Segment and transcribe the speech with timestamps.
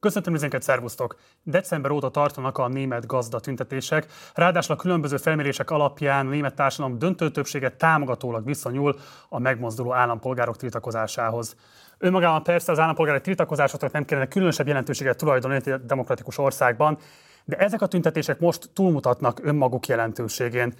[0.00, 1.16] Köszöntöm mindenket, szervusztok!
[1.42, 6.98] December óta tartanak a német gazda tüntetések, ráadásul a különböző felmérések alapján a német társadalom
[6.98, 11.56] döntő többsége támogatólag visszanyúl a megmozduló állampolgárok tiltakozásához.
[11.98, 16.98] Önmagában persze az állampolgárok tiltakozásoknak nem kellene különösebb jelentőséget tulajdonítani a demokratikus országban,
[17.44, 20.74] de ezek a tüntetések most túlmutatnak önmaguk jelentőségén.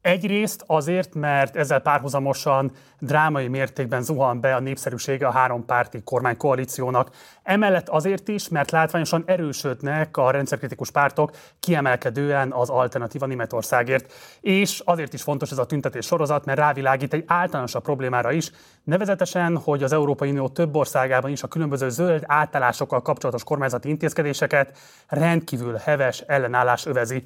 [0.00, 7.10] Egyrészt azért, mert ezzel párhuzamosan drámai mértékben zuhan be a népszerűsége a három párti kormánykoalíciónak.
[7.42, 11.30] Emellett azért is, mert látványosan erősödnek a rendszerkritikus pártok
[11.60, 14.12] kiemelkedően az alternatíva Németországért.
[14.40, 18.50] És azért is fontos ez a tüntetés sorozat, mert rávilágít egy általánosabb problémára is,
[18.84, 24.78] nevezetesen, hogy az Európai Unió több országában is a különböző zöld átállásokkal kapcsolatos kormányzati intézkedéseket
[25.08, 27.24] rendkívül heves ellenállás övezi.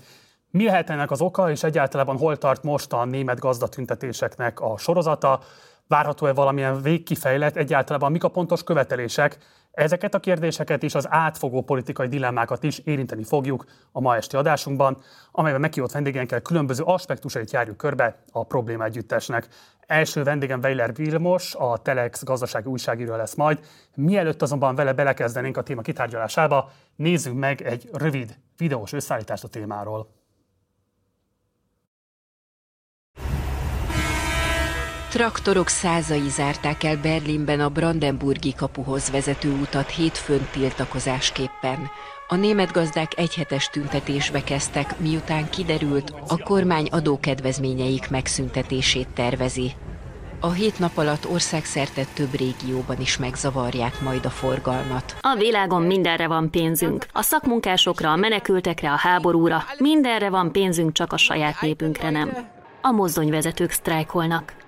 [0.50, 5.40] Mi lehet ennek az oka, és egyáltalán hol tart most a német gazdatüntetéseknek a sorozata?
[5.86, 7.56] Várható-e valamilyen végkifejlet?
[7.56, 9.38] Egyáltalán mik a pontos követelések?
[9.70, 14.96] Ezeket a kérdéseket és az átfogó politikai dilemmákat is érinteni fogjuk a ma esti adásunkban,
[15.32, 19.48] amelyben meghívott vendégenkkel különböző aspektusait járjuk körbe a probléma együttesnek.
[19.87, 23.60] Első vendégem Weiler Vilmos, a Telex gazdasági újságíró lesz majd.
[23.95, 30.20] Mielőtt azonban vele belekezdenénk a téma kitárgyalásába, nézzünk meg egy rövid videós összeállítást a témáról.
[35.10, 41.90] Traktorok százai zárták el Berlinben a Brandenburgi kapuhoz vezető utat hétfőn tiltakozásképpen.
[42.28, 49.72] A német gazdák egyhetes tüntetésbe kezdtek, miután kiderült, a kormány adókedvezményeik megszüntetését tervezi.
[50.40, 55.16] A hét nap alatt országszerte több régióban is megzavarják majd a forgalmat.
[55.20, 57.06] A világon mindenre van pénzünk.
[57.12, 59.64] A szakmunkásokra, a menekültekre, a háborúra.
[59.78, 62.30] Mindenre van pénzünk, csak a saját népünkre nem.
[62.82, 64.59] A mozdonyvezetők sztrájkolnak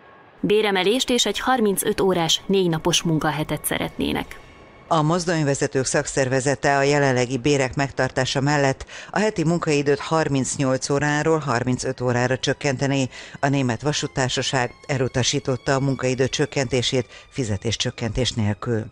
[0.42, 4.40] béremelést és egy 35 órás, négy napos munkahetet szeretnének.
[4.88, 12.38] A mozdonyvezetők szakszervezete a jelenlegi bérek megtartása mellett a heti munkaidőt 38 óráról 35 órára
[12.38, 13.10] csökkenteni.
[13.40, 18.84] A német vasútársaság elutasította a munkaidő csökkentését fizetéscsökkentés nélkül.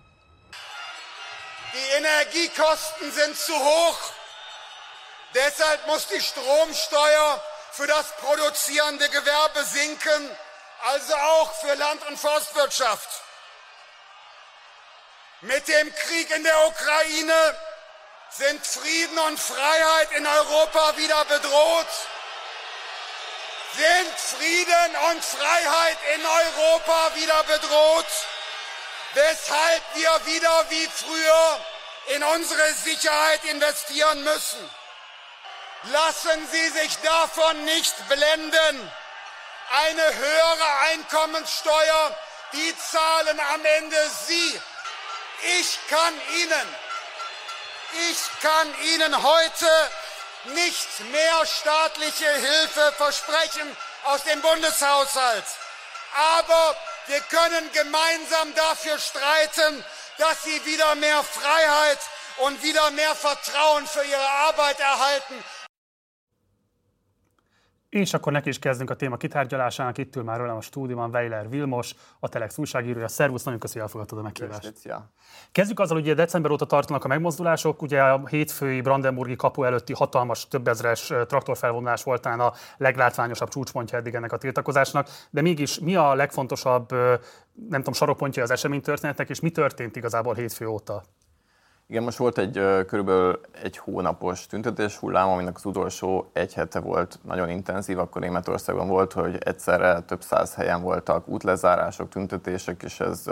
[1.72, 4.00] Die Energiekosten sind zu hoch.
[5.32, 7.30] Deshalb muss die Stromsteuer
[7.76, 10.20] für das produzierende Gewerbe sinken
[10.82, 13.08] also auch für Land- und Forstwirtschaft.
[15.42, 17.56] Mit dem Krieg in der Ukraine
[18.30, 21.86] sind Frieden und Freiheit in Europa wieder bedroht.
[23.76, 28.06] Sind Frieden und Freiheit in Europa wieder bedroht,
[29.14, 31.60] weshalb wir wieder wie früher
[32.08, 34.70] in unsere Sicherheit investieren müssen.
[35.84, 38.92] Lassen Sie sich davon nicht blenden
[39.70, 42.16] eine höhere Einkommenssteuer,
[42.52, 44.60] die zahlen am Ende Sie.
[45.60, 46.76] Ich kann Ihnen,
[48.10, 49.90] ich kann Ihnen heute
[50.44, 55.44] nicht mehr staatliche Hilfe versprechen aus dem Bundeshaushalt.
[56.14, 56.76] Aber
[57.06, 59.84] wir können gemeinsam dafür streiten,
[60.18, 61.98] dass Sie wieder mehr Freiheit
[62.38, 65.44] und wieder mehr Vertrauen für Ihre Arbeit erhalten.
[67.90, 69.98] És akkor neki is kezdünk a téma kitárgyalásának.
[69.98, 73.08] Itt ül már velem a stúdióban Weiler Vilmos, a Telex újságírója.
[73.08, 74.72] Szervusz, nagyon köszönjük, hogy elfogadtad a meghívást.
[75.52, 77.82] Kezdjük azzal, hogy ugye december óta tartanak a megmozdulások.
[77.82, 84.32] Ugye a hétfői Brandenburgi kapu előtti hatalmas, többezres traktorfelvonulás volt a leglátványosabb csúcspontja eddig ennek
[84.32, 85.08] a tiltakozásnak.
[85.30, 90.66] De mégis mi a legfontosabb, nem tudom, sarokpontja az eseménytörténetnek, és mi történt igazából hétfő
[90.66, 91.02] óta?
[91.90, 92.52] Igen, most volt egy
[92.86, 98.88] körülbelül egy hónapos tüntetés hullám, aminek az utolsó egy hete volt nagyon intenzív, akkor Németországban
[98.88, 103.24] volt, hogy egyszerre több száz helyen voltak útlezárások, tüntetések, és ez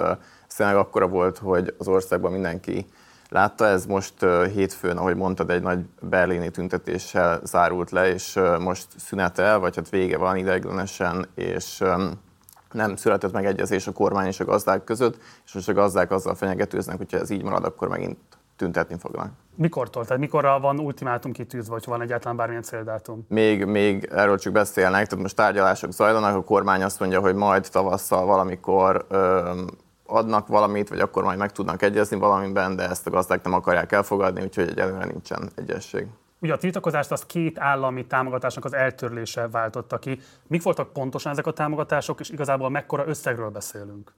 [0.57, 2.87] tényleg akkora volt, hogy az országban mindenki
[3.29, 3.67] látta.
[3.67, 4.15] Ez most
[4.55, 10.19] hétfőn, ahogy mondtad, egy nagy berlini tüntetéssel zárult le, és most szünetel, vagy hát vége
[10.19, 11.85] van ideiglenesen, és
[12.73, 16.97] nem született megegyezés a kormány és a gazdák között, és most a gazdák azzal fenyegetőznek,
[16.97, 18.19] hogyha ez így marad, akkor megint
[18.59, 19.33] tüntetni fognak.
[19.55, 20.05] Mikortól?
[20.05, 23.27] Tehát mikorra van ultimátum kitűzve, vagy van egyáltalán bármilyen céldátum?
[23.29, 27.69] Még, még erről csak beszélnek, tehát most tárgyalások zajlanak, a kormány azt mondja, hogy majd
[27.71, 29.51] tavasszal valamikor ö,
[30.07, 33.93] adnak valamit, vagy akkor majd meg tudnak egyezni valamiben, de ezt a gazdák nem akarják
[33.93, 36.07] elfogadni, úgyhogy egyelőre nincsen egyesség.
[36.41, 40.21] Ugye a tiltakozást az két állami támogatásnak az eltörlése váltotta ki.
[40.47, 44.13] Mik voltak pontosan ezek a támogatások, és igazából mekkora összegről beszélünk?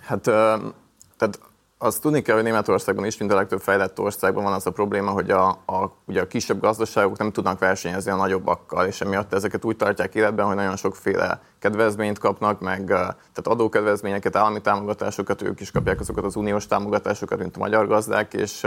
[0.00, 1.40] Hát, tehát
[1.82, 5.10] azt tudni kell, hogy Németországban is, mint a legtöbb fejlett országban van az a probléma,
[5.10, 9.64] hogy a, a, ugye a kisebb gazdaságok nem tudnak versenyezni a nagyobbakkal, és emiatt ezeket
[9.64, 15.70] úgy tartják életben, hogy nagyon sokféle kedvezményt kapnak, meg tehát adókedvezményeket, állami támogatásokat, ők is
[15.70, 18.66] kapják azokat az uniós támogatásokat, mint a magyar gazdák, és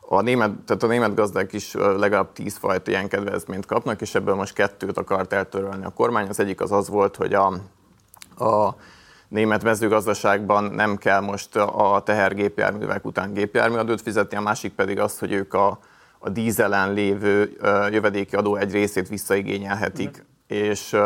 [0.00, 4.34] a német, tehát a német gazdák is legalább tíz fajta ilyen kedvezményt kapnak, és ebből
[4.34, 6.28] most kettőt akart eltörölni a kormány.
[6.28, 7.46] Az egyik az az volt, hogy a,
[8.44, 8.76] a
[9.32, 15.32] német mezőgazdaságban nem kell most a tehergépjárművek után gépjárműadót fizetni, a másik pedig az, hogy
[15.32, 15.78] ők a,
[16.18, 17.56] a dízelen lévő
[17.90, 20.22] jövedéki adó egy részét visszaigényelhetik.
[20.22, 20.56] Mm.
[20.56, 20.96] És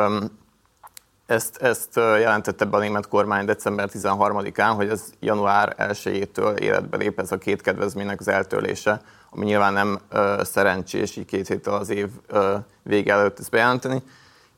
[1.27, 7.19] ezt, ezt jelentette be a német kormány december 13-án, hogy ez január 1-től életbe lép
[7.19, 9.01] ez a két kedvezménynek az eltörlése,
[9.31, 14.03] ami nyilván nem ö, szerencsés így két héttel az év ö, vége előtt ezt bejelenteni,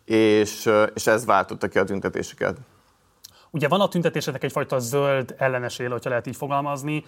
[0.05, 2.57] és, ö, és ez váltotta ki a tüntetéseket.
[3.51, 7.05] Ugye van a tüntetéseknek egyfajta zöld ellenes éle, hogyha lehet így fogalmazni,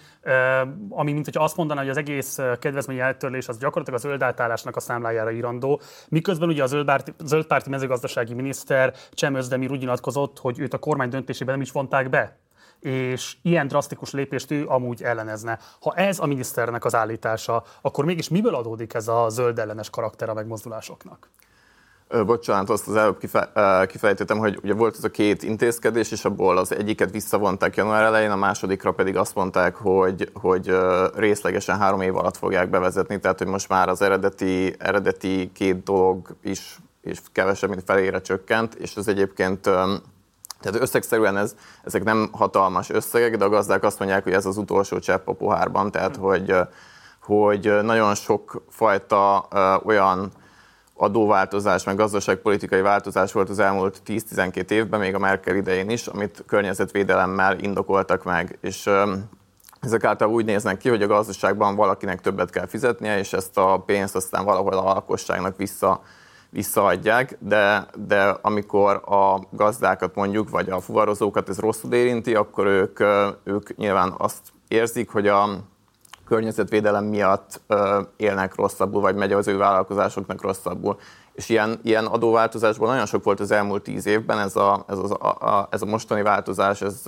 [0.89, 4.75] ami mint hogyha azt mondaná, hogy az egész kedvezmény eltörlés az gyakorlatilag a zöld átállásnak
[4.75, 5.81] a számlájára írandó.
[6.09, 11.09] Miközben ugye a zöldpárti, zöldpárti mezőgazdasági miniszter Cem Özdemir úgy nyilatkozott, hogy őt a kormány
[11.09, 12.39] döntésében nem is vonták be
[12.79, 15.59] és ilyen drasztikus lépést ő amúgy ellenezne.
[15.81, 20.29] Ha ez a miniszternek az állítása, akkor mégis miből adódik ez a zöld ellenes karakter
[20.29, 21.29] a megmozdulásoknak?
[22.25, 23.17] Bocsánat, azt az előbb
[23.87, 28.31] kifejtettem, hogy ugye volt ez a két intézkedés, és abból az egyiket visszavonták január elején,
[28.31, 30.75] a másodikra pedig azt mondták, hogy, hogy
[31.15, 36.35] részlegesen három év alatt fogják bevezetni, tehát hogy most már az eredeti, eredeti két dolog
[36.43, 39.61] is és kevesebb, mint felére csökkent, és ez egyébként
[40.61, 44.57] tehát összegszerűen ez, ezek nem hatalmas összegek, de a gazdák azt mondják, hogy ez az
[44.57, 46.55] utolsó csepp a pohárban, tehát hogy,
[47.21, 49.47] hogy nagyon sok fajta
[49.83, 50.31] olyan
[51.01, 56.43] adóváltozás, meg gazdaságpolitikai változás volt az elmúlt 10-12 évben, még a Merkel idején is, amit
[56.47, 58.57] környezetvédelemmel indokoltak meg.
[58.61, 58.89] És
[59.79, 63.83] ezek által úgy néznek ki, hogy a gazdaságban valakinek többet kell fizetnie, és ezt a
[63.85, 66.01] pénzt aztán valahol a lakosságnak vissza,
[66.49, 72.99] visszaadják, de, de amikor a gazdákat mondjuk, vagy a fuvarozókat ez rosszul érinti, akkor ők,
[73.43, 75.49] ők nyilván azt érzik, hogy a
[76.31, 77.61] környezetvédelem miatt
[78.17, 80.97] élnek rosszabbul, vagy megy az ő vállalkozásoknak rosszabbul.
[81.33, 85.25] És ilyen, ilyen adóváltozásból nagyon sok volt az elmúlt tíz évben, ez a, ez a,
[85.39, 87.01] a, ez a mostani változás, ez,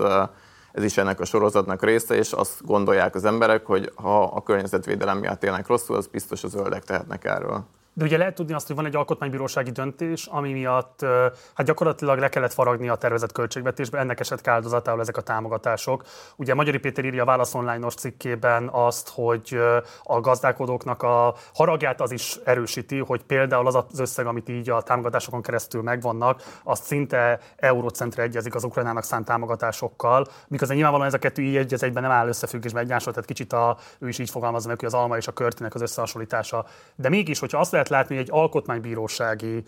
[0.72, 5.18] ez is ennek a sorozatnak része, és azt gondolják az emberek, hogy ha a környezetvédelem
[5.18, 7.64] miatt élnek rosszul, az biztos a zöldek tehetnek erről.
[7.94, 11.06] De ugye lehet tudni azt, hogy van egy alkotmánybírósági döntés, ami miatt
[11.54, 16.04] hát gyakorlatilag le kellett faragni a tervezett költségvetésbe, ennek esett áldozatául ezek a támogatások.
[16.36, 19.60] Ugye Magyari Péter írja a Válasz Online-os cikkében azt, hogy
[20.04, 24.82] a gazdálkodóknak a haragját az is erősíti, hogy például az az összeg, amit így a
[24.82, 31.20] támogatásokon keresztül megvannak, azt szinte eurocentre egyezik az Ukrajnának szánt támogatásokkal, miközben nyilvánvalóan ez a
[31.20, 34.68] kettő így egy egyben nem áll összefüggésben egymással, tehát kicsit a, ő is így fogalmazza
[34.68, 36.66] meg, hogy az alma és a körtének az összehasonlítása.
[36.96, 39.64] De mégis, hogyha azt lehet lehet látni, hogy egy alkotmánybírósági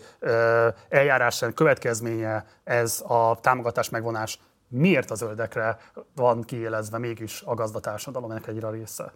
[0.88, 4.38] eljárás következménye ez a támogatás megvonás.
[4.68, 5.78] Miért a zöldekre
[6.14, 9.12] van kiélezve mégis a gazdatársadalom ennek egyre része?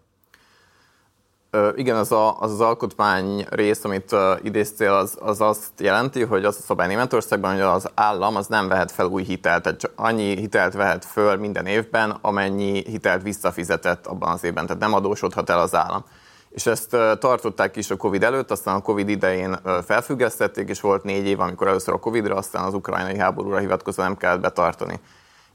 [1.75, 6.45] igen, az, a, az az alkotmány rész, amit uh, idéztél, az, az azt jelenti, hogy
[6.45, 9.93] az a szabály Németországban, hogy az állam az nem vehet fel új hitelt, tehát csak
[9.97, 15.51] annyi hitelt vehet föl minden évben, amennyi hitelt visszafizetett abban az évben, tehát nem adósodhat
[15.51, 16.05] el az állam
[16.51, 21.27] és ezt tartották is a Covid előtt, aztán a Covid idején felfüggesztették, és volt négy
[21.27, 25.01] év, amikor először a Covidra, aztán az ukrajnai háborúra hivatkozva nem kellett betartani.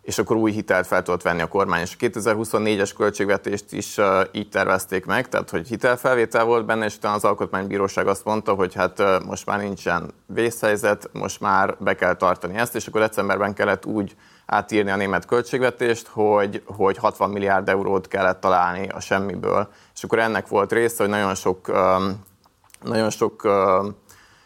[0.02, 1.82] És akkor új hitelt fel tudott venni a kormány.
[1.82, 3.98] És a 2024-es költségvetést is
[4.32, 8.74] így tervezték meg, tehát hogy hitelfelvétel volt benne, és utána az Alkotmánybíróság azt mondta, hogy
[8.74, 13.86] hát most már nincsen vészhelyzet, most már be kell tartani ezt, és akkor decemberben kellett
[13.86, 19.70] úgy átírni a német költségvetést, hogy, hogy 60 milliárd eurót kellett találni a semmiből.
[19.96, 21.72] És akkor ennek volt része, hogy nagyon sok,
[22.82, 23.48] nagyon sok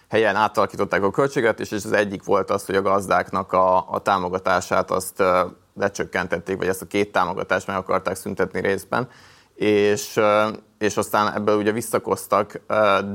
[0.10, 4.92] helyen átalakították a költségvetést, és az egyik volt az, hogy a gazdáknak a, a támogatását
[4.92, 5.24] azt
[5.76, 9.10] lecsökkentették, vagy ezt a két támogatást meg akarták szüntetni részben,
[9.56, 10.20] és,
[10.78, 12.62] és aztán ebből ugye visszakoztak,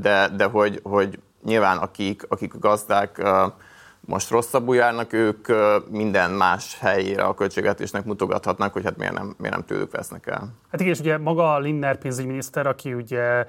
[0.01, 3.23] de, de hogy, hogy nyilván akik, akik a gazdák
[4.07, 5.47] most rosszabbul járnak, ők
[5.91, 10.49] minden más helyére a költségvetésnek mutogathatnak, hogy hát miért nem, miért nem tőlük vesznek el.
[10.71, 13.47] Hát igen, és ugye maga Linner pénzügyminiszter, aki ugye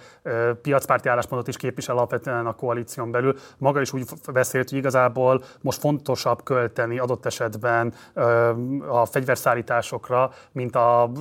[0.62, 5.80] piacpárti álláspontot is képvisel alapvetően a koalíción belül, maga is úgy beszélt, hogy igazából most
[5.80, 7.94] fontosabb költeni adott esetben
[8.88, 11.12] a fegyverszállításokra, mint a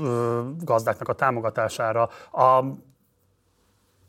[0.61, 2.09] gazdáknak a támogatására.
[2.33, 2.65] A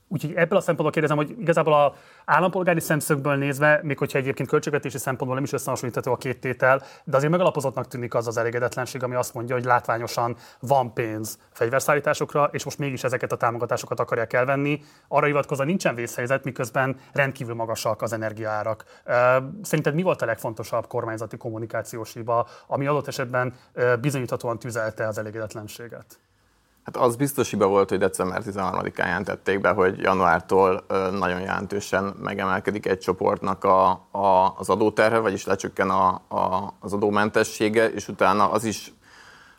[0.07, 1.93] Úgyhogy ebből a szempontból kérdezem, hogy igazából a
[2.25, 7.17] állampolgári szemszögből nézve, még hogyha egyébként költségvetési szempontból nem is összehasonlítható a két tétel, de
[7.17, 12.63] azért megalapozottnak tűnik az az elégedetlenség, ami azt mondja, hogy látványosan van pénz fegyverszállításokra, és
[12.63, 14.81] most mégis ezeket a támogatásokat akarják elvenni.
[15.07, 18.83] Arra hivatkozva nincsen vészhelyzet, miközben rendkívül magasak az energiaárak.
[19.61, 23.53] Szerinted mi volt a legfontosabb kormányzati kommunikációs hiba, ami adott esetben
[24.01, 26.19] bizonyíthatóan tüzelte az elégedetlenséget?
[26.85, 32.85] Hát az biztos hiba volt, hogy december 13-án jelentették be, hogy januártól nagyon jelentősen megemelkedik
[32.85, 38.63] egy csoportnak a, a, az adóterhe, vagyis lecsökken a, a, az adómentessége, és utána az
[38.63, 38.93] is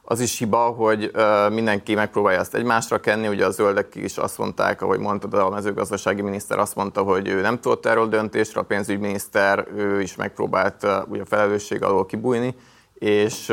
[0.08, 1.10] az is hiba, hogy
[1.50, 3.28] mindenki megpróbálja ezt egymásra kenni.
[3.28, 7.40] Ugye a zöldek is azt mondták, ahogy mondtad, a mezőgazdasági miniszter azt mondta, hogy ő
[7.40, 12.54] nem tudott erről döntésre, a pénzügyminiszter ő is megpróbált ugye a felelősség alól kibújni,
[12.94, 13.52] és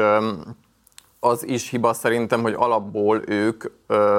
[1.26, 3.64] az is hiba szerintem, hogy alapból ők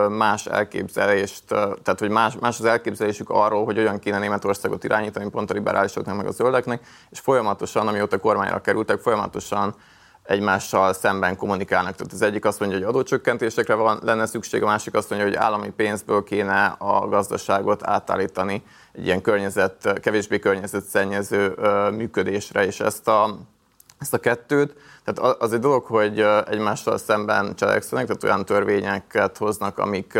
[0.08, 5.50] más elképzelést, tehát hogy más, más az elképzelésük arról, hogy olyan kéne Németországot irányítani, pont
[5.50, 9.74] a liberálisoknak, meg a zöldeknek, és folyamatosan, amióta kormányra kerültek, folyamatosan
[10.22, 11.94] egymással szemben kommunikálnak.
[11.94, 15.36] Tehát az egyik azt mondja, hogy adócsökkentésekre van, lenne szükség, a másik azt mondja, hogy
[15.36, 21.54] állami pénzből kéne a gazdaságot átállítani egy ilyen környezet, kevésbé környezetszennyező
[21.96, 23.38] működésre, és ezt a,
[23.98, 24.74] ezt a kettőt.
[25.04, 30.18] Tehát az egy dolog, hogy egymással szemben cselekszenek, tehát olyan törvényeket hoznak, amik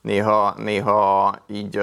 [0.00, 1.80] néha, néha így,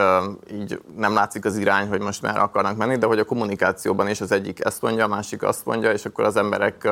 [0.51, 4.22] így nem látszik az irány, hogy most már akarnak menni, de hogy a kommunikációban is
[4.22, 6.89] az egyik ezt mondja, a másik azt mondja, és akkor az emberek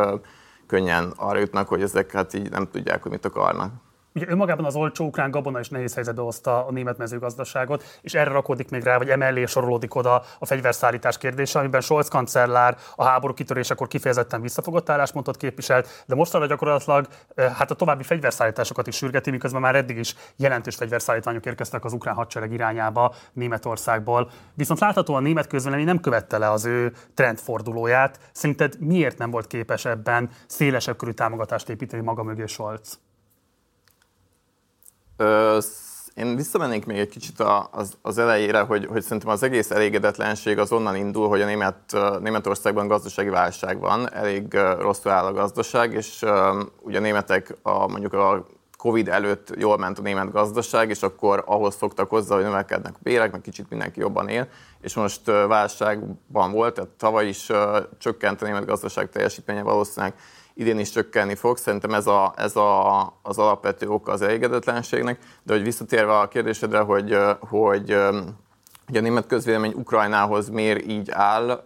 [0.68, 3.72] könnyen arra jutnak, hogy ezek hát így nem tudják, hogy mit akarnak.
[4.16, 8.32] Ugye önmagában az olcsó ukrán gabona is nehéz helyzetbe hozta a német mezőgazdaságot, és erre
[8.32, 13.34] rakódik még rá, vagy emellé sorolódik oda a fegyverszállítás kérdése, amiben Scholz kancellár a háború
[13.34, 19.32] kitörésekor kifejezetten visszafogott álláspontot képviselt, de mostanra gyakorlatilag eh, hát a további fegyverszállításokat is sürgeti,
[19.32, 24.30] miközben már eddig is jelentős fegyverszállítványok érkeztek az ukrán hadsereg irányába Németországból.
[24.54, 28.20] Viszont láthatóan a német közvélemény nem követte le az ő trendfordulóját.
[28.32, 33.00] Szerinted miért nem volt képes ebben szélesebb körű támogatást építeni maga mögé Scholz?
[35.18, 35.58] Ö,
[36.14, 37.40] én visszamennék még egy kicsit
[37.72, 41.98] az, az elejére, hogy, hogy szerintem az egész elégedetlenség az onnan indul, hogy a Német,
[42.20, 46.26] Németországban gazdasági válság van, elég rosszul áll a gazdaság, és
[46.82, 48.46] ugye a németek a, mondjuk a
[48.78, 53.00] Covid előtt jól ment a német gazdaság, és akkor ahhoz szoktak hozzá, hogy növekednek a
[53.02, 54.48] bérek, meg kicsit mindenki jobban él,
[54.82, 57.52] és most válságban volt, tehát tavaly is
[57.98, 60.14] csökkent a német gazdaság teljesítménye valószínűleg
[60.54, 61.58] idén is csökkenni fog.
[61.58, 65.20] Szerintem ez, a, ez a, az alapvető oka az elégedetlenségnek.
[65.44, 67.98] De hogy visszatérve a kérdésedre, hogy, hogy,
[68.86, 71.64] hogy a német közvélemény Ukrajnához miért így áll,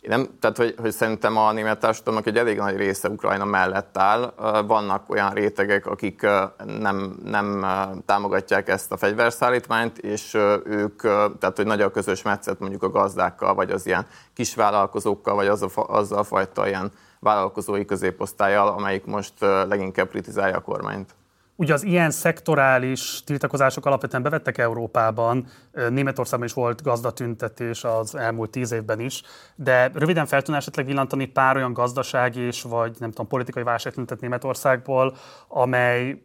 [0.00, 3.98] én nem, tehát, hogy, hogy szerintem a német társadalomnak egy elég nagy része Ukrajna mellett
[3.98, 4.34] áll.
[4.66, 6.26] Vannak olyan rétegek, akik
[6.64, 7.66] nem, nem
[8.06, 10.34] támogatják ezt a fegyverszállítmányt, és
[10.64, 11.02] ők,
[11.38, 15.62] tehát hogy nagy a közös metszet mondjuk a gazdákkal, vagy az ilyen kisvállalkozókkal, vagy az
[15.62, 21.14] a, azzal a fajta ilyen vállalkozói középosztályjal, amelyik most leginkább kritizálja a kormányt.
[21.60, 25.46] Ugye az ilyen szektorális tiltakozások alapvetően bevettek Európában,
[25.90, 29.22] Németországban is volt gazdatüntetés az elmúlt tíz évben is,
[29.54, 34.20] de röviden fel tudná esetleg villantani pár olyan gazdasági és vagy nem tudom, politikai válságtüntet
[34.20, 35.16] Németországból,
[35.48, 36.22] amely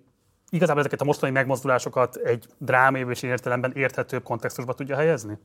[0.50, 5.38] igazából ezeket a mostani megmozdulásokat egy drámai és értelemben érthetőbb kontextusba tudja helyezni?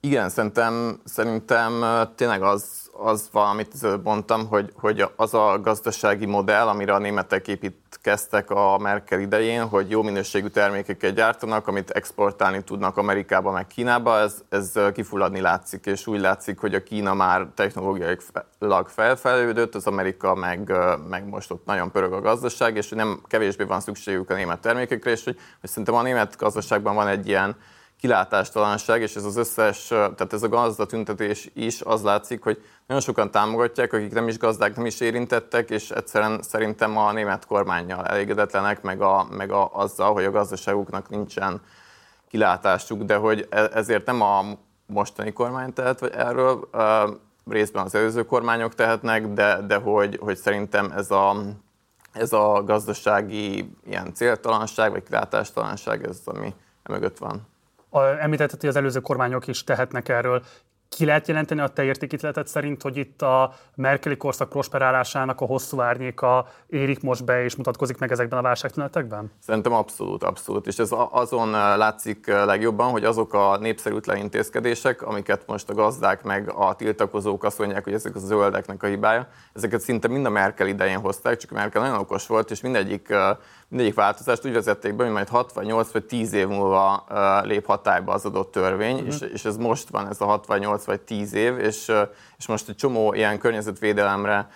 [0.00, 6.92] Igen, szerintem, szerintem tényleg az, az valamit mondtam, hogy, hogy az a gazdasági modell, amire
[6.94, 13.50] a németek építkeztek a Merkel idején, hogy jó minőségű termékeket gyártanak, amit exportálni tudnak Amerikába,
[13.50, 19.74] meg Kínába, ez, ez kifulladni látszik, és úgy látszik, hogy a Kína már technológiailag felfelődött,
[19.74, 20.72] az Amerika meg,
[21.08, 25.10] meg most ott nagyon pörög a gazdaság, és nem kevésbé van szükségük a német termékekre,
[25.10, 27.56] és hogy, hogy szerintem a német gazdaságban van egy ilyen
[28.00, 33.30] kilátástalanság, és ez az összes, tehát ez a gazdatüntetés is az látszik, hogy nagyon sokan
[33.30, 38.82] támogatják, akik nem is gazdák, nem is érintettek, és egyszerűen szerintem a német kormányjal elégedetlenek,
[38.82, 41.60] meg, a, meg a, azzal, hogy a gazdaságuknak nincsen
[42.28, 44.44] kilátásuk, de hogy e, ezért nem a
[44.86, 46.68] mostani kormány tehet vagy erről,
[47.50, 51.36] részben az előző kormányok tehetnek, de, de hogy, hogy szerintem ez a,
[52.12, 56.54] ez a gazdasági ilyen céltalanság, vagy kilátástalanság, ez az, ami
[56.88, 57.46] mögött van.
[58.20, 60.42] Említetted, hogy az előző kormányok is tehetnek erről.
[60.88, 65.80] Ki lehet jelenteni a te értékítéleted szerint, hogy itt a Merkeli korszak prosperálásának a hosszú
[65.80, 69.32] árnyéka érik most be és mutatkozik meg ezekben a válságtünetekben?
[69.38, 70.66] Szerintem abszolút, abszolút.
[70.66, 76.52] És ez azon látszik legjobban, hogy azok a népszerűtlen intézkedések, amiket most a gazdák meg
[76.56, 80.66] a tiltakozók azt mondják, hogy ezek a zöldeknek a hibája, ezeket szinte mind a Merkel
[80.66, 83.14] idején hozták, csak Merkel nagyon okos volt, és mindegyik
[83.68, 87.46] mindegyik változást úgy vezették be, hogy majd 6 vagy 8 vagy 10 év múlva uh,
[87.46, 89.08] lép hatályba az adott törvény, uh-huh.
[89.08, 92.00] és, és ez most van, ez a 6 vagy 8 vagy 10 év, és, uh,
[92.38, 94.48] és most egy csomó ilyen környezetvédelemre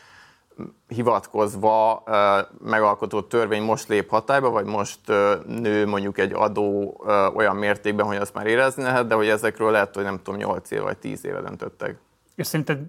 [0.89, 5.01] hivatkozva uh, megalkotott törvény most lép hatályba, vagy most
[5.47, 6.97] nő mondjuk egy adó
[7.35, 10.71] olyan mértékben, hogy azt már érezni lehet, de hogy ezekről lehet, hogy nem tudom, 8
[10.71, 11.99] év vagy 10 éve döntöttek.
[12.35, 12.81] És szerinted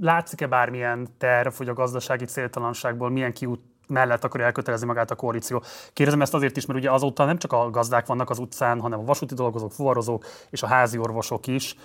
[0.00, 5.62] látszik-e bármilyen terv, hogy a gazdasági céltalanságból milyen kiút mellett akarja elkötelezni magát a koalíció.
[5.92, 8.98] Kérdezem ezt azért is, mert ugye azóta nem csak a gazdák vannak az utcán, hanem
[8.98, 11.76] a vasúti dolgozók, fuvarozók és a házi orvosok is.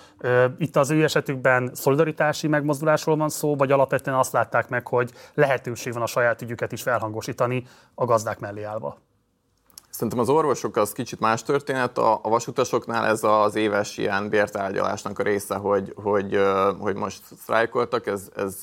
[0.58, 5.92] Itt az ő esetükben szolidaritási megmozdulásról van szó, vagy alapvetően azt látták meg, hogy lehetőség
[5.92, 9.07] van a saját ügyüket is felhangosítani a gazdák mellé állva?
[9.98, 15.18] Szerintem az orvosok az kicsit más történet, a, a vasutasoknál ez az éves ilyen bértárgyalásnak
[15.18, 16.40] a része, hogy, hogy,
[16.78, 18.58] hogy most sztrájkoltak, ez, ez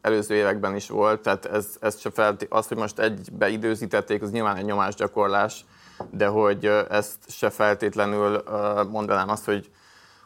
[0.00, 4.30] előző években is volt, tehát ez, ez se felti, az, hogy most egybe időzítették, az
[4.30, 5.64] nyilván egy nyomásgyakorlás,
[6.10, 8.42] de hogy ezt se feltétlenül
[8.90, 9.70] mondanám azt, hogy,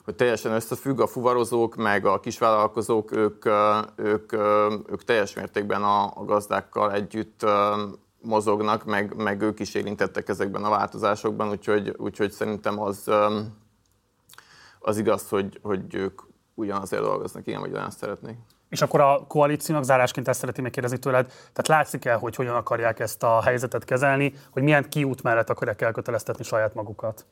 [0.04, 3.44] hogy teljesen összefügg a fuvarozók, meg a kisvállalkozók, ők,
[3.96, 4.32] ők,
[4.90, 7.46] ők teljes mértékben a, a gazdákkal együtt
[8.22, 13.10] mozognak, meg, meg ők is érintettek ezekben a változásokban, úgyhogy, úgyhogy szerintem az,
[14.78, 16.20] az igaz, hogy, hogy ők
[16.54, 18.36] ugyanazért dolgoznak, igen, vagy ugyanazt szeretnék.
[18.68, 23.00] És akkor a koalíciónak zárásként ezt szeretném megkérdezni tőled, tehát látszik el, hogy hogyan akarják
[23.00, 27.26] ezt a helyzetet kezelni, hogy milyen kiút mellett akarják elköteleztetni saját magukat?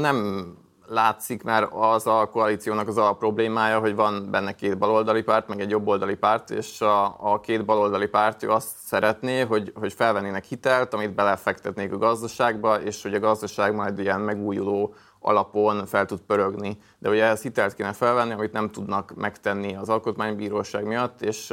[0.00, 0.46] Nem
[0.86, 5.60] látszik, mert az a koalíciónak az a problémája, hogy van benne két baloldali párt, meg
[5.60, 10.94] egy jobboldali párt, és a, a két baloldali párt azt szeretné, hogy, hogy felvennének hitelt,
[10.94, 16.78] amit belefektetnék a gazdaságba, és hogy a gazdaság majd ilyen megújuló alapon fel tud pörögni.
[16.98, 21.52] De ugye ehhez hitelt kéne felvenni, amit nem tudnak megtenni az alkotmánybíróság miatt, és,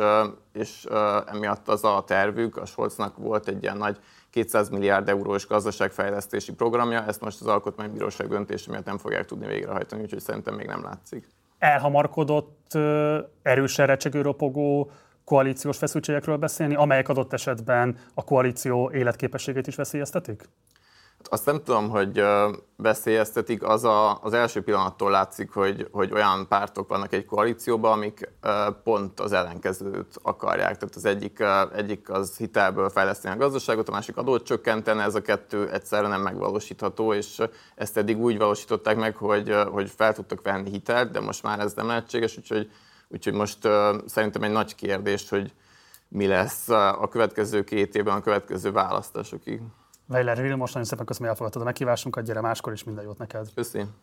[0.53, 0.88] és
[1.25, 7.05] emiatt az a tervük, a Scholznak volt egy ilyen nagy 200 milliárd eurós gazdaságfejlesztési programja,
[7.05, 11.27] ezt most az Alkotmánybíróság döntése miatt nem fogják tudni végrehajtani, úgyhogy szerintem még nem látszik.
[11.57, 12.74] Elhamarkodott,
[13.41, 14.91] erősen recsegő ropogó
[15.24, 20.50] koalíciós feszültségekről beszélni, amelyek adott esetben a koalíció életképességét is veszélyeztetik?
[21.23, 22.23] Azt nem tudom, hogy
[22.75, 28.31] veszélyeztetik, az a, az első pillanattól látszik, hogy, hogy olyan pártok vannak egy koalícióban, amik
[28.83, 30.77] pont az ellenkezőt akarják.
[30.77, 31.43] Tehát az egyik,
[31.75, 36.21] egyik az hitelből fejleszteni a gazdaságot, a másik adót csökkenteni, ez a kettő egyszerre nem
[36.21, 37.41] megvalósítható, és
[37.75, 41.73] ezt eddig úgy valósították meg, hogy, hogy fel tudtak venni hitelt, de most már ez
[41.73, 42.72] nem lehetséges, úgyhogy,
[43.07, 43.67] úgyhogy most
[44.05, 45.53] szerintem egy nagy kérdés, hogy
[46.07, 49.61] mi lesz a következő két évben, a következő választásokig.
[50.09, 53.48] Weiler Vilmos, nagyon szépen köszönöm, hogy elfogadtad a meghívásunkat, gyere máskor is minden jót neked.
[53.53, 53.95] Köszönöm.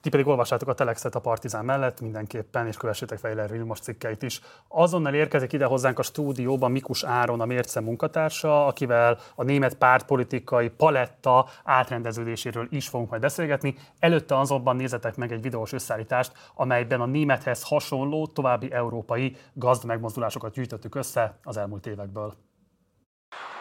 [0.00, 4.40] Ti pedig olvassátok a Telexet a Partizán mellett mindenképpen, és kövessétek Weiler Vilmos cikkeit is.
[4.68, 10.68] Azonnal érkezik ide hozzánk a stúdióban Mikus Áron, a Mérce munkatársa, akivel a német pártpolitikai
[10.68, 13.74] paletta átrendeződéséről is fogunk majd beszélgetni.
[13.98, 20.52] Előtte azonban nézzetek meg egy videós összeállítást, amelyben a némethez hasonló további európai gazd megmozdulásokat
[20.52, 22.34] gyűjtöttük össze az elmúlt évekből.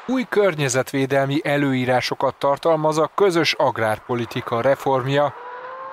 [0.07, 5.33] Új környezetvédelmi előírásokat tartalmaz a közös agrárpolitika reformja.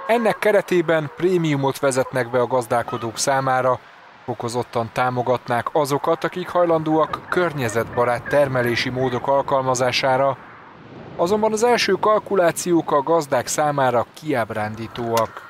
[0.07, 3.79] Ennek keretében prémiumot vezetnek be a gazdálkodók számára,
[4.25, 10.37] fokozottan támogatnák azokat, akik hajlandóak környezetbarát termelési módok alkalmazására,
[11.17, 15.50] azonban az első kalkulációk a gazdák számára kiábrándítóak.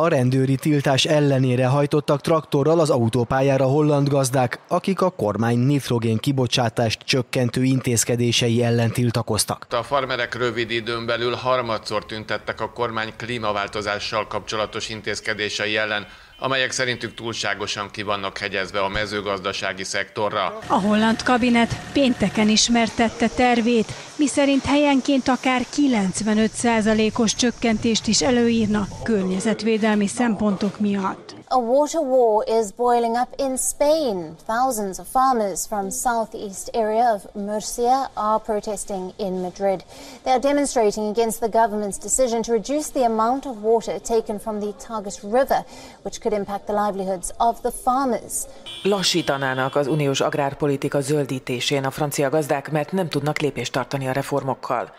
[0.00, 7.02] A rendőri tiltás ellenére hajtottak traktorral az autópályára holland gazdák, akik a kormány nitrogén kibocsátást
[7.02, 9.66] csökkentő intézkedései ellen tiltakoztak.
[9.70, 16.06] A farmerek rövid időn belül harmadszor tüntettek a kormány klímaváltozással kapcsolatos intézkedései ellen,
[16.40, 20.58] amelyek szerintük túlságosan ki vannak hegyezve a mezőgazdasági szektorra.
[20.66, 30.80] A holland kabinet pénteken ismertette tervét, miszerint helyenként akár 95%-os csökkentést is előírna környezetvédelmi szempontok
[30.80, 31.39] miatt.
[31.52, 34.36] A water war is boiling up in Spain.
[34.46, 39.82] Thousands of farmers from southeast area of Murcia are protesting in Madrid.
[40.22, 44.60] They are demonstrating against the government's decision to reduce the amount of water taken from
[44.60, 45.64] the Tagus River,
[46.02, 48.46] which could impact the livelihoods of the farmers.
[48.82, 54.90] Lassítanának az uniós agrárpolitika zöldítésén a francia gazdák, mert nem tudnak lépést tartani a reformokkal.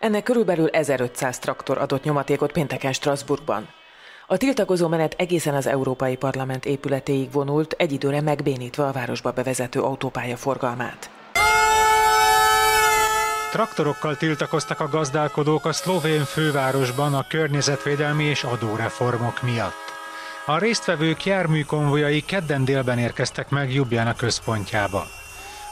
[0.00, 3.68] Ennek körülbelül 1500 traktor adott nyomatékot pénteken Strasbourgban.
[4.32, 9.80] A tiltakozó menet egészen az Európai Parlament épületéig vonult, egy időre megbénítva a városba bevezető
[9.80, 11.10] autópálya forgalmát.
[13.50, 19.92] Traktorokkal tiltakoztak a gazdálkodók a szlovén fővárosban a környezetvédelmi és adóreformok miatt.
[20.46, 25.06] A résztvevők járműkonvojai kedden délben érkeztek meg Jubjana központjába.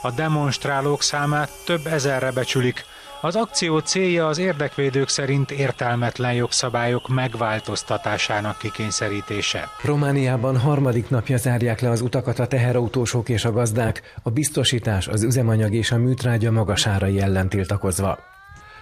[0.01, 2.85] A demonstrálók számát több ezerre becsülik,
[3.21, 9.69] az akció célja az érdekvédők szerint értelmetlen jogszabályok megváltoztatásának kikényszerítése.
[9.83, 15.23] Romániában harmadik napja zárják le az utakat a teherautósok és a gazdák, a biztosítás, az
[15.23, 18.19] üzemanyag és a műtrágya magasárai ellen tiltakozva.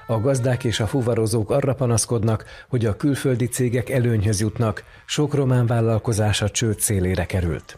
[0.08, 5.65] A gazdák és a fuvarozók arra panaszkodnak, hogy a külföldi cégek előnyhöz jutnak, sok román
[5.65, 7.78] vállalkozás a csőd szélére került.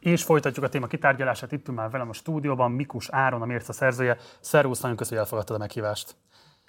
[0.00, 1.52] És folytatjuk a téma kitárgyalását.
[1.52, 4.16] Itt már velem a stúdióban Mikus Áron, a Mérce szerzője.
[4.40, 6.16] Szervusz, nagyon köszönöm, hogy elfogadtad a meghívást.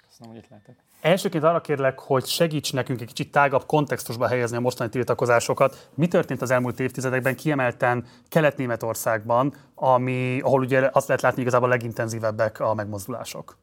[0.08, 0.76] Köszönöm, hogy itt lehetek.
[1.00, 5.90] Elsőként arra kérlek, hogy segíts nekünk egy kicsit tágabb kontextusba helyezni a mostani tiltakozásokat.
[5.94, 11.70] Mi történt az elmúlt évtizedekben, kiemelten Kelet-Németországban, ami, ahol ugye azt lehet látni, igazából a
[11.70, 13.58] legintenzívebbek a megmozdulások?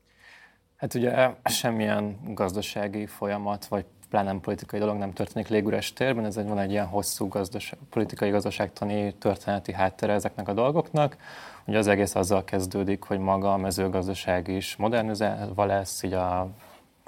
[0.78, 6.38] Hát ugye semmilyen gazdasági folyamat, vagy pláne nem politikai dolog nem történik légüres térben, ez
[6.38, 11.18] egy, van egy ilyen hosszú gazdaság, politikai gazdaságtani történeti háttere ezeknek a dolgoknak.
[11.66, 16.48] Ugye az egész azzal kezdődik, hogy maga a mezőgazdaság is modernizálva lesz, így a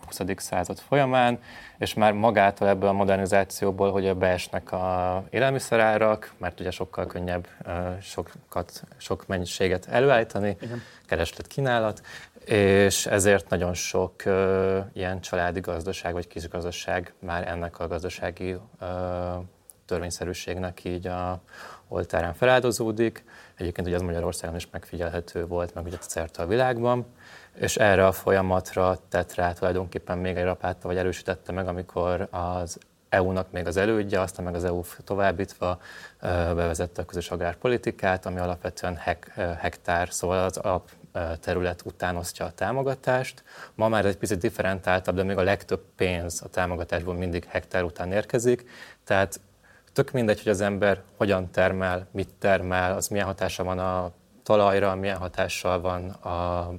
[0.06, 0.20] 20.
[0.36, 1.40] század folyamán,
[1.78, 7.48] és már magától ebből a modernizációból, hogy beesnek a élelmiszerárak, mert ugye sokkal könnyebb
[8.02, 10.82] sokat, sok mennyiséget előállítani, Igen.
[11.06, 12.02] kereslet kínálat,
[12.46, 18.60] és ezért nagyon sok uh, ilyen családi gazdaság vagy kisgazdaság már ennek a gazdasági uh,
[19.86, 21.42] törvényszerűségnek így a
[21.88, 23.24] oltárán feláldozódik.
[23.56, 27.06] Egyébként ugye ez Magyarországon is megfigyelhető volt, meg ugye szerte a világban,
[27.56, 32.78] és erre a folyamatra tett rá tulajdonképpen még egy rapátta, vagy erősítette meg, amikor az
[33.10, 35.80] EU-nak még az elődje, aztán meg az EU továbbítva
[36.56, 40.90] bevezette a közös agrárpolitikát, ami alapvetően hek, hektár, szóval az alap
[41.40, 43.44] terület utánosztja a támogatást.
[43.76, 48.12] Ma már egy picit differentáltabb, de még a legtöbb pénz a támogatásból mindig hektár után
[48.12, 48.70] érkezik.
[49.04, 49.40] Tehát
[49.94, 54.12] tök mindegy, hogy az ember hogyan termel, mit termel, az milyen hatása van a
[54.44, 56.70] talajra, milyen hatással van a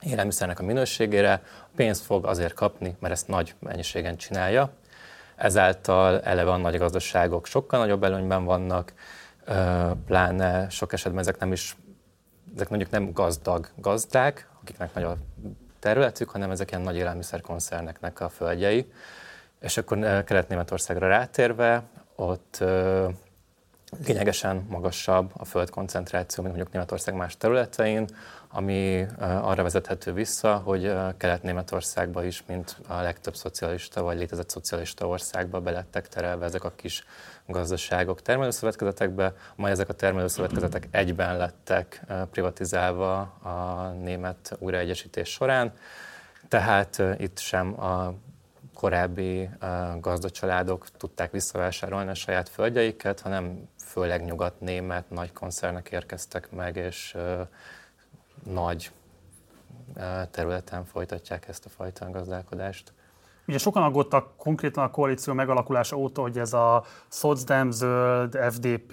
[0.00, 1.42] élelmiszernek a minőségére.
[1.60, 4.70] A pénzt fog azért kapni, mert ezt nagy mennyiségen csinálja.
[5.36, 8.92] Ezáltal eleve a nagy gazdaságok sokkal nagyobb előnyben vannak,
[10.06, 11.76] pláne sok esetben ezek nem is
[12.54, 15.16] ezek mondjuk nem gazdag gazdák, akiknek nagy a
[15.78, 18.92] területük, hanem ezek ilyen nagy élelmiszerkoncerneknek a földjei.
[19.60, 21.82] És akkor Kelet-Németországra rátérve,
[22.14, 22.64] ott
[24.06, 28.06] lényegesen magasabb a földkoncentráció, mint mondjuk Németország más területein,
[28.48, 35.60] ami arra vezethető vissza, hogy Kelet-Németországban is, mint a legtöbb szocialista vagy létezett szocialista országba
[35.60, 37.04] belettek terelve ezek a kis
[37.46, 45.72] gazdaságok termelőszövetkezetekbe, majd ezek a termelőszövetkezetek egyben lettek privatizálva a német újraegyesítés során,
[46.48, 48.14] tehát itt sem a
[48.74, 49.48] korábbi
[50.00, 57.16] gazdacsaládok tudták visszavásárolni a saját földjeiket, hanem főleg nyugat-német nagy koncernek érkeztek meg, és
[58.44, 58.90] nagy
[60.30, 62.92] területen folytatják ezt a fajta gazdálkodást.
[63.48, 68.92] Ugye sokan aggódtak konkrétan a koalíció megalakulása óta, hogy ez a Szocdem, Zöld, FDP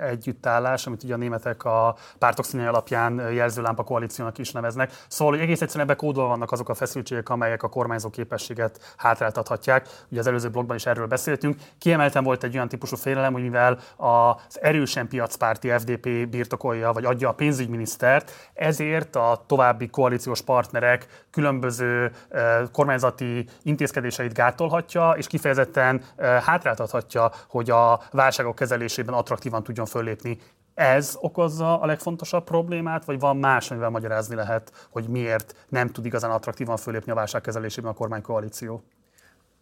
[0.00, 4.92] együttállás, amit ugye a németek a pártok színei alapján jelzőlámpa koalíciónak is neveznek.
[5.08, 9.88] Szóval, hogy egész egyszerűen ebbe kódolva vannak azok a feszültségek, amelyek a kormányzó képességet hátráltathatják.
[10.10, 11.56] Ugye az előző blogban is erről beszéltünk.
[11.78, 17.28] Kiemelten volt egy olyan típusú félelem, hogy mivel az erősen piacpárti FDP birtokolja, vagy adja
[17.28, 26.02] a pénzügyminisztert, ezért a további koalíciós partnerek különböző eh, kormányzati intézkedések intézkedéseit gátolhatja, és kifejezetten
[26.18, 30.38] hátráltathatja, hogy a válságok kezelésében attraktívan tudjon föllépni.
[30.74, 36.04] Ez okozza a legfontosabb problémát, vagy van más, amivel magyarázni lehet, hogy miért nem tud
[36.04, 38.82] igazán attraktívan fölépni a válság kezelésében a kormánykoalíció?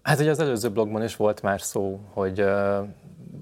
[0.03, 2.45] Hát ugye az előző blogban is volt már szó, hogy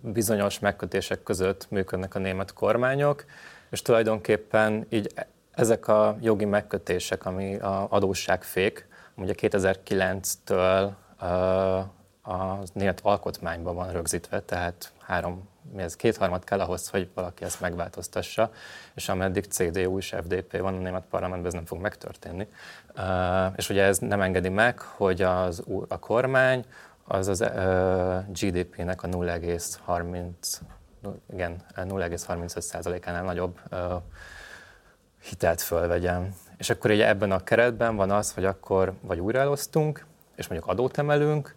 [0.02, 3.24] bizonyos megkötések között működnek a német kormányok,
[3.70, 5.12] és tulajdonképpen így
[5.50, 8.87] ezek a jogi megkötések, ami a adósságfék,
[9.18, 10.90] Ugye 2009-től
[12.22, 17.60] a német alkotmányban van rögzítve, tehát három, mi ez kétharmad kell ahhoz, hogy valaki ezt
[17.60, 18.50] megváltoztassa,
[18.94, 22.48] és ameddig CDU és FDP van a német parlamentben, ez nem fog megtörténni.
[23.56, 26.64] És ugye ez nem engedi meg, hogy az, a kormány
[27.04, 27.38] az az
[28.28, 30.30] GDP-nek a 0,30
[31.32, 33.60] igen, 0,35%-ánál nagyobb
[35.20, 36.34] hitelt fölvegyen.
[36.56, 40.98] És akkor ugye ebben a keretben van az, hogy akkor vagy újraelosztunk, és mondjuk adót
[40.98, 41.54] emelünk,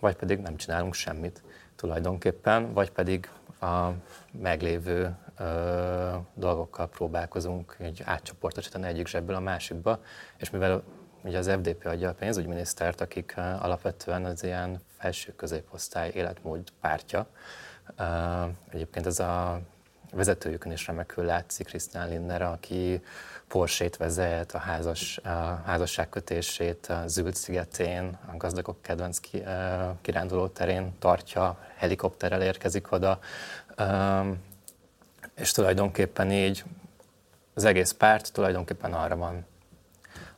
[0.00, 1.42] vagy pedig nem csinálunk semmit
[1.76, 3.88] tulajdonképpen, vagy pedig a
[4.30, 5.16] meglévő
[6.34, 10.02] dolgokkal próbálkozunk egy átcsoportosítani egyik zsebből a másikba,
[10.36, 10.82] és mivel
[11.22, 17.26] ugye az FDP adja a pénzügyminisztert, akik alapvetően az ilyen felső középosztály életmód pártja.
[18.68, 19.60] Egyébként ez a
[20.14, 23.02] vezetőjükön is remekül látszik, Krisztán Linner, aki
[23.48, 29.42] Porsét vezet, a, házas, a házasságkötését a Zült szigetén, a gazdagok kedvenc ki,
[30.00, 33.18] kiránduló terén tartja, helikopterrel érkezik oda,
[35.34, 36.64] és tulajdonképpen így
[37.54, 39.46] az egész párt tulajdonképpen arra van,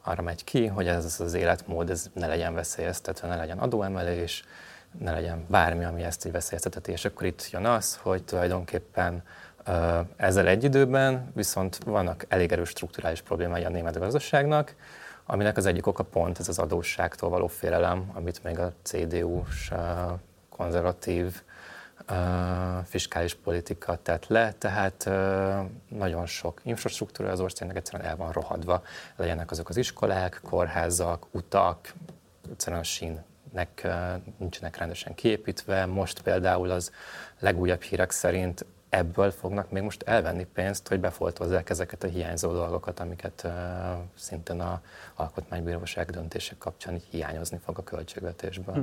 [0.02, 4.44] arra megy ki, hogy ez az életmód ez ne legyen veszélyeztetve, ne legyen adóemelés,
[4.98, 6.92] ne legyen bármi, ami ezt így veszélyezteteti.
[6.92, 9.22] És akkor itt jön az, hogy tulajdonképpen
[10.16, 14.74] ezzel egy időben viszont vannak elég erős strukturális problémái a német gazdaságnak,
[15.26, 19.72] aminek az egyik oka pont ez az adósságtól való félelem, amit még a CDU-s
[20.48, 21.42] konzervatív
[22.84, 25.10] fiskális politika tett le, tehát
[25.88, 28.82] nagyon sok infrastruktúra az országnak egyszerűen el van rohadva.
[29.16, 31.92] Legyenek azok az iskolák, kórházak, utak,
[32.50, 33.88] egyszerűen a sínnek
[34.36, 35.86] nincsenek rendesen kiépítve.
[35.86, 36.92] Most például az
[37.38, 38.64] legújabb hírek szerint
[38.96, 43.52] ebből fognak még most elvenni pénzt, hogy befoltozzák ezeket a hiányzó dolgokat, amiket uh,
[44.14, 44.80] szintén a
[45.14, 48.74] alkotmánybíróság döntések kapcsán hiányozni fog a költségvetésből.
[48.74, 48.80] Hm.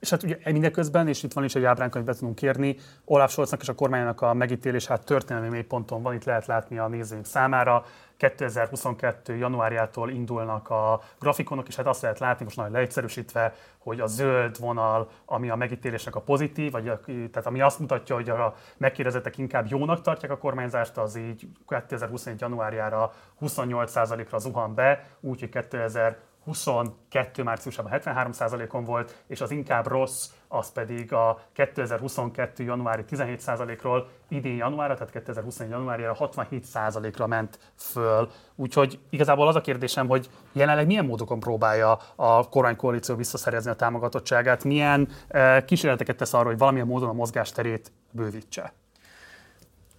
[0.00, 3.60] És hát ugye mindeközben, és itt van is egy ábránk, amit tudunk kérni, Olaf Scholznak
[3.60, 7.84] és a kormánynak a megítélés hát történelmi mélyponton van, itt lehet látni a nézőink számára.
[8.16, 9.36] 2022.
[9.36, 14.58] januárjától indulnak a grafikonok, és hát azt lehet látni, most nagyon leegyszerűsítve, hogy a zöld
[14.58, 19.38] vonal, ami a megítélésnek a pozitív, vagy a, tehát ami azt mutatja, hogy a megkérdezettek
[19.38, 22.40] inkább jónak tartják a kormányzást, az így 2021.
[22.40, 30.72] januárjára 28%-ra zuhan be, úgyhogy 2000 22 márciusában 73%-on volt, és az inkább rossz, az
[30.72, 32.64] pedig a 2022.
[32.64, 35.70] januári 17%-ról idén januárra, tehát 2021.
[35.70, 38.30] januárjára 67%-ra ment föl.
[38.54, 44.64] Úgyhogy igazából az a kérdésem, hogy jelenleg milyen módokon próbálja a kormánykoalíció visszaszerezni a támogatottságát,
[44.64, 48.72] milyen eh, kísérleteket tesz arra, hogy valamilyen módon a mozgásterét bővítse?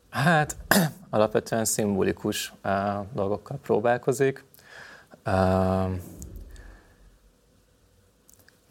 [0.09, 0.55] Hát
[1.09, 2.71] alapvetően szimbolikus uh,
[3.13, 4.45] dolgokkal próbálkozik.
[5.25, 5.91] Uh,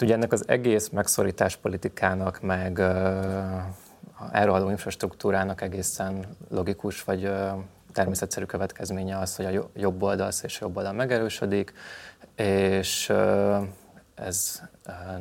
[0.00, 2.78] Ugye ennek az egész megszorítás politikának, meg
[4.32, 7.32] elrohadó infrastruktúrának egészen logikus, vagy
[7.92, 11.72] természetszerű következménye az, hogy a jobb oldal, és jobb oldal megerősödik,
[12.35, 13.12] és
[14.14, 14.62] ez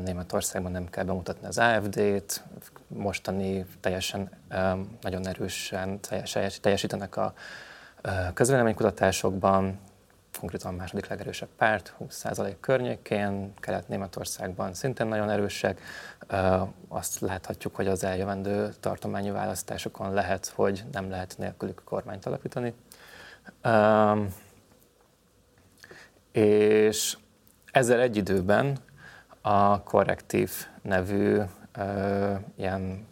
[0.03, 2.43] Németországban nem kell bemutatni az AFD-t,
[2.87, 4.29] mostani teljesen
[5.01, 5.99] nagyon erősen
[6.61, 7.33] teljesítenek a
[8.33, 9.79] közvéleménykutatásokban,
[10.39, 15.81] konkrétan a második legerősebb párt, 20% környékén, Kelet-Németországban szintén nagyon erősek.
[16.87, 22.73] Azt láthatjuk, hogy az eljövendő tartományi választásokon lehet, hogy nem lehet nélkülük kormányt alapítani.
[26.31, 27.17] És
[27.71, 28.77] ezzel egy időben
[29.41, 31.41] a Korrektív nevű
[32.55, 33.07] ilyen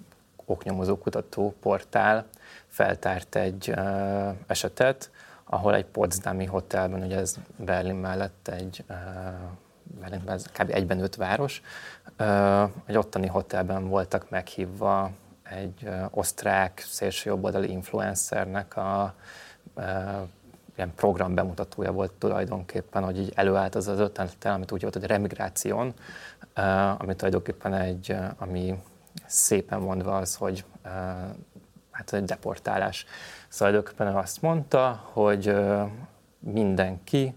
[0.46, 2.26] oknyomozó kutató portál
[2.68, 3.74] feltárt egy
[4.48, 5.12] esetet,
[5.54, 8.84] ahol egy Potsdami hotelben, ugye ez Berlin mellett egy
[10.00, 10.70] Berlinben ez kb.
[10.70, 11.62] egyben öt város,
[12.86, 15.12] egy ottani hotelben voltak meghívva
[15.44, 19.13] egy osztrák szélsőjobboldali influencernek a
[20.76, 25.06] ilyen program bemutatója volt tulajdonképpen, hogy így előállt az az ötletel, amit úgy volt, hogy
[25.06, 25.94] remigráción,
[26.98, 28.82] ami tulajdonképpen egy, ami
[29.26, 30.66] szépen mondva az, hogy
[31.92, 33.06] hát egy deportálás.
[33.54, 35.56] Szóval azt mondta, hogy
[36.39, 37.36] mindenki,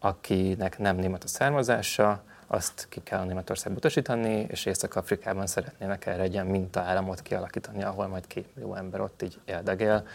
[0.00, 6.32] akinek nem német a származása, azt ki kell Németországba utasítani, és Észak-Afrikában szeretnének erre egy
[6.32, 10.06] ilyen mintaállamot kialakítani, ahol majd két millió ember ott így éldegél.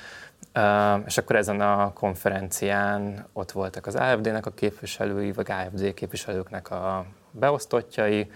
[0.55, 6.71] Uh, és akkor ezen a konferencián ott voltak az AFD-nek a képviselői, vagy AFD képviselőknek
[6.71, 8.31] a beosztottjai,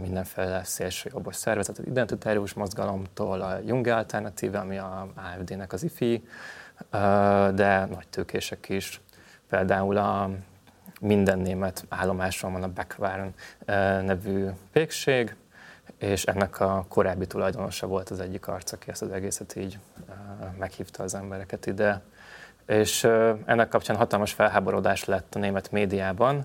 [0.00, 6.24] mindenféle szélsőjobbos szervezet, az identitárius mozgalomtól a Jung Alternatíve, ami a AFD-nek az IFI,
[7.54, 9.00] de nagy tőkések is.
[9.48, 10.30] Például a
[11.00, 13.34] minden német állomáson van a Beckwarn
[14.04, 15.36] nevű pékség,
[15.98, 19.78] és ennek a korábbi tulajdonosa volt az egyik arc, aki ezt az egészet így
[20.58, 22.02] meghívta az embereket ide.
[22.66, 23.04] És
[23.44, 26.44] ennek kapcsán hatalmas felháborodás lett a német médiában,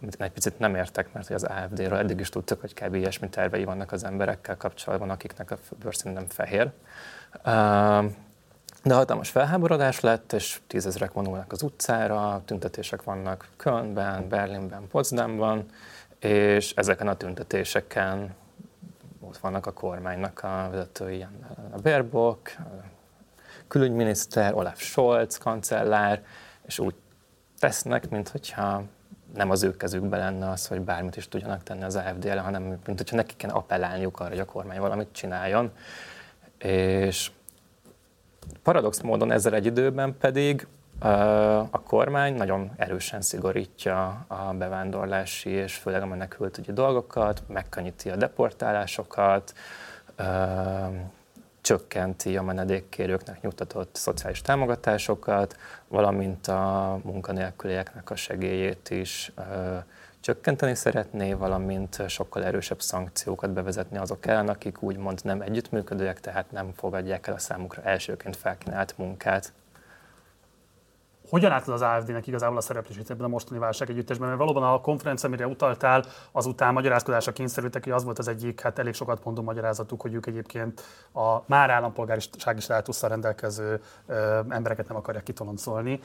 [0.00, 2.94] amit egy picit nem értek, mert az AFD-ről eddig is tudtak, hogy kb.
[2.94, 6.70] ilyesmi tervei vannak az emberekkel kapcsolatban, akiknek a bőrszín nem fehér.
[8.82, 15.64] De hatalmas felháborodás lett, és tízezrek vonulnak az utcára, tüntetések vannak Kölnben, Berlinben, Potsdamban,
[16.18, 18.34] és ezeken a tüntetéseken
[19.20, 21.26] ott vannak a kormánynak a vezetői,
[21.70, 22.62] a Baerbock, a
[23.68, 26.24] külügyminiszter, Olaf Scholz, kancellár,
[26.66, 26.94] és úgy
[27.58, 28.82] tesznek, mintha
[29.34, 32.62] nem az ő kezükben lenne az, hogy bármit is tudjanak tenni az AFD ellen, hanem
[32.62, 35.70] mint hogyha nekik kell appellálniuk arra, hogy a kormány valamit csináljon.
[36.58, 37.30] És
[38.62, 40.66] paradox módon ezzel egy időben pedig
[41.70, 49.54] a kormány nagyon erősen szigorítja a bevándorlási és főleg a menekültügyi dolgokat, megkönnyíti a deportálásokat,
[51.66, 55.56] csökkenti a menedékkérőknek nyugtatott szociális támogatásokat,
[55.88, 59.32] valamint a munkanélkülieknek a segélyét is
[60.20, 66.72] csökkenteni szeretné, valamint sokkal erősebb szankciókat bevezetni azok ellen, akik úgymond nem együttműködőek, tehát nem
[66.76, 69.52] fogadják el a számukra elsőként felkínált munkát.
[71.28, 74.28] Hogyan látod az AFD-nek igazából a szereplését ebben a mostani válság együttesben?
[74.28, 78.78] Mert valóban a konferencia, amire utaltál, azután magyarázkodásra kényszerültek, hogy az volt az egyik, hát
[78.78, 84.96] elég sokat mondó magyarázatuk, hogy ők egyébként a már állampolgársági státusszal rendelkező ö, embereket nem
[84.96, 86.00] akarják kitoloncolni.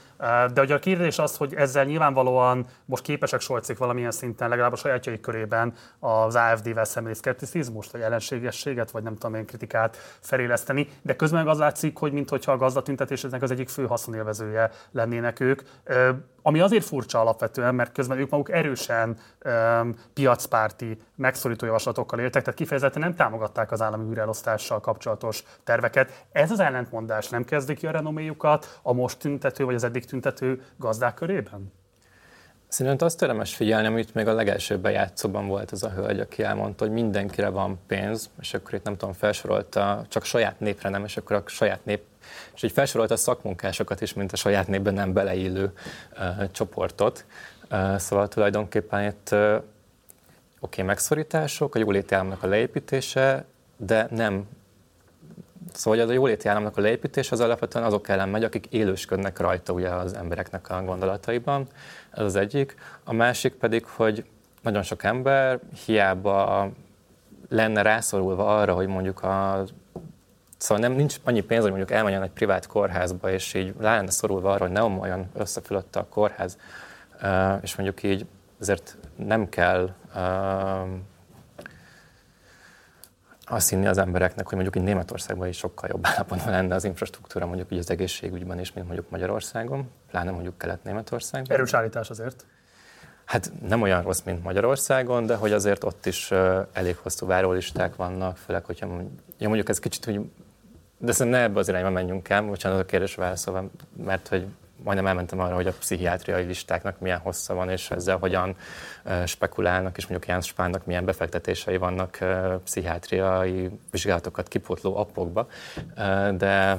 [0.54, 4.76] De hogy a kérdés az, hogy ezzel nyilvánvalóan most képesek solcik valamilyen szinten, legalább a
[4.76, 11.16] sajátjaik körében az AFD-vel szembeni szkepticizmust, vagy ellenségességet, vagy nem tudom én kritikát feléleszteni, de
[11.16, 15.62] közben az látszik, hogy mintha a gazdatüntetésnek az egyik fő haszonélvezője lenne lennének ők,
[16.42, 22.60] ami azért furcsa alapvetően, mert közben ők maguk erősen um, piacpárti, megszorító javaslatokkal éltek, tehát
[22.60, 26.26] kifejezetten nem támogatták az állami űrelosztással kapcsolatos terveket.
[26.32, 30.62] Ez az ellentmondás nem kezdik ki a renoméjukat a most tüntető vagy az eddig tüntető
[30.78, 31.81] gazdák körében?
[32.72, 36.84] Szerintem azt érdemes figyelni, amit még a legelső bejátszóban volt ez a hölgy, aki elmondta,
[36.84, 41.18] hogy mindenkire van pénz, és akkor itt nem tudom, felsorolta, csak saját népre nem, és
[41.18, 42.02] akkor a saját nép
[42.54, 45.72] és így felsorolta a szakmunkásokat is, mint a saját népben nem beleillő
[46.18, 47.26] uh, csoportot.
[47.72, 49.64] Uh, szóval tulajdonképpen itt uh, oké,
[50.60, 53.46] okay, megszorítások, a jóléti államnak a leépítése,
[53.78, 54.48] de nem
[55.74, 59.90] Szóval a jóléti államnak a leépítés az alapvetően azok ellen megy, akik élősködnek rajta ugye
[59.90, 61.68] az embereknek a gondolataiban.
[62.12, 62.76] Ez az egyik.
[63.04, 64.26] A másik pedig, hogy
[64.62, 66.70] nagyon sok ember hiába
[67.50, 69.64] lenne rászorulva arra, hogy mondjuk a
[70.58, 74.12] Szóval nem, nincs annyi pénz, hogy mondjuk elmenjen egy privát kórházba, és így rá lenne
[74.12, 76.58] szorulva arra, hogy ne omoljon összefülötte a kórház,
[77.62, 78.26] és mondjuk így
[78.60, 79.94] ezért nem kell
[83.52, 87.46] azt hinni az embereknek, hogy mondjuk így Németországban is sokkal jobb állapotban lenne az infrastruktúra,
[87.46, 91.58] mondjuk így az egészségügyben is, mint mondjuk Magyarországon, pláne mondjuk Kelet-Németországban.
[91.58, 92.46] Erős állítás azért.
[93.26, 96.32] Hát nem olyan rossz, mint Magyarországon, de hogy azért ott is
[96.74, 98.88] elég hosszú várólisták vannak, főleg, hogyha
[99.38, 100.22] ja, mondjuk ez kicsit, hogy
[100.98, 104.48] de szerintem ne ebbe az irányba menjünk el, bocsánat a kérdés válaszolva, mert hogy
[104.84, 108.56] majdnem elmentem arra, hogy a pszichiátriai listáknak milyen hossza van, és ezzel hogyan
[109.26, 112.18] spekulálnak, és mondjuk Ján Spánnak milyen befektetései vannak
[112.64, 115.48] pszichiátriai vizsgálatokat kipótló appokba.
[116.38, 116.78] De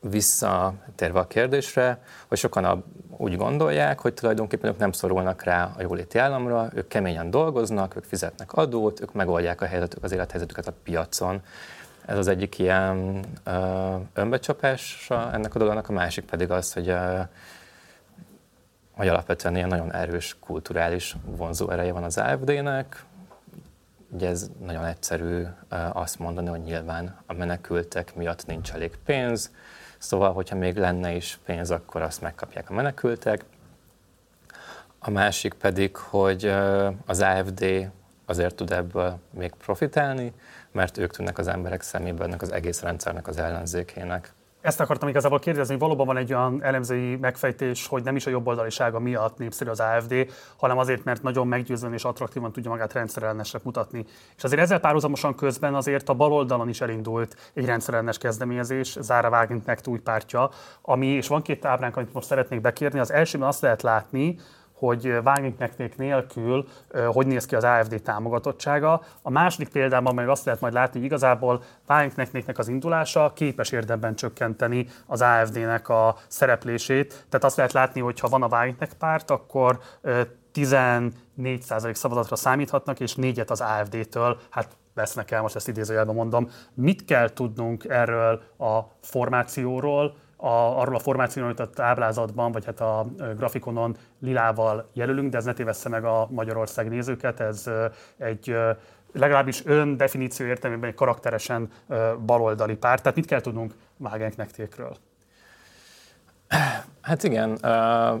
[0.00, 2.82] visszatérve a kérdésre, hogy sokan a,
[3.16, 8.04] úgy gondolják, hogy tulajdonképpen ők nem szorulnak rá a jóléti államra, ők keményen dolgoznak, ők
[8.04, 11.42] fizetnek adót, ők megoldják a helyzetük, az élethelyzetüket a piacon.
[12.08, 17.20] Ez az egyik ilyen ö, önbecsapása ennek a dolognak, a másik pedig az, hogy, ö,
[18.92, 23.04] hogy alapvetően ilyen nagyon erős kulturális vonzó ereje van az AFD-nek.
[24.10, 29.50] Ugye ez nagyon egyszerű ö, azt mondani, hogy nyilván a menekültek miatt nincs elég pénz,
[29.98, 33.44] szóval hogyha még lenne is pénz, akkor azt megkapják a menekültek.
[34.98, 36.44] A másik pedig, hogy
[37.06, 37.90] az AFD
[38.24, 40.32] azért tud ebből még profitálni,
[40.72, 44.32] mert ők tűnnek az emberek szemében ennek az egész rendszernek az ellenzékének.
[44.60, 48.30] Ezt akartam igazából kérdezni, hogy valóban van egy olyan elemzői megfejtés, hogy nem is a
[48.30, 50.14] jobboldalisága miatt népszerű az AFD,
[50.56, 54.04] hanem azért, mert nagyon meggyőzően és attraktívan tudja magát rendszerellenesre mutatni.
[54.36, 59.86] És azért ezzel párhuzamosan közben azért a baloldalon is elindult egy rendszerellenes kezdeményezés, Zára Wagenknecht
[59.86, 60.50] új pártja,
[60.82, 62.98] ami, és van két ábránk, amit most szeretnék bekérni.
[62.98, 64.38] Az elsőben azt lehet látni,
[64.78, 66.68] hogy Wagenknecht nélkül
[67.06, 69.02] hogy néz ki az AFD támogatottsága.
[69.22, 74.14] A második példában meg azt lehet majd látni, hogy igazából Wagenknechtnek az indulása képes érdemben
[74.14, 77.26] csökkenteni az AFD-nek a szereplését.
[77.28, 79.78] Tehát azt lehet látni, hogy ha van a Wagenknecht párt, akkor
[80.54, 86.50] 14% szavazatra számíthatnak, és négyet az AFD-től, hát vesznek el, most ezt idézőjelben mondom.
[86.74, 92.80] Mit kell tudnunk erről a formációról, a, arról a formációról, amit a táblázatban, vagy hát
[92.80, 97.70] a grafikonon lilával jelölünk, de ez ne tévessze meg a Magyarország nézőket, ez
[98.18, 98.56] egy
[99.12, 101.70] legalábbis ön definíció értelmében egy karakteresen
[102.26, 103.02] baloldali párt.
[103.02, 104.96] Tehát mit kell tudnunk Wagenknechtékről?
[107.00, 107.58] Hát igen,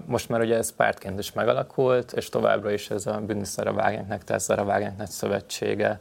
[0.06, 4.48] most már ugye ez pártként is megalakult, és továbbra is ez a Bündniszer Wagenknecht, tehát
[4.48, 6.00] a Wagenknecht szövetsége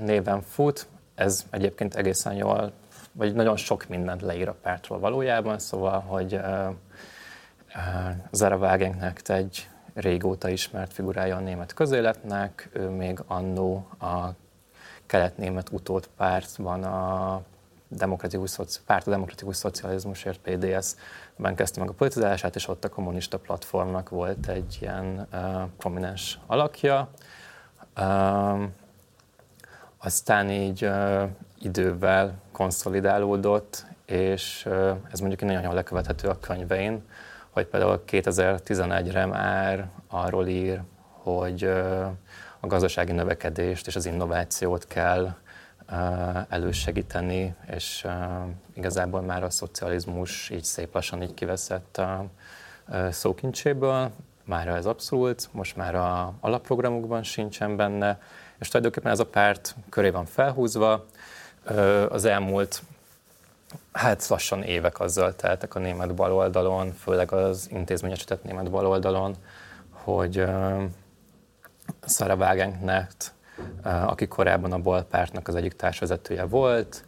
[0.00, 0.86] néven fut.
[1.14, 2.72] Ez egyébként egészen jól
[3.18, 6.74] vagy nagyon sok mindent leír a pártról valójában, szóval, hogy uh,
[8.30, 14.28] Zara Wagenknecht egy régóta ismert figurája a német közéletnek, ő még annó a
[15.06, 17.42] kelet-német utód pártban a
[17.88, 18.56] demokratikus,
[18.86, 24.48] párt a demokratikus szocializmusért, PDS-ben kezdte meg a politizálását, és ott a kommunista platformnak volt
[24.48, 27.10] egy ilyen uh, prominens alakja.
[27.96, 28.62] Uh,
[29.98, 31.22] aztán így uh,
[31.60, 34.68] idővel konszolidálódott, és
[35.10, 37.02] ez mondjuk nagyon jól lekövethető a könyvein,
[37.50, 40.80] hogy például 2011-re már arról ír,
[41.10, 41.64] hogy
[42.60, 45.34] a gazdasági növekedést és az innovációt kell
[46.48, 48.06] elősegíteni, és
[48.74, 52.24] igazából már a szocializmus így szép lassan így kiveszett a
[53.10, 54.10] szókincséből,
[54.44, 58.20] már ez abszolút, most már a alapprogramokban sincsen benne,
[58.60, 61.06] és tulajdonképpen ez a párt köré van felhúzva.
[62.08, 62.82] Az elmúlt
[63.92, 69.34] hát lassan évek azzal teltek a német baloldalon, főleg az intézményesített német baloldalon,
[69.90, 70.44] hogy
[72.06, 73.32] Sarah Wagenknecht,
[73.82, 77.04] aki korábban a Bal pártnak az egyik társvezetője volt,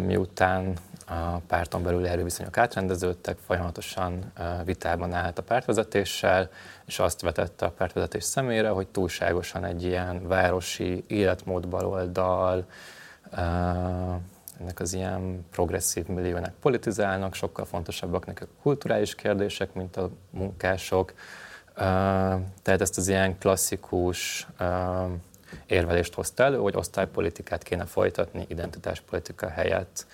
[0.00, 0.76] miután
[1.08, 4.32] a párton belül erőviszonyok átrendeződtek, folyamatosan
[4.64, 6.50] vitában állt a pártvezetéssel,
[6.86, 12.66] és azt vetette a pártvezetés szemére, hogy túlságosan egy ilyen városi életmód baloldal,
[14.60, 21.12] ennek az ilyen progresszív milliónek politizálnak, sokkal fontosabbak nekik a kulturális kérdések, mint a munkások.
[22.62, 24.46] Tehát ezt az ilyen klasszikus
[25.66, 30.06] érvelést hozta elő, hogy osztálypolitikát kéne folytatni identitáspolitika helyett.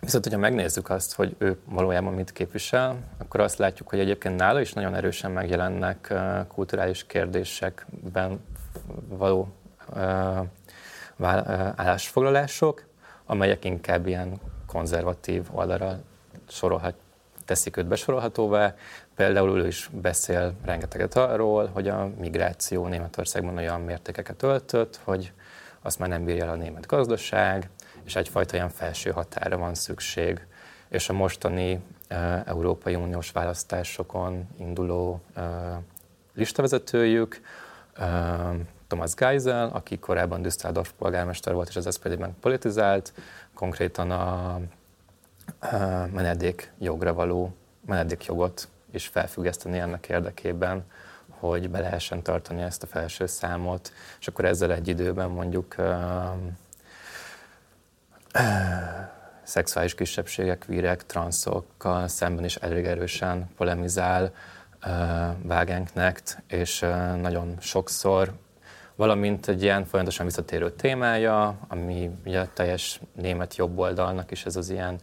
[0.00, 4.60] Viszont, hogyha megnézzük azt, hogy ő valójában mit képvisel, akkor azt látjuk, hogy egyébként nála
[4.60, 6.14] is nagyon erősen megjelennek
[6.48, 8.40] kulturális kérdésekben
[9.08, 9.52] való
[11.76, 12.84] állásfoglalások,
[13.26, 15.98] amelyek inkább ilyen konzervatív oldalra
[16.48, 16.94] sorolhat,
[17.44, 18.74] teszik őt besorolhatóvá.
[19.14, 25.32] Például ő is beszél rengeteget arról, hogy a migráció Németországban olyan mértékeket öltött, hogy
[25.82, 27.68] azt már nem bírja el a német gazdaság,
[28.04, 30.46] és egyfajta ilyen felső határa van szükség.
[30.88, 31.80] És a mostani
[32.10, 35.44] uh, Európai Uniós választásokon induló uh,
[36.34, 37.40] listavezetőjük,
[37.98, 38.54] uh,
[38.86, 43.12] Thomas Geisel, aki korábban Düsseldorf polgármester volt, és az SPD-ben politizált,
[43.54, 44.60] konkrétan a, a
[46.12, 47.54] menedékjogra való
[47.86, 50.84] menedékjogot is felfüggeszteni ennek érdekében,
[51.28, 55.74] hogy be lehessen tartani ezt a felső számot, és akkor ezzel egy időben mondjuk
[59.42, 64.32] szexuális kisebbségek, vírek, transzokkal szemben is elég erősen polemizál
[65.48, 66.80] Wagenknecht, és
[67.20, 68.32] nagyon sokszor
[68.96, 74.70] valamint egy ilyen folyamatosan visszatérő témája, ami ugye a teljes német jobboldalnak is ez az
[74.70, 75.00] ilyen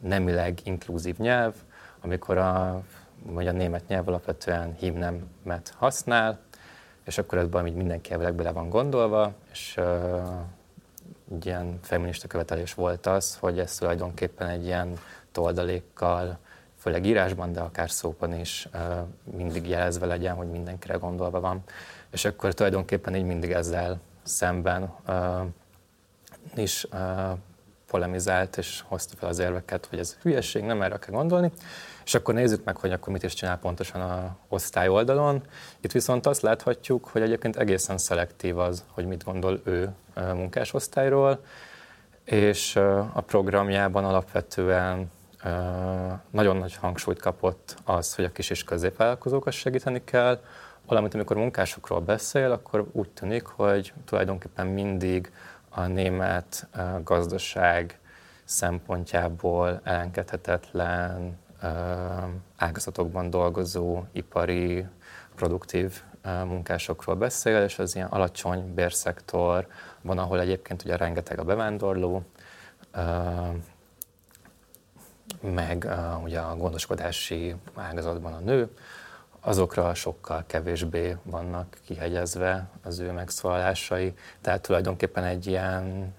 [0.00, 1.54] nemileg inkluzív nyelv,
[2.00, 2.82] amikor a,
[3.22, 6.40] vagy a német nyelv alapvetően hívnemet használ,
[7.04, 9.80] és akkor ez valami mindenki elvileg bele van gondolva, és
[11.32, 14.98] egy ilyen feminista követelés volt az, hogy ez tulajdonképpen egy ilyen
[15.32, 16.38] toldalékkal,
[16.78, 18.68] főleg írásban, de akár szóban is
[19.36, 21.64] mindig jelezve legyen, hogy mindenkire gondolva van
[22.12, 24.94] és akkor tulajdonképpen így mindig ezzel szemben
[26.54, 26.86] is
[27.86, 31.52] polemizált, és hozta fel az érveket, hogy ez hülyeség, nem erre kell gondolni.
[32.04, 35.42] És akkor nézzük meg, hogy akkor mit is csinál pontosan a osztály oldalon.
[35.80, 41.44] Itt viszont azt láthatjuk, hogy egyébként egészen szelektív az, hogy mit gondol ő munkásosztályról,
[42.24, 42.76] és
[43.12, 45.10] a programjában alapvetően
[46.30, 50.40] nagyon nagy hangsúlyt kapott az, hogy a kis és középvállalkozókat segíteni kell,
[50.86, 55.32] valamint amikor munkásokról beszél, akkor úgy tűnik, hogy tulajdonképpen mindig
[55.68, 56.66] a német
[57.04, 57.98] gazdaság
[58.44, 61.38] szempontjából elengedhetetlen
[62.56, 64.86] ágazatokban dolgozó ipari,
[65.34, 69.66] produktív munkásokról beszél, és az ilyen alacsony bérszektor,
[70.00, 72.22] van, ahol egyébként ugye rengeteg a bevándorló,
[75.40, 75.88] meg
[76.22, 78.70] ugye a gondoskodási ágazatban a nő,
[79.40, 84.14] azokra sokkal kevésbé vannak kihegyezve az ő megszólalásai.
[84.40, 86.14] Tehát tulajdonképpen egy ilyen,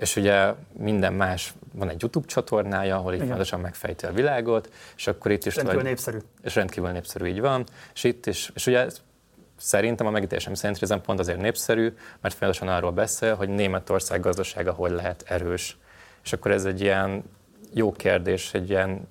[0.00, 5.06] és ugye minden más, van egy YouTube csatornája, ahol itt fontosan megfejti a világot, és
[5.06, 5.54] akkor itt is...
[5.54, 6.18] Rendkívül népszerű.
[6.42, 7.64] És rendkívül népszerű, így van.
[7.94, 8.86] És itt is, és ugye
[9.56, 14.72] szerintem a megítélésem szerint ezen pont azért népszerű, mert fontosan arról beszél, hogy Németország gazdasága
[14.72, 15.78] hogy lehet erős.
[16.24, 17.24] És akkor ez egy ilyen
[17.74, 19.08] jó kérdés, egy ilyen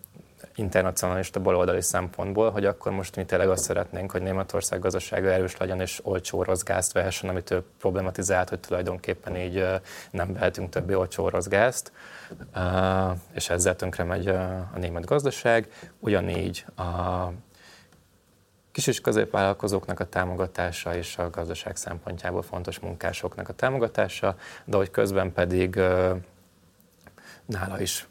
[0.59, 5.81] internacionalista baloldali szempontból, hogy akkor most mi tényleg azt szeretnénk, hogy Németország gazdasága erős legyen
[5.81, 9.65] és olcsó orosz gázt vehessen, amit ő problematizált, hogy tulajdonképpen így
[10.11, 11.91] nem vehetünk többé olcsó orosz gázt,
[13.33, 15.67] és ezzel tönkre megy a német gazdaság.
[15.99, 16.83] Ugyanígy a
[18.71, 24.35] kis és középvállalkozóknak a támogatása és a gazdaság szempontjából fontos munkásoknak a támogatása,
[24.65, 25.75] de hogy közben pedig
[27.45, 28.07] nála is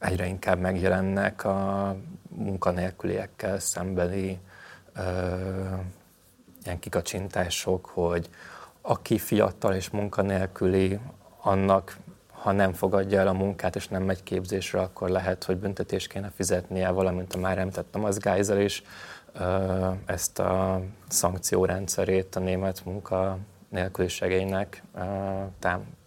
[0.00, 1.96] egyre inkább megjelennek a
[2.28, 4.40] munkanélküliekkel szembeni
[4.96, 5.02] ö,
[6.64, 8.30] ilyen kikacsintások, hogy
[8.80, 10.98] aki fiatal és munkanélküli,
[11.40, 11.96] annak
[12.42, 16.30] ha nem fogadja el a munkát és nem megy képzésre, akkor lehet, hogy büntetést kéne
[16.34, 18.82] fizetnie, valamint a már említett az Geisel is
[20.06, 23.38] ezt a szankciórendszerét a német munka
[23.68, 24.82] nélküliségeinek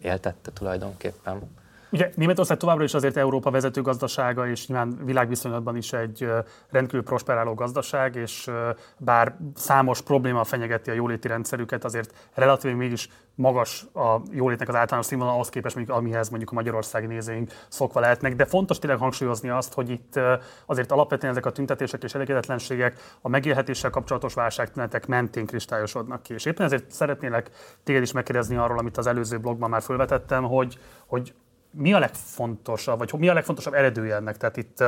[0.02, 1.62] éltette tulajdonképpen.
[1.94, 6.28] Ugye Németország továbbra is azért Európa vezető gazdasága, és nyilván világviszonylatban is egy
[6.70, 8.50] rendkívül prosperáló gazdaság, és
[8.98, 15.06] bár számos probléma fenyegeti a jóléti rendszerüket, azért relatív mégis magas a jólétnek az általános
[15.06, 18.36] színvonal ahhoz képest, mondjuk, amihez mondjuk a magyarországi nézőink szokva lehetnek.
[18.36, 20.20] De fontos tényleg hangsúlyozni azt, hogy itt
[20.66, 26.34] azért alapvetően ezek a tüntetések és elégedetlenségek a megélhetéssel kapcsolatos válságtünetek mentén kristályosodnak ki.
[26.34, 27.50] És éppen ezért szeretnélek
[27.84, 31.34] téged is megkérdezni arról, amit az előző blogban már felvetettem, hogy, hogy
[31.74, 34.38] mi a legfontosabb, vagy mi a legfontosabb eredője ennek?
[34.38, 34.80] Tehát itt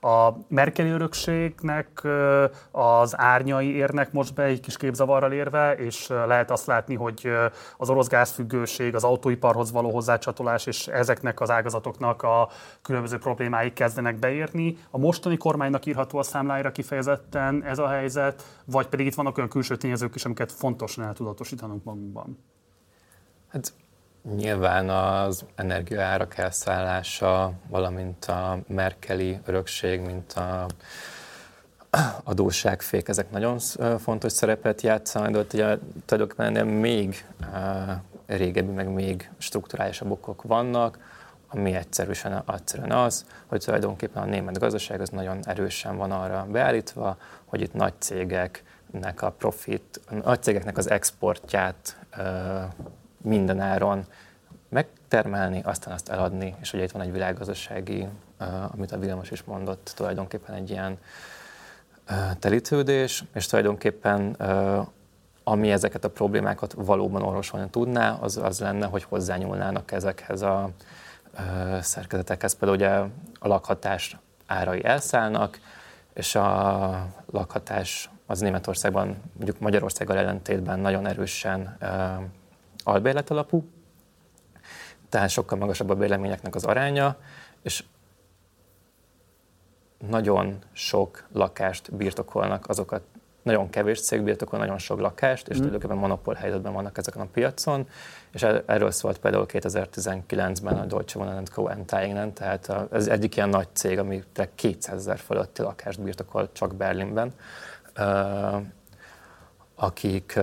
[0.00, 2.02] a Merkeli örökségnek
[2.70, 7.30] az árnyai érnek most be egy kis képzavarral érve, és lehet azt látni, hogy
[7.76, 12.48] az orosz gázfüggőség, az autóiparhoz való hozzácsatolás és ezeknek az ágazatoknak a
[12.82, 14.76] különböző problémái kezdenek beérni.
[14.90, 19.48] A mostani kormánynak írható a számláira kifejezetten ez a helyzet, vagy pedig itt vannak olyan
[19.48, 22.38] külső tényezők is, amiket fontosan el tudatosítanunk magunkban?
[23.48, 23.72] Hát
[24.32, 30.66] Nyilván az energiaárak elszállása, valamint a merkeli örökség, mint a
[32.24, 33.58] adósságfék, ezek nagyon
[33.98, 37.24] fontos szerepet játszanak, de ott ugye tulajdonképpen még
[38.26, 40.98] régebbi, meg még strukturálisabb okok vannak,
[41.48, 47.16] ami egyszerűen, egyszerűen az, hogy tulajdonképpen a német gazdaság az nagyon erősen van arra beállítva,
[47.44, 51.96] hogy itt nagy cégeknek a profit, a nagy cégeknek az exportját
[53.24, 54.06] minden áron
[54.68, 58.08] megtermelni, aztán azt eladni, és ugye itt van egy világgazdasági,
[58.72, 60.98] amit a Vilmos is mondott, tulajdonképpen egy ilyen
[62.38, 64.36] telítődés, és tulajdonképpen
[65.44, 70.70] ami ezeket a problémákat valóban orvosolni tudná, az, az lenne, hogy hozzányúlnának ezekhez a
[71.80, 72.54] szerkezetekhez.
[72.54, 72.90] Például ugye
[73.38, 74.16] a lakhatás
[74.46, 75.58] árai elszállnak,
[76.14, 81.78] és a lakhatás az Németországban, mondjuk Magyarországgal ellentétben nagyon erősen
[82.84, 83.64] albérlet alapú,
[85.08, 87.16] tehát sokkal magasabb a bérleményeknek az aránya,
[87.62, 87.84] és
[90.08, 93.02] nagyon sok lakást birtokolnak azokat,
[93.42, 95.58] nagyon kevés cég birtokol nagyon sok lakást, és mm.
[95.58, 97.88] tulajdonképpen monopól helyzetben vannak ezeken a piacon,
[98.32, 101.68] és erről szólt például 2019-ben a Deutsche Wohnen Co.
[101.68, 104.22] Enteignen, tehát ez egyik ilyen nagy cég, ami
[104.54, 107.32] 200 ezer fölötti lakást birtokol csak Berlinben,
[109.74, 110.40] akik,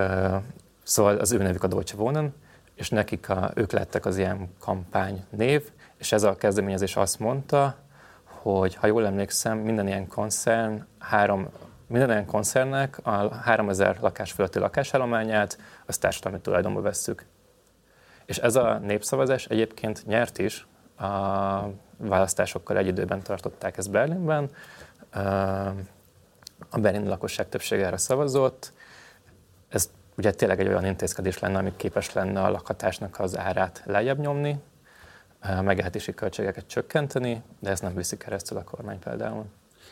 [0.91, 2.33] szóval az ő nevük a Deutsche Wohnen,
[2.75, 7.75] és nekik a, ők lettek az ilyen kampány név, és ez a kezdeményezés azt mondta,
[8.23, 11.49] hogy ha jól emlékszem, minden ilyen koncern három
[11.87, 17.25] minden ilyen koncernnek a 3000 lakás fölötti lakásállományát az társadalmi tulajdonba vesszük.
[18.25, 20.67] És ez a népszavazás egyébként nyert is,
[20.97, 24.49] a választásokkal egy időben tartották ezt Berlinben.
[26.69, 28.73] A berlini lakosság többsége erre szavazott.
[29.69, 34.19] Ez ugye tényleg egy olyan intézkedés lenne, ami képes lenne a lakhatásnak az árát lejjebb
[34.19, 34.59] nyomni,
[35.61, 39.45] megélhetési költségeket csökkenteni, de ezt nem viszi keresztül a kormány például.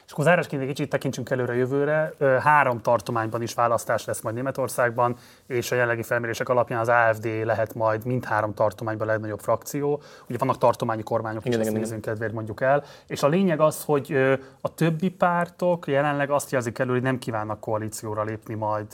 [0.09, 2.13] És akkor zárásként egy kicsit tekintsünk előre jövőre.
[2.39, 5.15] Három tartományban is választás lesz majd Németországban,
[5.47, 10.01] és a jelenlegi felmérések alapján az AFD lehet majd mindhárom tartományban a legnagyobb frakció.
[10.27, 12.83] Ugye vannak tartományi kormányok is, ezt nézünk kedvéért mondjuk el.
[13.07, 17.59] És a lényeg az, hogy a többi pártok jelenleg azt jelzik elő, hogy nem kívánnak
[17.59, 18.85] koalícióra lépni majd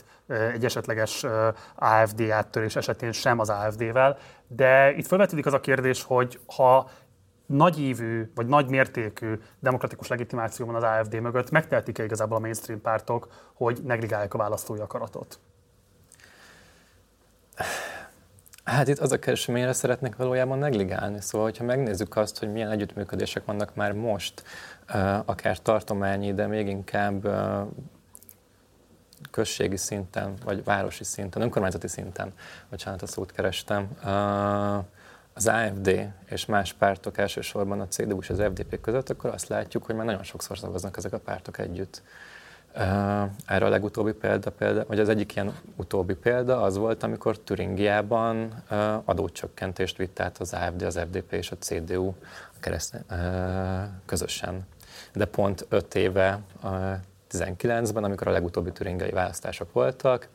[0.52, 1.26] egy esetleges
[1.74, 4.18] AFD áttörés esetén sem az AFD-vel.
[4.48, 6.88] De itt felvetődik az a kérdés, hogy ha
[7.46, 13.28] nagyívű vagy nagy mértékű demokratikus legitimáció van az AFD mögött, megtehetik-e igazából a mainstream pártok,
[13.52, 15.38] hogy negligálják a választói akaratot?
[18.64, 21.20] Hát itt az a kérdés, mire szeretnék valójában negligálni.
[21.20, 24.42] Szóval, hogyha megnézzük azt, hogy milyen együttműködések vannak már most,
[25.24, 27.28] akár tartományi, de még inkább
[29.30, 32.32] községi szinten, vagy városi szinten, önkormányzati szinten,
[32.70, 33.88] bocsánat, a szót kerestem,
[35.36, 39.84] az AFD és más pártok, elsősorban a CDU és az FDP között, akkor azt látjuk,
[39.84, 42.02] hogy már nagyon sokszor szavaznak ezek a pártok együtt.
[43.46, 48.62] Erre a legutóbbi példa, példa, vagy az egyik ilyen utóbbi példa az volt, amikor Türingiában
[49.04, 52.12] adócsökkentést vitt át az AFD, az FDP és a CDU
[52.60, 53.04] kereszt,
[54.06, 54.66] közösen.
[55.12, 56.40] De pont öt éve,
[57.30, 60.28] 19-ben, amikor a legutóbbi türingai választások voltak,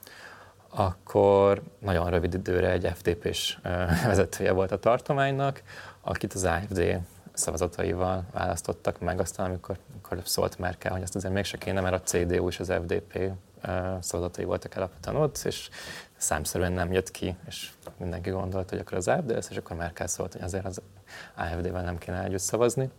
[0.73, 3.57] akkor nagyon rövid időre egy FDP-s
[4.05, 5.61] vezetője volt a tartománynak,
[6.01, 6.99] akit az AFD
[7.33, 12.01] szavazataival választottak meg, aztán amikor, amikor szólt Merkel, hogy ezt azért mégse kéne, mert a
[12.01, 13.31] CDU és az FDP
[13.99, 15.69] szavazatai voltak alapvetően ott, és
[16.17, 20.07] számszerűen nem jött ki, és mindenki gondolta, hogy akkor az AFD lesz, és akkor Merkel
[20.07, 20.81] szólt, hogy azért az
[21.35, 22.89] AFD-vel nem kéne együtt szavazni.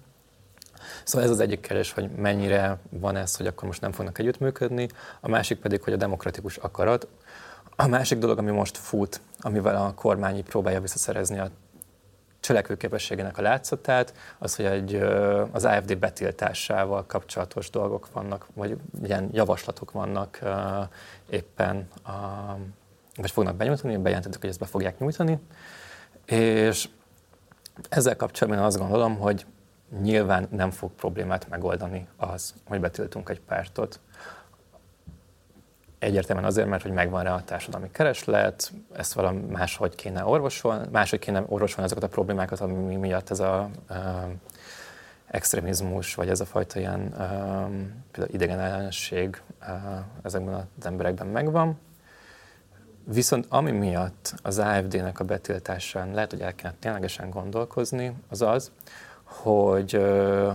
[1.04, 4.88] Szóval ez az egyik kérdés, hogy mennyire van ez, hogy akkor most nem fognak együttműködni,
[5.20, 7.08] a másik pedig, hogy a demokratikus akarat.
[7.76, 11.50] A másik dolog, ami most fut, amivel a kormány próbálja visszaszerezni a
[12.40, 14.94] cselekvőképességének a látszatát, az, hogy egy,
[15.52, 20.38] az AFD betiltásával kapcsolatos dolgok vannak, vagy ilyen javaslatok vannak
[21.30, 21.88] éppen,
[23.16, 25.38] vagy fognak benyújtani, bejelentettek, hogy ezt be fogják nyújtani,
[26.24, 26.88] és
[27.88, 29.46] ezzel kapcsolatban azt gondolom, hogy
[30.00, 34.00] nyilván nem fog problémát megoldani az, hogy betiltunk egy pártot.
[36.02, 41.18] Egyértelműen azért, mert hogy megvan rá a társadalmi kereslet, ezt valami máshogy kéne orvosolni, máshogy
[41.18, 43.96] kéne orvosolni azokat a problémákat, ami miatt ez a uh,
[45.26, 47.16] extrémizmus, vagy ez a fajta ilyen uh,
[48.10, 49.68] például idegen ellenség uh,
[50.22, 51.78] ezekben az emberekben megvan.
[53.04, 58.70] Viszont ami miatt az AFD-nek a betiltásán lehet, hogy el kellene ténylegesen gondolkozni, az az,
[59.24, 60.52] hogy uh,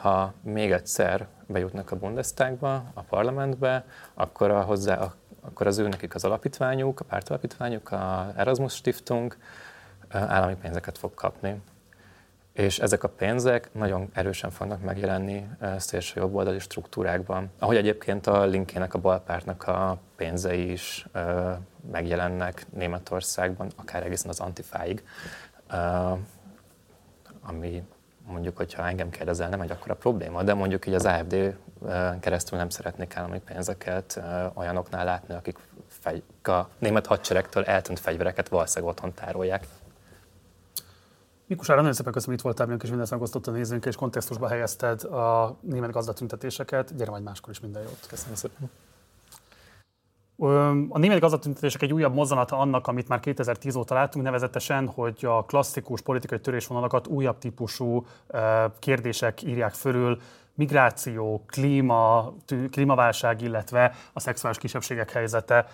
[0.00, 3.84] ha még egyszer bejutnak a Bundestagba, a parlamentbe,
[4.14, 9.36] akkor, a hozzá, akkor az ő nekik az alapítványuk, a pártalapítványuk, a Erasmus Stiftung
[10.08, 11.62] állami pénzeket fog kapni.
[12.52, 17.50] És ezek a pénzek nagyon erősen fognak megjelenni szélső jobboldali struktúrákban.
[17.58, 21.06] Ahogy egyébként a linkének, a balpártnak a pénzei is
[21.90, 25.04] megjelennek Németországban, akár egészen az antifáig,
[27.42, 27.82] ami
[28.26, 31.56] mondjuk, hogyha engem kérdezel, nem egy akkora probléma, de mondjuk így az AFD
[32.20, 34.20] keresztül nem szeretnék állami pénzeket
[34.54, 35.58] olyanoknál látni, akik
[36.42, 39.66] a német hadseregtől eltűnt fegyvereket valószínűleg otthon tárolják.
[41.46, 44.48] Mikus Ára, nagyon szépen köszönöm, itt voltál velünk, és mindent megosztott a nézőnk, és kontextusba
[44.48, 46.96] helyezted a német gazdatüntetéseket.
[46.96, 48.06] Gyere majd máskor is minden jót.
[48.08, 48.70] Köszönöm szépen.
[50.88, 55.44] A német gazdatüntetések egy újabb mozzanata annak, amit már 2010 óta láttunk, nevezetesen, hogy a
[55.44, 58.06] klasszikus politikai törésvonalakat újabb típusú
[58.78, 60.20] kérdések írják fölül,
[60.54, 62.34] migráció, klíma,
[62.70, 65.66] klímaválság, illetve a szexuális kisebbségek helyzete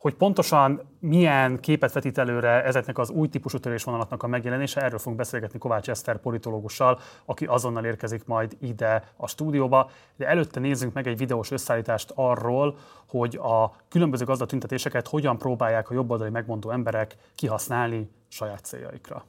[0.00, 5.16] hogy pontosan milyen képet vetít előre ezeknek az új típusú törésvonalaknak a megjelenése, erről fogunk
[5.16, 9.90] beszélgetni Kovács Eszter politológussal, aki azonnal érkezik majd ide a stúdióba.
[10.16, 12.76] De előtte nézzünk meg egy videós összeállítást arról,
[13.08, 19.24] hogy a különböző gazdatüntetéseket hogyan próbálják a jobboldali megmondó emberek kihasználni saját céljaikra.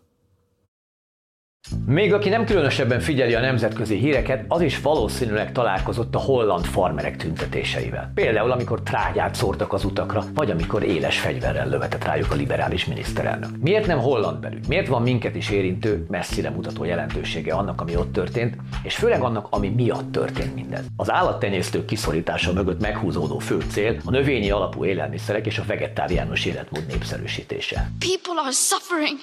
[1.85, 7.17] Még aki nem különösebben figyeli a nemzetközi híreket, az is valószínűleg találkozott a holland farmerek
[7.17, 8.11] tüntetéseivel.
[8.13, 13.49] Például, amikor trágyát szórtak az utakra, vagy amikor éles fegyverrel lövetett rájuk a liberális miniszterelnök.
[13.59, 14.59] Miért nem holland belül?
[14.67, 19.47] Miért van minket is érintő, messzire mutató jelentősége annak, ami ott történt, és főleg annak,
[19.49, 20.85] ami miatt történt mindez?
[20.95, 26.85] Az állattenyésztők kiszorítása mögött meghúzódó fő cél a növényi alapú élelmiszerek és a vegetáriánus életmód
[26.87, 27.91] népszerűsítése.
[27.99, 29.19] People are suffering.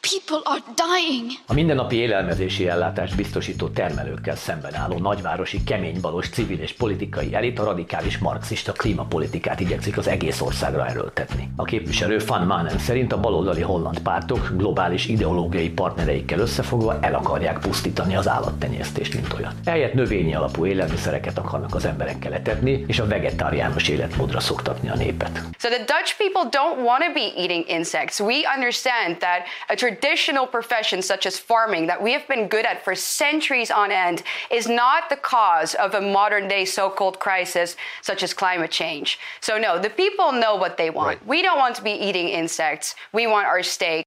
[0.00, 1.30] People are dying.
[1.46, 7.64] A mindennapi élelmezési ellátást biztosító termelőkkel szemben álló nagyvárosi keménybalos civil és politikai elit a
[7.64, 11.48] radikális marxista klímapolitikát igyekszik az egész országra erőltetni.
[11.56, 17.58] A képviselő Van Manen szerint a baloldali holland pártok globális ideológiai partnereikkel összefogva el akarják
[17.58, 19.52] pusztítani az állattenyésztést, mint olyan.
[19.64, 25.40] Eljött növényi alapú élelmiszereket akarnak az emberekkel etetni, és a vegetáriánus életmódra szoktatni a népet.
[25.58, 28.20] So the Dutch people don't want to be eating insects.
[28.20, 32.84] We understand that a traditional profession such as farming that we have been good at
[32.84, 38.22] for centuries on end is not the cause of a modern day so-called crisis such
[38.22, 39.18] as climate change.
[39.40, 41.08] So no, the people know what they want.
[41.08, 41.26] Right.
[41.26, 42.94] We don't want to be eating insects.
[43.12, 44.04] We want our steak.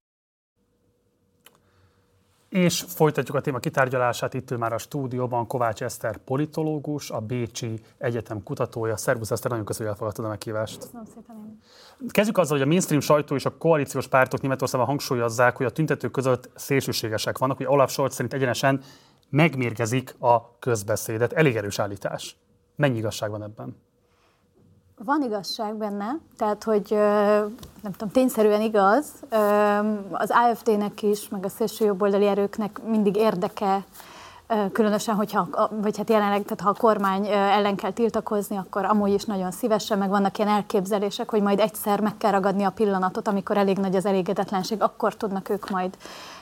[2.50, 4.34] És folytatjuk a téma kitárgyalását.
[4.34, 8.98] Itt ül már a stúdióban Kovács Eszter politológus, a Bécsi Egyetem kutatója.
[8.98, 10.80] Szervusz Eszter, nagyon köszönöm, hogy elfogadtad a meghívást.
[10.80, 11.62] Köszönöm szépen.
[12.08, 16.12] Kezdjük azzal, hogy a mainstream sajtó és a koalíciós pártok Németországban hangsúlyozzák, hogy a tüntetők
[16.12, 18.82] között szélsőségesek vannak, hogy Olaf Scholz szerint egyenesen
[19.30, 21.34] megmérgezik a közbeszédet.
[21.34, 22.36] Elég erős állítás.
[22.76, 23.76] Mennyi igazság van ebben?
[24.98, 26.88] Van igazság benne, tehát hogy
[27.82, 29.08] nem tudom, tényszerűen igaz,
[30.12, 33.86] az AFD-nek is, meg a szélső jobboldali erőknek mindig érdeke,
[34.72, 39.24] különösen, hogyha, vagy hát jelenleg, tehát ha a kormány ellen kell tiltakozni, akkor amúgy is
[39.24, 43.58] nagyon szívesen, meg vannak ilyen elképzelések, hogy majd egyszer meg kell ragadni a pillanatot, amikor
[43.58, 45.98] elég nagy az elégedetlenség, akkor tudnak ők majd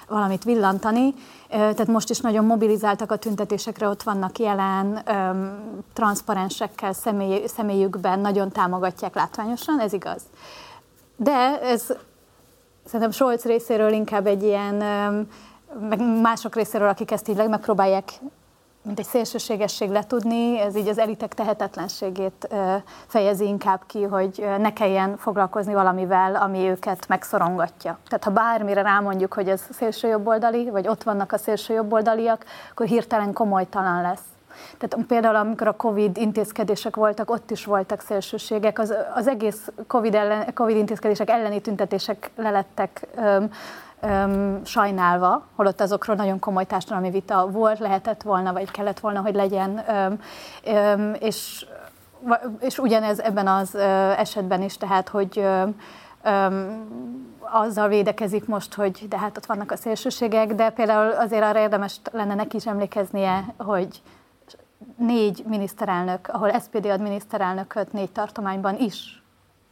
[0.08, 1.14] valamit villantani.
[1.50, 5.04] Tehát most is nagyon mobilizáltak a tüntetésekre, ott vannak jelen,
[5.94, 10.22] transzparensekkel személy, személyükben, nagyon támogatják látványosan, ez igaz.
[11.16, 11.86] De ez
[12.86, 14.84] szerintem Scholz részéről inkább egy ilyen,
[15.90, 18.12] meg mások részéről, akik ezt így megpróbálják
[18.84, 22.48] mint egy szélsőségesség letudni, ez így az elitek tehetetlenségét
[23.08, 27.98] fejezi inkább ki, hogy ne kelljen foglalkozni valamivel, ami őket megszorongatja.
[28.08, 32.86] Tehát ha bármire rámondjuk, hogy ez szélső jobboldali, vagy ott vannak a szélső jobboldaliak, akkor
[32.86, 34.24] hirtelen komolytalan lesz.
[34.78, 40.16] Tehát például amikor a Covid intézkedések voltak, ott is voltak szélsőségek, az, az egész COVID,
[40.16, 43.08] ellen, COVID intézkedések elleni tüntetések lelettek
[44.02, 49.36] öm, sajnálva, holott azokról nagyon komoly társadalmi vita volt, lehetett volna, vagy kellett volna, hogy
[49.36, 50.20] legyen, öm,
[50.66, 51.66] öm, és,
[52.60, 53.76] és ugyanez ebben az
[54.18, 55.76] esetben is, tehát, hogy öm,
[56.24, 56.90] öm,
[57.40, 62.00] azzal védekezik most, hogy de hát ott vannak a szélsőségek, de például azért arra érdemes
[62.12, 64.02] lenne neki is emlékeznie, hogy
[64.98, 69.21] négy miniszterelnök, ahol SPD ad miniszterelnököt négy tartományban is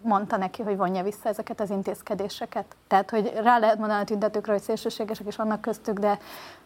[0.02, 2.66] mondta neki, hogy vonja vissza ezeket az intézkedéseket.
[2.88, 6.20] Tehát, hogy rá lehet mondani a tüntetőkre, hogy szélsőségesek is vannak köztük, de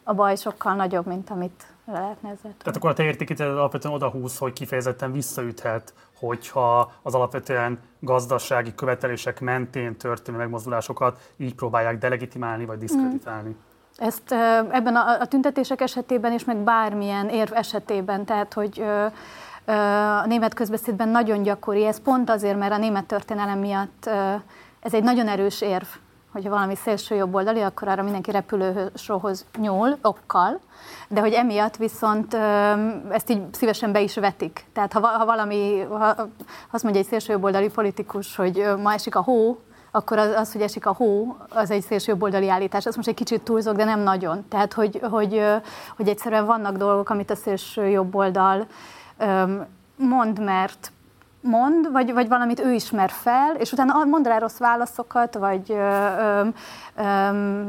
[0.04, 3.94] a baj sokkal nagyobb, mint amit le lehetne ezzel Tehát akkor a te értékítélet alapvetően
[3.94, 12.66] odahúz, hogy kifejezetten visszaüthet, hogyha az alapvetően gazdasági követelések mentén történő megmozdulásokat így próbálják delegitimálni
[12.66, 13.50] vagy diszkreditálni.
[13.50, 13.72] Mm.
[13.98, 14.32] Ezt
[14.72, 18.84] ebben a, a tüntetések esetében is, meg bármilyen érv esetében, tehát hogy
[19.66, 24.10] a német közbeszédben nagyon gyakori, ez pont azért, mert a német történelem miatt
[24.80, 25.86] ez egy nagyon erős érv,
[26.32, 30.60] hogyha valami szélső jobboldali, akkor arra mindenki repülősóhoz nyúl, okkal,
[31.08, 32.34] de hogy emiatt viszont
[33.10, 34.66] ezt így szívesen be is vetik.
[34.74, 36.16] Tehát ha, valami, ha
[36.72, 39.60] azt mondja egy szélső jobboldali politikus, hogy ma esik a hó,
[39.92, 42.86] akkor az, az, hogy esik a hó, az egy szélsőjobboldali állítás.
[42.86, 44.46] Ezt most egy kicsit túlzok, de nem nagyon.
[44.50, 45.42] Tehát, hogy, hogy,
[45.98, 48.68] hogy egyszerűen vannak dolgok, amit a szélső jobboldal
[49.96, 50.92] mond, mert
[51.42, 56.46] mond, vagy, vagy valamit ő ismer fel, és utána mond rá rossz válaszokat, vagy ö,
[56.96, 57.64] ö,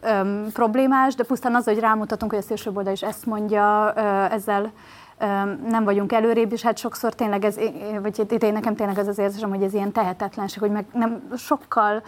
[0.00, 4.00] ö, problémás, de pusztán az, hogy rámutatunk, hogy a szélsőboldal is ezt mondja, ö,
[4.34, 4.72] ezzel
[5.68, 7.56] nem vagyunk előrébb, és hát sokszor tényleg ez,
[8.02, 11.28] vagy itt én nekem tényleg ez az érzésem, hogy ez ilyen tehetetlenség, hogy meg nem
[11.36, 12.02] sokkal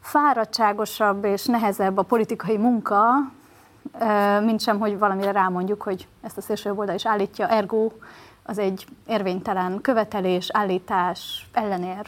[0.00, 3.04] fáradtságosabb és nehezebb a politikai munka,
[4.44, 7.90] mint sem, hogy valamire rámondjuk, hogy ezt a szélső oldal is állítja, ergo
[8.42, 12.06] az egy érvénytelen követelés, állítás, ellenérv.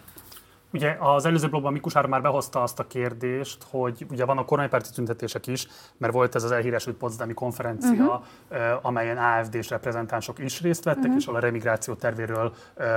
[0.72, 5.46] Ugye az előző blogban Mikus már behozta azt a kérdést, hogy ugye vannak kormánypárti tüntetések
[5.46, 5.66] is,
[5.96, 8.78] mert volt ez az elhíresült Potsdami konferencia, uh-huh.
[8.82, 11.16] amelyen AFD-s reprezentánsok is részt vettek, uh-huh.
[11.18, 12.54] és ahol a remigráció tervéről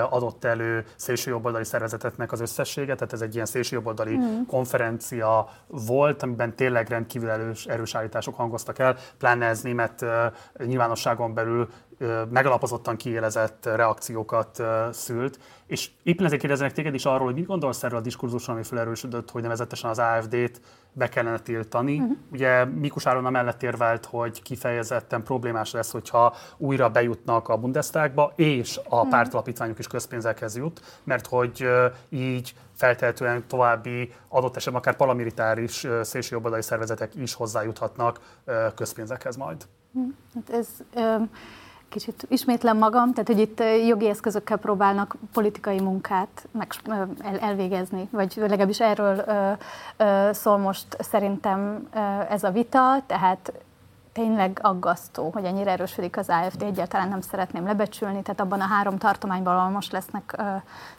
[0.09, 4.45] adott elő szélsőjobboldali szervezetetnek az összessége, tehát ez egy ilyen szélsőjobboldali uh-huh.
[4.47, 10.05] konferencia volt, amiben tényleg rendkívül erős, erős állítások hangoztak el, pláne ez német
[10.65, 11.69] nyilvánosságon belül
[12.30, 15.39] megalapozottan kiélezett reakciókat szült.
[15.68, 19.32] És éppen ezért kérdeznek téged is arról, hogy mit gondolsz erről a diskurzusról, ami felerősödött,
[19.32, 22.00] hogy nevezetesen az AFD-t be kellene tiltani.
[22.00, 22.18] Uh-huh.
[22.32, 28.78] Ugye Mikus Áron mellett érvelt, hogy kifejezetten problémás lesz, hogyha újra bejutnak a Bundestagba, és
[28.78, 29.10] a uh-huh.
[29.10, 31.68] pártalapítványok is közpénzekhez jut, mert hogy
[32.10, 38.20] így feltehetően további adott esetben akár paramilitáris szélsőjobboldali szervezetek is hozzájuthatnak
[38.76, 39.66] közpénzekhez majd.
[39.91, 40.14] Uh-huh.
[40.34, 40.68] Hát ez...
[40.96, 41.30] Um
[41.96, 48.34] kicsit ismétlem magam, tehát hogy itt jogi eszközökkel próbálnak politikai munkát meg, el, elvégezni, vagy
[48.36, 49.52] legalábbis erről ö,
[49.98, 53.54] ö, szól most szerintem ö, ez a vita, tehát
[54.14, 58.98] tényleg aggasztó, hogy ennyire erősödik az AFD, egyáltalán nem szeretném lebecsülni, tehát abban a három
[58.98, 60.43] tartományban, ahol most lesznek ö,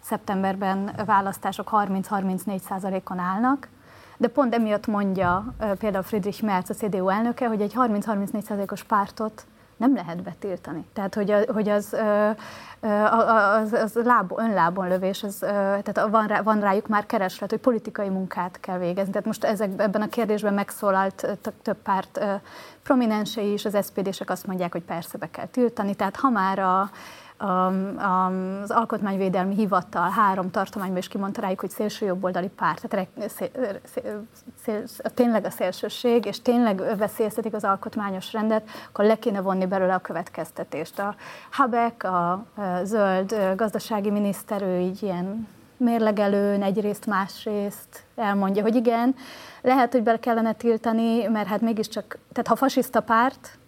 [0.01, 3.69] szeptemberben választások, 30-34 százalékon állnak,
[4.17, 9.47] de pont emiatt mondja például Friedrich Merz, a CDU elnöke, hogy egy 30-34 százalékos pártot
[9.77, 10.85] nem lehet betiltani.
[10.93, 11.97] Tehát, hogy, a, hogy az,
[13.61, 18.09] az, az láb, önlábon lövés, az, tehát van, rá, van rájuk már kereslet, hogy politikai
[18.09, 19.11] munkát kell végezni.
[19.11, 22.21] Tehát most ezek, ebben a kérdésben megszólalt több párt
[22.83, 25.95] prominensei is, az SPD-sek azt mondják, hogy persze be kell tiltani.
[25.95, 26.91] Tehát ha már a,
[27.39, 33.51] az Alkotmányvédelmi Hivatal három tartományban is kimondta rájuk, hogy szélsőjobboldali párt, tehát szél,
[34.65, 34.83] szél,
[35.15, 39.99] tényleg a szélsőség, és tényleg veszélyeztetik az alkotmányos rendet, akkor le kéne vonni belőle a
[39.99, 40.99] következtetést.
[40.99, 41.15] A
[41.51, 42.47] Habek, a
[42.83, 49.15] zöld gazdasági miniszter, ő így ilyen mérlegelőn egyrészt, másrészt elmondja, hogy igen,
[49.63, 53.59] lehet, hogy bele kellene tiltani, mert hát mégiscsak, tehát ha fasiszta párt,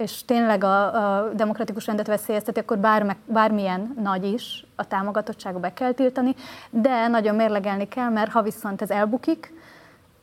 [0.00, 5.72] és tényleg a, a demokratikus rendet veszélyezteti, akkor bárme, bármilyen nagy is a támogatottsága be
[5.72, 6.34] kell tiltani,
[6.70, 9.52] de nagyon mérlegelni kell, mert ha viszont ez elbukik,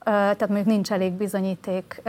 [0.04, 2.02] tehát mondjuk nincs elég bizonyíték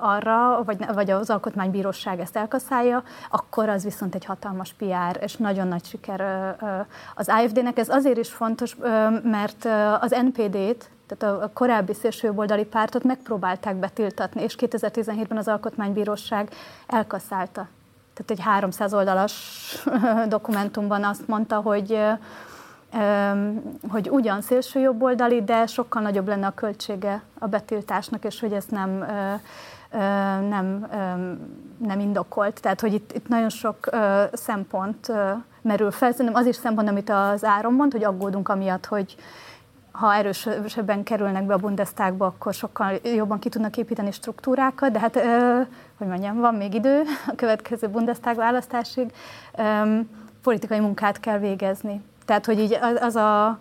[0.00, 5.68] arra, vagy, vagy az alkotmánybíróság ezt elkaszálja, akkor az viszont egy hatalmas PR, és nagyon
[5.68, 6.20] nagy siker
[7.14, 7.78] az AFD-nek.
[7.78, 8.76] Ez azért is fontos,
[9.22, 9.68] mert
[10.00, 16.50] az NPD-t, tehát a korábbi szélsőjobboldali pártot megpróbálták betiltatni, és 2017-ben az Alkotmánybíróság
[16.86, 17.68] elkaszálta.
[18.14, 19.32] tehát egy 300 oldalas
[20.28, 21.98] dokumentumban azt mondta, hogy
[23.90, 28.64] hogy ugyan szélső jobboldali, de sokkal nagyobb lenne a költsége a betiltásnak, és hogy ez
[28.68, 29.04] nem,
[30.48, 30.88] nem,
[31.78, 32.60] nem indokolt.
[32.60, 33.88] Tehát, hogy itt, itt nagyon sok
[34.32, 35.12] szempont
[35.62, 36.10] merül fel.
[36.10, 39.16] Szerintem az is szempont, amit az Áron mond, hogy aggódunk amiatt, hogy
[39.94, 45.14] ha erősebben kerülnek be a Bundestagba, akkor sokkal jobban ki tudnak építeni struktúrákat, de hát,
[45.98, 49.12] hogy mondjam, van még idő a következő Bundestag választásig,
[50.42, 52.02] politikai munkát kell végezni.
[52.24, 53.58] Tehát, hogy így az a,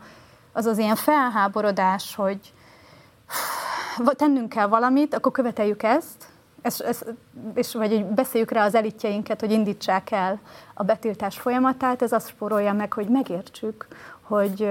[0.51, 2.53] az, az ilyen felháborodás, hogy
[4.15, 6.27] tennünk kell valamit, akkor követeljük ezt,
[6.61, 7.01] ez, ez,
[7.53, 10.39] és vagy hogy beszéljük rá az elitjeinket, hogy indítsák el
[10.73, 13.87] a betiltás folyamatát, ez azt spórolja meg, hogy megértsük,
[14.21, 14.69] hogy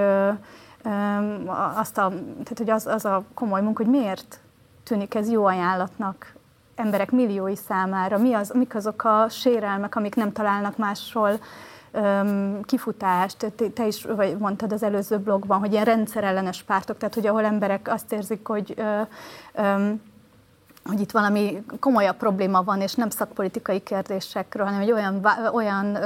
[1.74, 4.40] azt a, tehát, hogy az, az a komoly munka, hogy miért
[4.82, 6.34] tűnik ez jó ajánlatnak
[6.74, 11.38] emberek milliói számára, mi az, mik azok a sérelmek, amik nem találnak máshol
[12.62, 17.26] kifutást, te, te is vagy mondtad az előző blogban, hogy ilyen rendszerellenes pártok, tehát hogy
[17.26, 19.00] ahol emberek azt érzik, hogy ö,
[19.54, 19.90] ö,
[20.84, 25.98] hogy itt valami komolyabb probléma van, és nem szakpolitikai kérdésekről, hanem egy olyan, olyan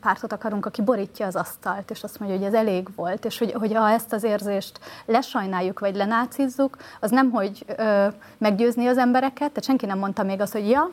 [0.00, 3.52] pártot akarunk, aki borítja az asztalt, és azt mondja, hogy ez elég volt, és hogy,
[3.52, 8.06] hogy ha ezt az érzést lesajnáljuk, vagy lenácizzuk, az nem, hogy ö,
[8.38, 10.90] meggyőzni az embereket, tehát senki nem mondta még azt, hogy ja,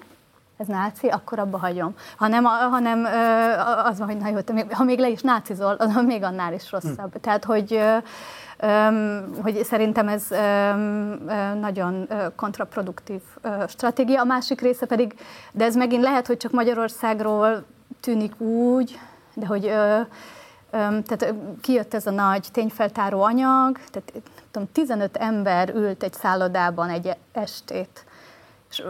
[0.58, 1.96] ez náci, akkor abba hagyom.
[2.18, 3.06] Hanem, hanem
[3.84, 4.38] az van, hogy na jó,
[4.72, 7.14] ha még le is nácizol, az még annál is rosszabb.
[7.14, 7.20] Hm.
[7.22, 7.82] Tehát, hogy
[9.42, 10.28] hogy szerintem ez
[11.60, 13.22] nagyon kontraproduktív
[13.68, 14.22] stratégia.
[14.22, 15.16] A másik része pedig,
[15.52, 17.64] de ez megint lehet, hogy csak Magyarországról
[18.00, 19.00] tűnik úgy,
[19.34, 19.62] de hogy
[20.72, 24.14] tehát kijött ez a nagy tényfeltáró anyag, tehát
[24.52, 28.06] tudom, 15 ember ült egy szállodában egy estét,
[28.70, 28.84] és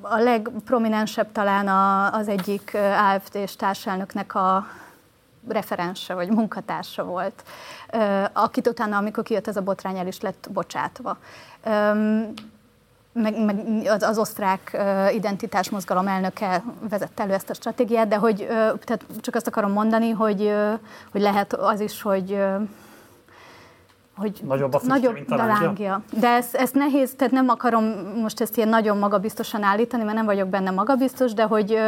[0.00, 1.68] a legprominensebb talán
[2.12, 2.76] az egyik
[3.14, 4.66] AFD-s társelnöknek a
[5.48, 7.44] referense vagy munkatársa volt,
[8.32, 11.18] akit utána, amikor kijött ez a botrány, el is lett bocsátva.
[13.12, 13.56] Meg, meg
[13.86, 14.82] az, az osztrák
[15.14, 18.46] identitásmozgalom elnöke vezette elő ezt a stratégiát, de hogy
[18.84, 20.52] tehát csak azt akarom mondani, hogy,
[21.12, 22.38] hogy lehet az is, hogy
[24.16, 25.64] hogy nagyobb a, füstje, nagyobb mint a lángja.
[25.64, 26.02] lángja.
[26.20, 27.84] De ez, ez nehéz, tehát nem akarom
[28.22, 31.78] most ezt ilyen nagyon magabiztosan állítani, mert nem vagyok benne magabiztos, de hogy,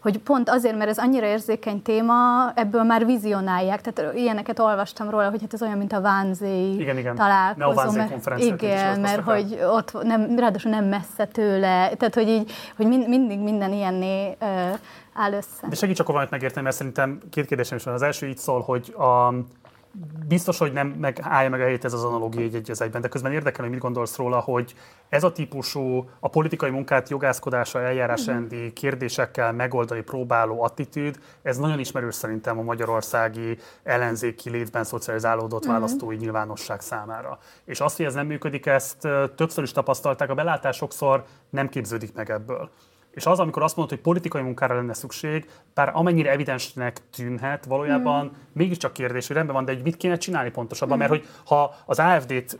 [0.00, 3.80] hogy pont azért, mert ez annyira érzékeny téma, ebből már vizionálják.
[3.80, 7.14] Tehát ilyeneket olvastam róla, hogy hát ez olyan, mint a Vánzéi igen, igen.
[7.14, 7.92] találkozó.
[7.92, 13.08] Mert, igen, mert hogy ott nem, ráadásul nem messze tőle, tehát hogy így, hogy mind,
[13.08, 14.36] mindig minden ilyenné
[15.14, 15.68] áll össze.
[15.68, 17.94] De segíts akkor valamit megérteni, mert szerintem két kérdésem is van.
[17.94, 19.34] Az első így szól, hogy a,
[20.28, 23.00] biztos, hogy nem meg, állja meg a helyét ez az analógia egy, egy az egyben,
[23.00, 24.74] de közben érdekel, hogy mit gondolsz róla, hogy
[25.08, 28.72] ez a típusú a politikai munkát jogászkodása, eljárásrendi uh-huh.
[28.72, 35.74] kérdésekkel megoldani próbáló attitűd, ez nagyon ismerős szerintem a magyarországi ellenzéki létben szocializálódott uh-huh.
[35.74, 37.38] választói nyilvánosság számára.
[37.64, 42.14] És azt, hogy ez nem működik, ezt többször is tapasztalták, a belátás sokszor nem képződik
[42.14, 42.70] meg ebből.
[43.14, 48.24] És az, amikor azt mondod, hogy politikai munkára lenne szükség, bár amennyire evidensnek tűnhet, valójában
[48.24, 48.28] mm.
[48.52, 50.98] mégiscsak kérdés, hogy rendben van, de hogy mit kéne csinálni pontosabban, mm.
[50.98, 52.58] mert hogy ha az AFD-t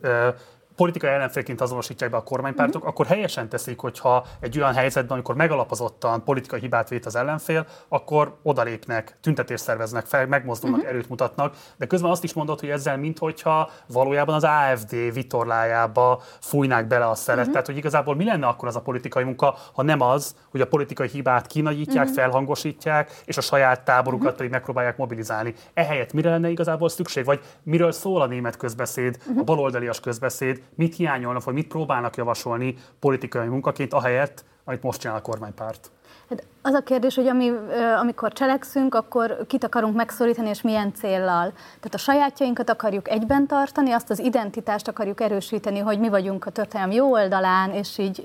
[0.77, 2.89] politikai ellenfélként azonosítják be a kormánypártok, uh-huh.
[2.89, 8.37] akkor helyesen teszik, hogyha egy olyan helyzetben, amikor megalapozottan politikai hibát vét az ellenfél, akkor
[8.43, 10.93] odalépnek, tüntetést szerveznek fel, megmozdulnak, uh-huh.
[10.93, 16.87] erőt mutatnak, de közben azt is mondod, hogy ezzel minthogyha valójában az AFD vitorlájába fújnák
[16.87, 17.39] bele a szelet.
[17.39, 17.53] Uh-huh.
[17.53, 20.67] Tehát, hogy igazából mi lenne akkor az a politikai munka, ha nem az, hogy a
[20.67, 22.19] politikai hibát kinagyítják, uh-huh.
[22.19, 24.37] felhangosítják, és a saját táborukat uh-huh.
[24.37, 25.55] pedig megpróbálják mobilizálni.
[25.75, 27.25] Ehelyett mire lenne igazából szükség?
[27.25, 29.39] Vagy miről szól a német közbeszéd, uh-huh.
[29.39, 35.17] a baloldalias közbeszéd, mit hiányolnak, vagy mit próbálnak javasolni politikai munkaként, ahelyett, amit most csinál
[35.17, 35.91] a kormánypárt?
[36.29, 37.53] Hát az a kérdés, hogy ami,
[38.01, 41.53] amikor cselekszünk, akkor kit akarunk megszorítani, és milyen céllal.
[41.53, 46.51] Tehát a sajátjainkat akarjuk egyben tartani, azt az identitást akarjuk erősíteni, hogy mi vagyunk a
[46.51, 48.25] történelem jó oldalán, és így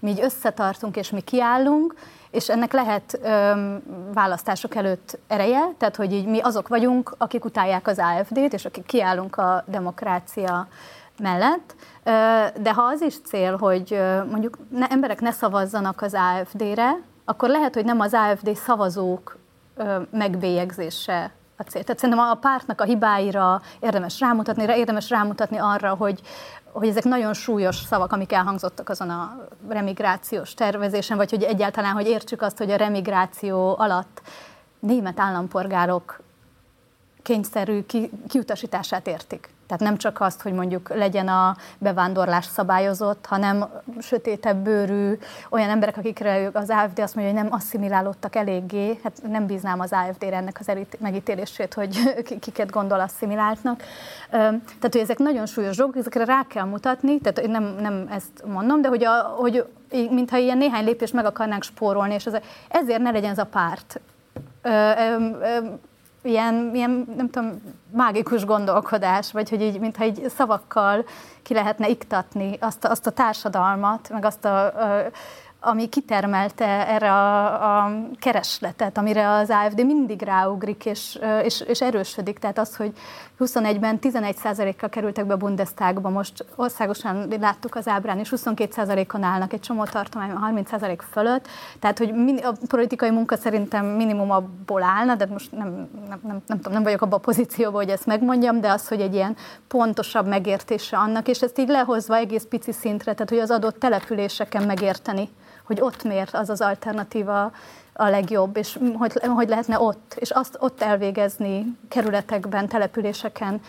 [0.00, 1.94] mi így összetartunk, és mi kiállunk,
[2.30, 3.52] és ennek lehet ö,
[4.12, 8.86] választások előtt ereje, tehát hogy így mi azok vagyunk, akik utálják az AFD-t, és akik
[8.86, 10.68] kiállunk a demokrácia
[11.18, 11.74] mellett,
[12.60, 13.98] de ha az is cél, hogy
[14.30, 19.38] mondjuk ne, emberek ne szavazzanak az AFD-re, akkor lehet, hogy nem az AFD szavazók
[20.10, 21.82] megbélyegzése a cél.
[21.82, 26.20] Tehát szerintem a pártnak a hibáira érdemes rámutatni, érdemes rámutatni arra, hogy,
[26.72, 32.06] hogy ezek nagyon súlyos szavak, amik elhangzottak azon a remigrációs tervezésen, vagy hogy egyáltalán, hogy
[32.06, 34.22] értsük azt, hogy a remigráció alatt
[34.78, 36.20] német állampolgárok
[37.22, 39.54] kényszerű ki, kiutasítását értik.
[39.66, 43.64] Tehát nem csak azt, hogy mondjuk legyen a bevándorlás szabályozott, hanem
[44.00, 45.18] sötétebb bőrű
[45.50, 49.92] olyan emberek, akikre az AFD azt mondja, hogy nem asszimilálódtak eléggé, hát nem bíznám az
[49.92, 51.98] AFD-re ennek az megítélését, hogy
[52.40, 53.82] kiket gondol asszimiláltnak.
[54.30, 58.44] Tehát, hogy ezek nagyon súlyos dolgok, ezekre rá kell mutatni, tehát én nem, nem ezt
[58.46, 62.36] mondom, de hogy, a, hogy mintha ilyen néhány lépést meg akarnánk spórolni, és ez,
[62.68, 64.00] ezért ne legyen ez a párt.
[66.26, 67.62] Ilyen, ilyen, nem tudom,
[67.92, 71.04] mágikus gondolkodás, vagy hogy így, mintha így szavakkal
[71.42, 75.10] ki lehetne iktatni azt, azt a társadalmat, meg azt a, a
[75.60, 77.44] ami kitermelte erre a,
[77.84, 82.38] a keresletet, amire az AFD mindig ráugrik és, és, és erősödik.
[82.38, 82.92] Tehát az, hogy
[83.38, 89.60] 21-ben 11%-kal kerültek be a Bundestagba, most országosan láttuk az ábrán, és 22%-on állnak egy
[89.60, 91.48] csomó tartományban, 30% fölött.
[91.78, 96.56] Tehát, hogy a politikai munka szerintem minimum abból állna, de most nem, nem, nem, nem
[96.56, 99.36] tudom, nem vagyok abban a pozícióban, hogy ezt megmondjam, de az, hogy egy ilyen
[99.68, 104.62] pontosabb megértése annak, és ezt így lehozva egész pici szintre, tehát hogy az adott településeken
[104.62, 105.28] megérteni
[105.66, 107.52] hogy ott miért az az alternatíva
[107.92, 113.60] a legjobb, és hogy, hogy lehetne ott, és azt ott elvégezni kerületekben, településeken,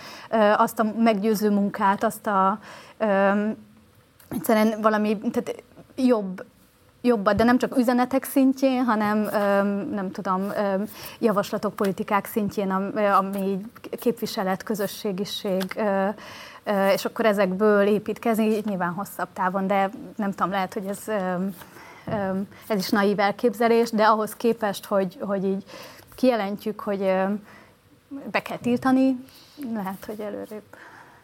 [0.57, 2.59] azt a meggyőző munkát, azt a
[4.29, 5.63] egyszerűen valami tehát
[5.95, 6.43] jobb
[7.01, 9.17] jobbat, de nem csak üzenetek szintjén, hanem
[9.91, 10.51] nem tudom,
[11.19, 12.71] javaslatok, politikák szintjén,
[13.19, 13.61] ami
[13.99, 15.81] képviselet, közösségiség,
[16.93, 20.99] és akkor ezekből építkezni, nyilván hosszabb távon, de nem tudom, lehet, hogy ez
[22.67, 25.63] ez is naív elképzelés, de ahhoz képest, hogy, hogy így
[26.15, 26.99] kijelentjük, hogy
[28.31, 29.25] be kell tiltani,
[29.73, 30.63] lehet, hogy előrébb.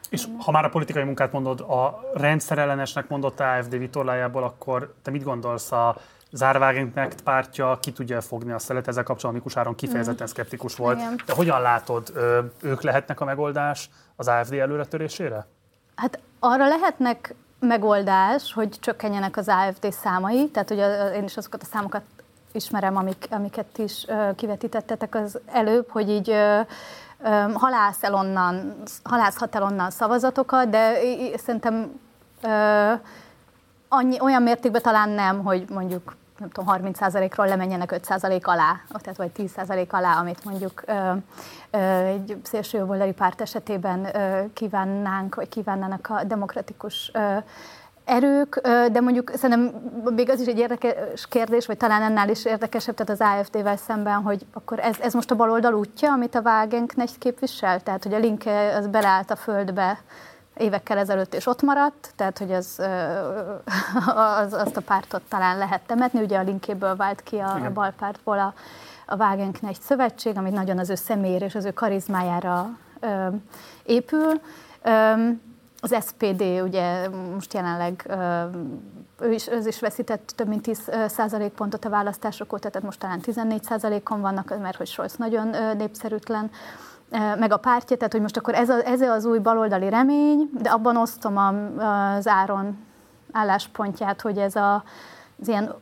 [0.09, 5.23] És ha már a politikai munkát mondod, a rendszerellenesnek mondott AFD vitorlájából, akkor te mit
[5.23, 5.95] gondolsz a
[6.31, 10.29] Zárvágenknek pártja ki tudja fogni a szelet, ezzel kapcsolatban Mikus Áron kifejezetten mm.
[10.29, 10.97] szkeptikus volt.
[10.97, 11.19] Igen.
[11.25, 12.13] De hogyan látod,
[12.61, 15.47] ők lehetnek a megoldás az AFD előretörésére?
[15.95, 20.77] Hát arra lehetnek megoldás, hogy csökkenjenek az AFD számai, tehát hogy
[21.15, 22.01] én is azokat a számokat
[22.51, 24.05] ismerem, amik, amiket is
[24.35, 26.35] kivetítettetek az előbb, hogy így
[27.53, 30.93] halász el onnan, halászhat el onnan szavazatokat, de
[31.37, 31.99] szerintem
[33.87, 39.31] annyi, olyan mértékben talán nem, hogy mondjuk nem tudom, 30%-ról lemenjenek 5% alá, tehát vagy
[39.37, 41.11] 10% alá, amit mondjuk ö,
[41.71, 47.37] ö, egy szélsőjobboldali párt esetében ö, kívánnánk, vagy kívánnának a demokratikus ö,
[48.05, 48.61] erők,
[48.91, 53.21] de mondjuk szerintem még az is egy érdekes kérdés, vagy talán ennél is érdekesebb, tehát
[53.21, 57.79] az AFD-vel szemben, hogy akkor ez, ez most a baloldal útja, amit a Wagenknecht képvisel?
[57.79, 59.99] Tehát, hogy a Linke az beleállt a földbe
[60.57, 62.81] évekkel ezelőtt, és ott maradt, tehát hogy az,
[64.41, 68.39] az, azt a pártot talán lehet temetni, ugye a linkéből vált ki a, a balpártból
[68.39, 68.53] a,
[69.05, 73.27] a Wagenknecht szövetség, ami nagyon az ő személyére és az ő karizmájára ö,
[73.83, 74.41] épül.
[74.81, 75.13] Ö,
[75.79, 78.09] az SPD ugye most jelenleg
[79.21, 80.91] ő is, ő is veszített több mint 10
[81.55, 86.51] pontot a választások óta, tehát most talán 14 százalékon vannak, mert hogy Scholz nagyon népszerűtlen
[87.39, 90.69] meg a pártja, tehát hogy most akkor ez, a, ez az új baloldali remény, de
[90.69, 91.37] abban osztom
[91.77, 92.77] az Áron
[93.31, 94.83] álláspontját, hogy ez a,
[95.41, 95.73] az ilyen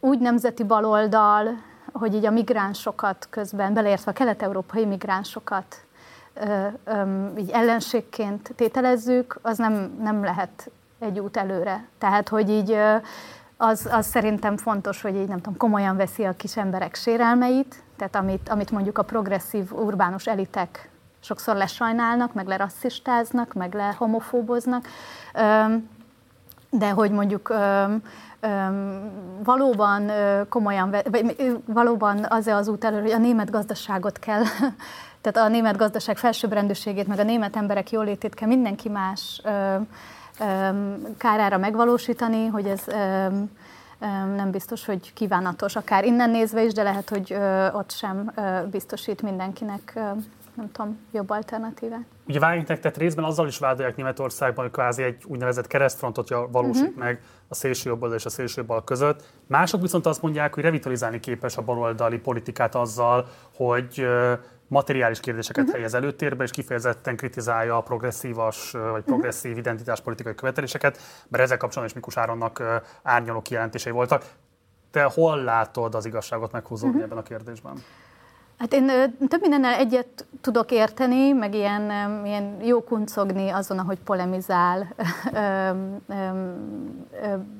[0.00, 1.48] úgy nemzeti baloldal,
[1.92, 5.84] hogy így a migránsokat közben, beleértve a kelet-európai migránsokat
[7.36, 11.84] így ellenségként tételezzük, az nem, nem lehet egy út előre.
[11.98, 12.76] Tehát, hogy így
[13.56, 18.26] az, az szerintem fontos, hogy így nem tudom, komolyan veszi a kis emberek sérelmeit, tehát
[18.28, 20.90] amit, amit mondjuk a progresszív urbánus elitek
[21.20, 24.86] sokszor lesajnálnak, meg lerasszistáznak, meg lehomofóboznak,
[26.70, 27.54] de hogy mondjuk
[29.44, 30.10] valóban
[30.48, 34.42] komolyan, vagy valóban az az út elő, hogy a német gazdaságot kell,
[35.20, 39.42] tehát a német gazdaság felsőbbrendűségét, meg a német emberek jólétét kell mindenki más
[41.18, 42.84] kárára megvalósítani, hogy ez
[44.36, 47.36] nem biztos, hogy kívánatos, akár innen nézve is, de lehet, hogy
[47.72, 48.32] ott sem
[48.70, 50.00] biztosít mindenkinek
[50.54, 52.04] nem tudom, jobb alternatívát.
[52.26, 56.98] Ugye Wagenknecht tett részben azzal is vádolják Németországban, hogy kvázi egy úgynevezett keresztfrontot valósít uh-huh.
[56.98, 59.24] meg a szélső jobb és a szélső bal között.
[59.46, 64.06] Mások viszont azt mondják, hogy revitalizálni képes a baloldali politikát azzal, hogy
[64.72, 65.76] materiális kérdéseket uh-huh.
[65.76, 69.66] helyez előtérbe, és kifejezetten kritizálja a progresszívas vagy progresszív uh-huh.
[69.66, 70.98] identitáspolitikai követeléseket,
[71.28, 72.62] mert ezzel kapcsolatban is Mikus Áronnak
[73.02, 74.24] árnyaló kijelentései voltak.
[74.90, 77.04] Te hol látod az igazságot meghúzódni uh-huh.
[77.04, 77.72] ebben a kérdésben?
[78.58, 78.86] Hát én
[79.28, 81.90] több mindennel egyet tudok érteni, meg ilyen,
[82.24, 84.94] ilyen jó kuncogni azon, ahogy polemizál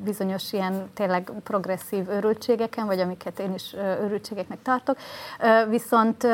[0.05, 4.97] bizonyos ilyen tényleg progresszív őrültségeken, vagy amiket én is őrültségeknek tartok.
[5.69, 6.27] Viszont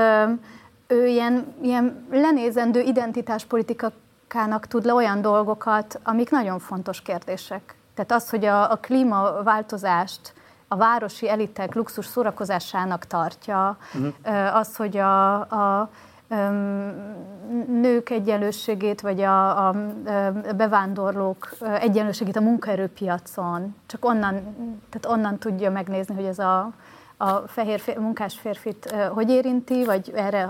[0.89, 3.93] ő ilyen, ilyen lenézendő identitáspolitika
[4.28, 7.76] politikának tud le olyan dolgokat, amik nagyon fontos kérdések.
[7.95, 10.32] Tehát az, hogy a, a klímaváltozást
[10.68, 14.57] a városi elitek luxus szórakozásának tartja, uh-huh.
[14.57, 15.91] az, hogy a, a
[17.66, 19.74] nők egyenlőségét, vagy a, a
[20.57, 24.34] bevándorlók egyenlőségét a munkaerőpiacon, csak onnan,
[24.91, 26.70] tehát onnan tudja megnézni, hogy ez a,
[27.20, 30.42] a fehér fér, munkás férfit hogy érinti, vagy erre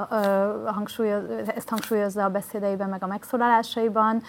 [0.64, 1.22] hangsúlyoz,
[1.54, 4.22] ezt hangsúlyozza a beszédeiben, meg a megszólalásaiban,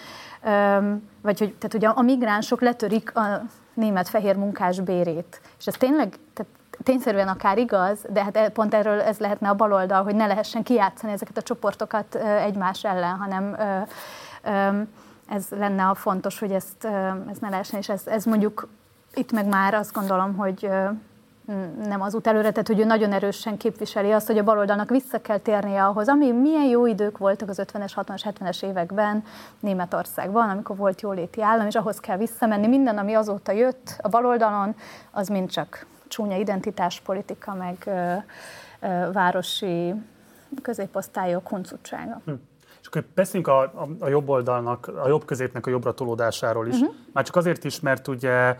[1.21, 3.41] vagy hogy, tehát, hogy a, a migránsok letörik a
[3.73, 5.41] német fehér munkás bérét.
[5.59, 6.51] És ez tényleg, tehát
[6.83, 11.13] tényszerűen akár igaz, de hát pont erről ez lehetne a baloldal, hogy ne lehessen kijátszani
[11.13, 13.55] ezeket a csoportokat egymás ellen, hanem
[15.27, 16.85] ez lenne a fontos, hogy ezt
[17.29, 18.67] ez ne lehessen, és ez, ez mondjuk
[19.13, 20.69] itt meg már azt gondolom, hogy
[21.83, 25.21] nem az út előre, tehát hogy ő nagyon erősen képviseli azt, hogy a baloldalnak vissza
[25.21, 29.23] kell térnie ahhoz, ami milyen jó idők voltak az 50-es, 60-as, 70-es években
[29.59, 32.67] Németországban, amikor volt jóléti állam, és ahhoz kell visszamenni.
[32.67, 34.75] Minden, ami azóta jött a baloldalon,
[35.11, 38.13] az mind csak csúnya identitáspolitika, meg ö,
[38.87, 39.93] ö, városi
[40.61, 42.21] középosztályok huncutsága.
[42.25, 42.31] Hm.
[42.89, 46.73] Akkor beszéljünk a, a, a jobb oldalnak, a jobb középnek a jobbra tolódásáról is.
[46.73, 46.95] Uh-huh.
[47.13, 48.55] Már csak azért is, mert ugye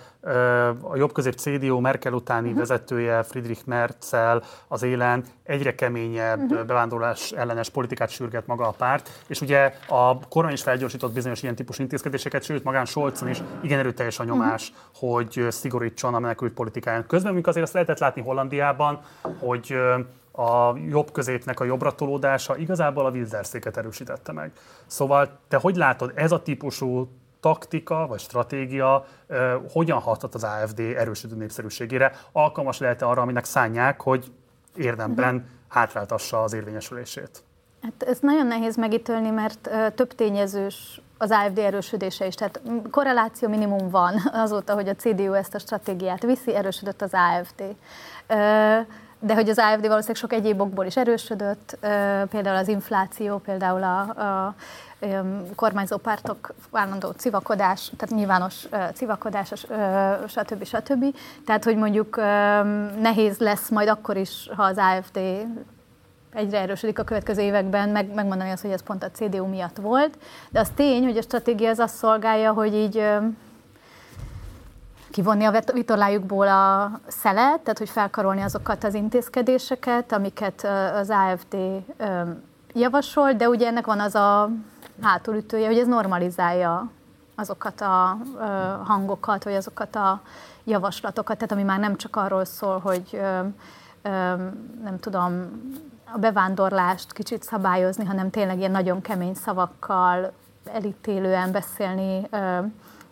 [0.82, 2.60] a jobb közép CDU Merkel utáni uh-huh.
[2.60, 6.66] vezetője Friedrich Merzel az élen egyre keményebb uh-huh.
[6.66, 11.56] bevándorlás ellenes politikát sürget maga a párt, és ugye a kormány is felgyorsított bizonyos ilyen
[11.56, 15.10] típusú intézkedéseket, sőt magán Scholzon is igen erőteljes a nyomás, uh-huh.
[15.10, 17.08] hogy szigorítson a menekült politikáján.
[17.08, 19.00] Közben, amikor azért azt lehetett látni Hollandiában,
[19.40, 19.76] hogy
[20.40, 24.52] a jobb középnek a jobbra tolódása igazából a Wilderszéket erősítette meg.
[24.88, 27.08] Szóval te hogy látod, ez a típusú
[27.40, 32.12] taktika vagy stratégia eh, hogyan hathat az AFD erősödő népszerűségére?
[32.32, 34.32] Alkalmas lehet-e arra, aminek szánják, hogy
[34.76, 35.50] érdemben uh-huh.
[35.68, 37.44] hátráltassa az érvényesülését?
[37.82, 42.36] Hát ez nagyon nehéz megítélni, mert uh, több tényezős az AFD erősödése is.
[42.36, 42.62] Tehát
[42.92, 44.14] korreláció minimum van
[44.44, 47.62] azóta, hogy a CDU ezt a stratégiát viszi, erősödött az AFD.
[48.30, 48.88] Uh,
[49.20, 51.78] de hogy az AFD valószínűleg sok egyéb okból is erősödött,
[52.30, 54.56] például az infláció, például a, a
[55.56, 59.54] kormányzó pártok állandó civakodás, tehát nyilvános civakodás,
[60.28, 60.64] stb.
[60.64, 61.16] stb.
[61.46, 62.16] Tehát, hogy mondjuk
[63.02, 65.20] nehéz lesz majd akkor is, ha az AFD
[66.34, 70.18] egyre erősödik a következő években, meg, megmondani azt, hogy ez pont a CDU miatt volt.
[70.50, 73.04] De az tény, hogy a stratégia az azt szolgálja, hogy így
[75.12, 81.56] kivonni a vitorlájukból a szelet, tehát hogy felkarolni azokat az intézkedéseket, amiket az AFD
[82.74, 84.50] javasol, de ugye ennek van az a
[85.02, 86.90] hátulütője, hogy ez normalizálja
[87.36, 88.18] azokat a
[88.84, 90.22] hangokat, vagy azokat a
[90.64, 93.22] javaslatokat, tehát ami már nem csak arról szól, hogy
[94.84, 95.62] nem tudom,
[96.14, 100.32] a bevándorlást kicsit szabályozni, hanem tényleg ilyen nagyon kemény szavakkal
[100.74, 102.28] elítélően beszélni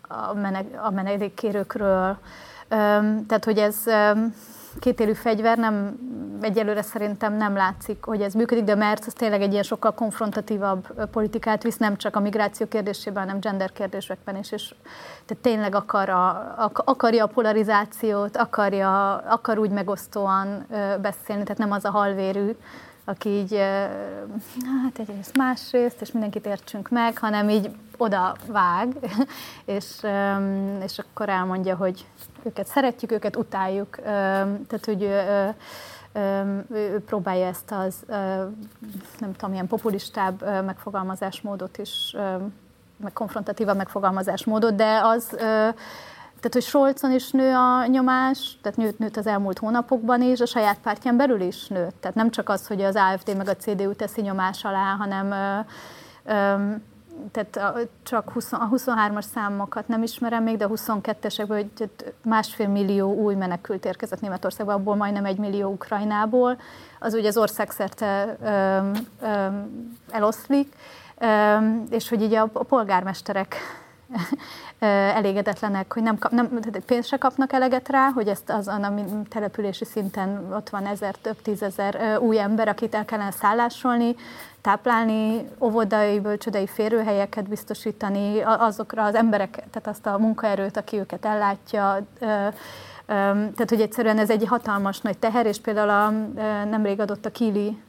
[0.08, 2.18] a, menek, a menedékkérőkről.
[3.28, 3.84] Tehát, hogy ez
[4.80, 6.00] kétélű fegyver, nem,
[6.42, 11.10] egyelőre szerintem nem látszik, hogy ez működik, de mert ez tényleg egy ilyen sokkal konfrontatívabb
[11.12, 14.76] politikát visz, nem csak a migráció kérdésében, hanem gender kérdésekben is, és
[15.26, 20.66] tehát tényleg akar a, akarja a polarizációt, akarja, akar úgy megosztóan
[21.02, 22.56] beszélni, tehát nem az a halvérű
[23.10, 23.56] aki így,
[24.84, 28.96] hát egyrészt másrészt, és mindenkit értsünk meg, hanem így oda vág,
[29.66, 29.86] és,
[30.84, 32.06] és akkor elmondja, hogy
[32.44, 35.56] őket szeretjük, őket utáljuk, tehát hogy ő,
[36.72, 37.96] ő próbálja ezt az,
[39.20, 42.16] nem tudom, ilyen populistább megfogalmazásmódot is,
[42.98, 45.38] meg konfrontatívabb megfogalmazásmódot, de az
[46.50, 50.46] tehát, hogy Scholzon is nő a nyomás, tehát nőtt, nőtt az elmúlt hónapokban is, a
[50.46, 51.96] saját pártján belül is nőtt.
[52.00, 55.60] Tehát nem csak az, hogy az AFD meg a CDU teszi nyomás alá, hanem ö,
[56.32, 56.72] ö,
[57.32, 61.90] tehát csak 20, a 23-as számokat nem ismerem még, de a 22-esekből hogy
[62.24, 66.60] másfél millió új menekült érkezett Németországba, abból majdnem egy millió Ukrajnából.
[67.00, 68.90] Az ugye az országszerte ö,
[69.22, 69.48] ö,
[70.10, 70.76] eloszlik,
[71.18, 71.58] ö,
[71.90, 73.56] és hogy így a, a polgármesterek
[75.16, 78.94] elégedetlenek, hogy nem, kap, nem pénzt se kapnak eleget rá, hogy ezt azon a
[79.30, 84.16] települési szinten ott van ezer, több tízezer új ember, akit el kellene szállásolni,
[84.62, 92.06] táplálni, óvodai, bölcsödei férőhelyeket biztosítani azokra az emberek, tehát azt a munkaerőt, aki őket ellátja,
[93.56, 96.10] tehát, hogy egyszerűen ez egy hatalmas nagy teher, és például a,
[96.66, 97.82] nemrég adott a Kili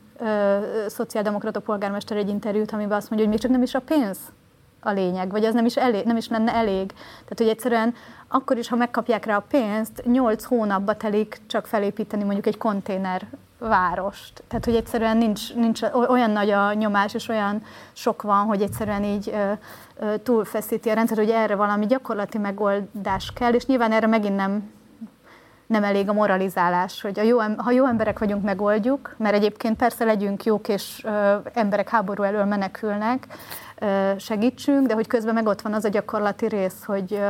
[0.86, 4.18] szociáldemokrata polgármester egy interjút, amiben azt mondja, hogy még csak nem is a pénz
[4.80, 6.86] a lényeg, vagy az nem is, elég, nem is lenne elég.
[6.92, 7.94] Tehát, hogy egyszerűen
[8.28, 13.26] akkor is, ha megkapják rá a pénzt, 8 hónapba telik csak felépíteni mondjuk egy konténer
[13.58, 14.42] várost.
[14.48, 19.04] Tehát, hogy egyszerűen nincs, nincs olyan nagy a nyomás, és olyan sok van, hogy egyszerűen
[19.04, 19.52] így ö,
[19.98, 24.76] ö, túlfeszíti a rendszer, hogy erre valami gyakorlati megoldás kell, és nyilván erre megint nem
[25.66, 30.04] nem elég a moralizálás, hogy a jó, ha jó emberek vagyunk, megoldjuk, mert egyébként persze
[30.04, 33.26] legyünk jók, és ö, emberek háború elől menekülnek,
[34.16, 37.20] segítsünk, de hogy közben meg ott van az a gyakorlati rész, hogy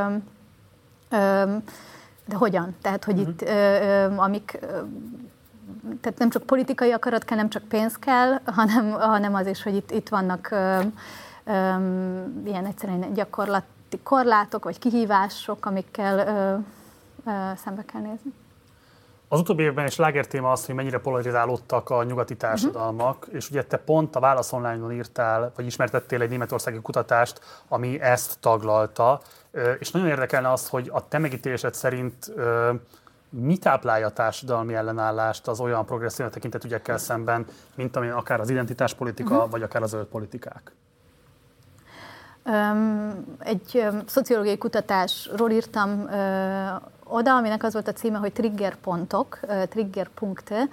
[2.28, 2.76] de hogyan?
[2.82, 3.28] Tehát, hogy uh-huh.
[3.28, 4.58] itt ö, amik
[6.00, 9.74] tehát nem csak politikai akarat kell, nem csak pénz kell, hanem, hanem az is, hogy
[9.74, 10.48] itt, itt vannak
[12.44, 18.32] ilyen egyszerűen gyakorlati korlátok, vagy kihívások, amikkel ö, ö, szembe kell nézni.
[19.28, 23.34] Az utóbbi évben is téma az, hogy mennyire polarizálódtak a nyugati társadalmak, uh-huh.
[23.34, 28.38] és ugye te pont a Válasz Online-on írtál, vagy ismertettél egy németországi kutatást, ami ezt
[28.40, 29.20] taglalta,
[29.78, 32.32] és nagyon érdekelne az, hogy a te megítélésed szerint
[33.30, 38.50] mi táplálja a társadalmi ellenállást az olyan progresszív tekintet ügyekkel szemben, mint amilyen akár az
[38.50, 39.50] identitáspolitika, uh-huh.
[39.50, 40.72] vagy akár a zöld politikák?
[43.38, 46.08] Egy szociológiai kutatásról írtam
[47.04, 50.68] oda, aminek az volt a címe, hogy triggerpontok, triggerpunkte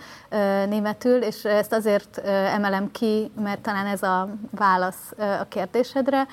[0.69, 6.27] németül, és ezt azért emelem ki, mert talán ez a válasz a kérdésedre.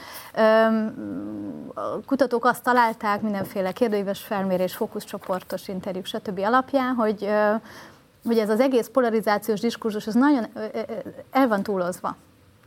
[1.75, 6.39] A kutatók azt találták mindenféle kérdőíves felmérés, fókuszcsoportos interjúk, stb.
[6.39, 7.29] alapján, hogy
[8.27, 10.47] hogy ez az egész polarizációs diskurzus, ez nagyon
[11.31, 12.17] el van túlozva.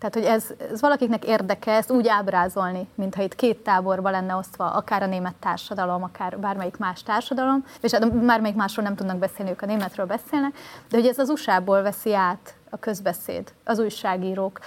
[0.09, 4.71] Tehát, hogy ez, ez valakiknek érdeke ezt úgy ábrázolni, mintha itt két táborba lenne osztva,
[4.71, 9.51] akár a német társadalom, akár bármelyik más társadalom, és hát bármelyik másról nem tudnak beszélni,
[9.51, 10.53] ők a németről beszélnek,
[10.89, 14.59] de hogy ez az USA-ból veszi át a közbeszéd, az újságírók,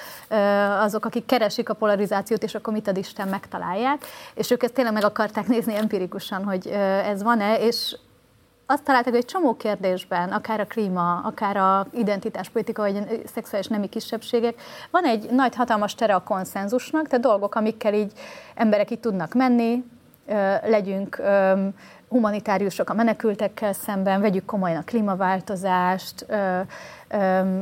[0.78, 4.92] azok, akik keresik a polarizációt, és akkor mit ad Isten megtalálják, és ők ezt tényleg
[4.92, 6.66] meg akarták nézni empirikusan, hogy
[7.04, 7.96] ez van-e, és
[8.70, 13.66] azt találták, hogy egy csomó kérdésben, akár a klíma, akár a identitáspolitika, vagy a szexuális
[13.66, 14.54] nemi kisebbségek,
[14.90, 18.12] van egy nagy, hatalmas tere a konszenzusnak, tehát dolgok, amikkel így
[18.54, 19.84] emberek itt tudnak menni,
[20.62, 21.22] legyünk
[22.08, 26.26] humanitáriusok a menekültekkel szemben, vegyük komolyan a klímaváltozást,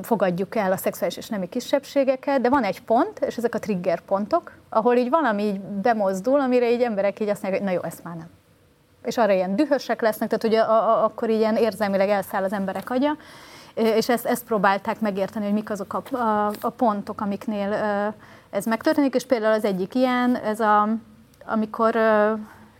[0.02, 4.00] fogadjuk el a szexuális és nemi kisebbségeket, de van egy pont, és ezek a trigger
[4.00, 7.88] pontok, ahol így valami így bemozdul, amire így emberek így azt mondják, hogy na jó,
[7.88, 8.28] ezt már nem
[9.06, 12.90] és arra ilyen dühösek lesznek, tehát ugye a, a, akkor ilyen érzelmileg elszáll az emberek
[12.90, 13.16] agya,
[13.74, 17.72] és ezt, ezt próbálták megérteni, hogy mik azok a, a, a pontok, amiknél
[18.50, 20.88] ez megtörténik, és például az egyik ilyen, ez a,
[21.46, 21.96] amikor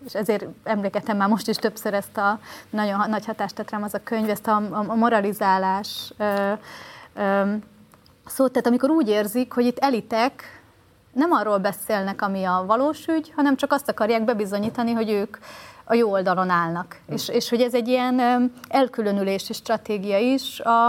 [0.06, 2.38] és ezért emlékeztem már most is többször ezt a
[2.70, 6.52] nagyon nagy hatást tett rám az a könyv, ezt a, a moralizálás ö,
[7.14, 7.52] ö,
[8.26, 10.62] szót, tehát amikor úgy érzik, hogy itt elitek
[11.12, 15.36] nem arról beszélnek, ami a valós ügy, hanem csak azt akarják bebizonyítani, hogy ők
[15.88, 17.00] a jó oldalon állnak.
[17.10, 17.14] Mm.
[17.14, 18.20] És, és hogy ez egy ilyen
[18.68, 20.88] elkülönülési stratégia is a,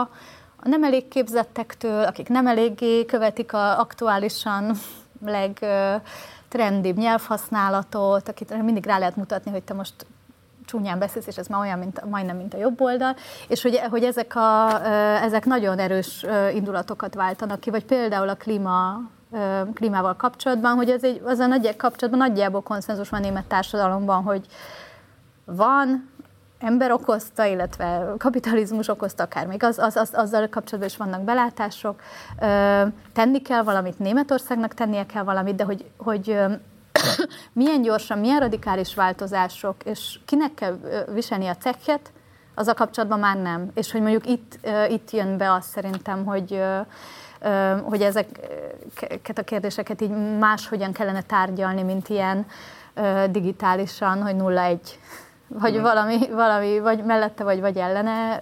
[0.60, 4.78] a nem elég képzettektől, akik nem eléggé követik a aktuálisan
[5.26, 10.06] legtrendibb nyelvhasználatot, akit mindig rá lehet mutatni, hogy te most
[10.65, 13.15] csúnyán beszélsz, és ez már olyan, mint, majdnem, mint a jobb oldal,
[13.48, 14.86] és hogy, hogy ezek, a,
[15.22, 18.99] ezek nagyon erős indulatokat váltanak ki, vagy például a klíma
[19.74, 24.24] klímával kapcsolatban, hogy ez egy, az a nagy kapcsolatban nagyjából konszenzus van a német társadalomban,
[24.24, 24.45] hogy
[25.56, 26.10] van,
[26.60, 32.02] ember okozta, illetve kapitalizmus okozta, akár még az, az, az, azzal kapcsolatban is vannak belátások.
[33.14, 36.40] Tenni kell valamit, Németországnak tennie kell valamit, de hogy, hogy
[37.53, 40.80] milyen gyorsan, milyen radikális változások, és kinek kell
[41.14, 42.11] viselni a cekket,
[42.56, 43.72] az a kapcsolatban már nem.
[43.74, 44.60] És hogy mondjuk itt,
[44.90, 46.61] itt jön be az szerintem, hogy,
[47.84, 52.45] hogy ezeket a kérdéseket így máshogyan kellene tárgyalni, mint ilyen
[53.30, 54.78] digitálisan, hogy 0-1
[55.48, 58.40] vagy valami, valami, vagy mellette, vagy, vagy ellene,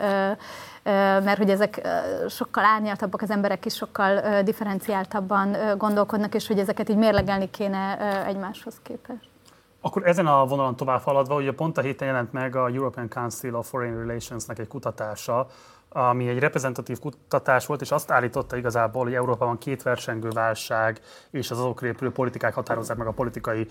[1.20, 1.88] mert hogy ezek
[2.30, 8.80] sokkal árnyaltabbak, az emberek is sokkal differenciáltabban gondolkodnak, és hogy ezeket így mérlegelni kéne egymáshoz
[8.84, 9.30] képest.
[9.82, 13.56] Akkor ezen a vonalon tovább haladva, ugye pont a héten jelent meg a European Council
[13.56, 15.48] of Foreign Relations-nek egy kutatása,
[15.98, 21.00] ami egy reprezentatív kutatás volt, és azt állította igazából, hogy Európában két versengő válság
[21.32, 23.68] és az azokra épülő politikák határozzák meg a politikai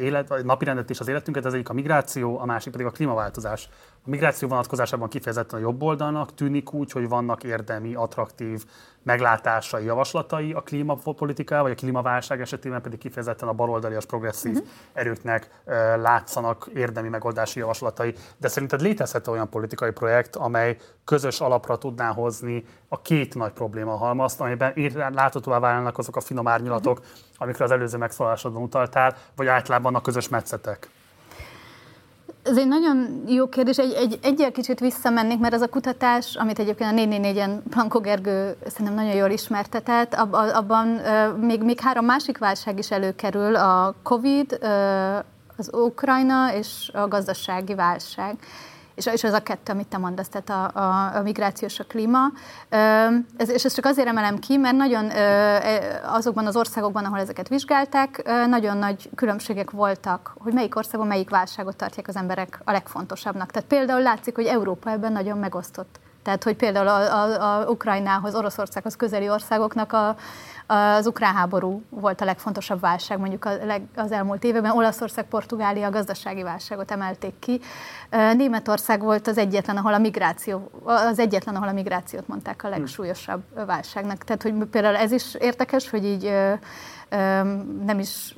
[0.00, 1.44] élet, vagy napirendet és az életünket.
[1.44, 3.68] Ez egyik a migráció, a másik pedig a klímaváltozás.
[4.06, 8.64] A migráció vonatkozásában kifejezetten a jobb oldalnak tűnik úgy, hogy vannak érdemi, attraktív
[9.02, 14.68] meglátásai, javaslatai a klímapolitika, vagy a klímaválság esetében pedig kifejezetten a baloldalias progresszív uh-huh.
[14.92, 18.14] erőknek uh, látszanak érdemi megoldási javaslatai.
[18.36, 23.96] De szerinted létezhet olyan politikai projekt, amely közös alapra tudná hozni a két nagy probléma
[23.96, 24.72] halmazt, amiben
[25.12, 27.14] láthatóvá válnak azok a finom árnyalatok, uh-huh.
[27.38, 30.88] amikre az előző megszólásodban utaltál, vagy általában a közös metszetek?
[32.46, 33.78] Ez egy nagyon jó kérdés.
[33.78, 38.56] Egy, egy, egyel kicsit visszamennék, mert az a kutatás, amit egyébként a 444-en Planko Gergő
[38.66, 40.86] szerintem nagyon jól ismertetett, ab, abban
[41.40, 44.58] még, még három másik válság is előkerül, a Covid,
[45.56, 48.36] az Ukrajna és a gazdasági válság
[48.96, 51.84] és, és az a kettő, amit te mondasz, tehát a, a, a migráció és a
[51.84, 52.18] klíma.
[53.36, 55.10] Ez, és ezt csak azért emelem ki, mert nagyon
[56.04, 61.76] azokban az országokban, ahol ezeket vizsgálták, nagyon nagy különbségek voltak, hogy melyik országban melyik válságot
[61.76, 63.50] tartják az emberek a legfontosabbnak.
[63.50, 65.98] Tehát például látszik, hogy Európa ebben nagyon megosztott.
[66.22, 70.16] Tehát, hogy például a, a, a Ukrajnához, Oroszországhoz közeli országoknak a,
[70.66, 74.76] az ukrán háború volt a legfontosabb válság mondjuk a leg, az elmúlt években.
[74.76, 77.60] Olaszország, Portugália a gazdasági válságot emelték ki.
[78.36, 83.42] Németország volt az egyetlen, ahol a migráció, az egyetlen, ahol a migrációt mondták a legsúlyosabb
[83.66, 84.24] válságnak.
[84.24, 86.22] Tehát, hogy például ez is érdekes, hogy így
[87.84, 88.34] nem is,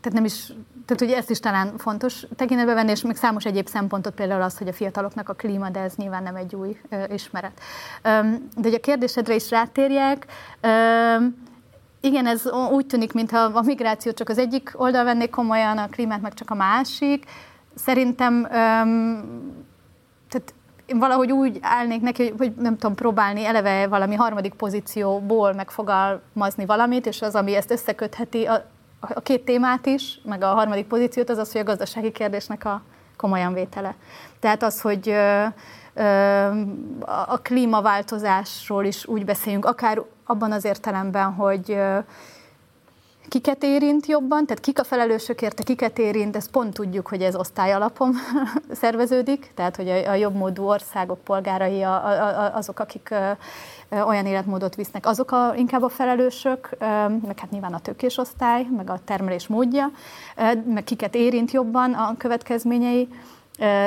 [0.00, 0.46] tehát nem is,
[0.86, 4.58] tehát hogy ezt is talán fontos tekintetbe venni, és még számos egyéb szempontot, például az,
[4.58, 7.60] hogy a fiataloknak a klíma, de ez nyilván nem egy új ismeret.
[8.02, 10.26] De hogy a kérdésedre is rátérjek,
[12.00, 16.20] igen, ez úgy tűnik, mintha a migráció csak az egyik oldal vennék komolyan, a klímát
[16.20, 17.24] meg csak a másik.
[17.74, 19.66] Szerintem um,
[20.28, 20.54] tehát
[20.86, 27.06] én valahogy úgy állnék neki, hogy, nem tudom, próbálni eleve valami harmadik pozícióból megfogalmazni valamit,
[27.06, 28.64] és az, ami ezt összekötheti, a,
[29.00, 32.82] a két témát is, meg a harmadik pozíciót, az az, hogy a gazdasági kérdésnek a
[33.16, 33.94] komolyan vétele.
[34.40, 35.14] Tehát az, hogy
[37.06, 41.78] a klímaváltozásról is úgy beszéljünk, akár abban az értelemben, hogy
[43.28, 47.36] kiket érint jobban, tehát kik a felelősök érte, kiket érint, ezt pont tudjuk, hogy ez
[47.36, 48.14] osztály alapon
[48.70, 53.14] szerveződik, tehát hogy a, a jobbmódú országok polgárai a, a, azok, akik
[54.06, 56.76] olyan életmódot visznek, azok a, inkább a felelősök,
[57.26, 59.90] meg hát nyilván a tőkés osztály, meg a termelés módja,
[60.66, 63.08] meg kiket érint jobban a következményei,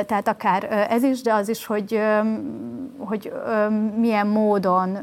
[0.06, 2.02] tehát akár ez is, de az is, hogy,
[2.98, 3.34] hogy
[3.96, 4.98] milyen módon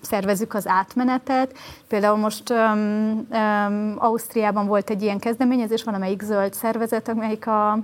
[0.00, 1.58] szervezzük az átmenetet.
[1.88, 7.78] Például most um, um, Ausztriában volt egy ilyen kezdeményezés, valamelyik zöld szervezet, amelyik a,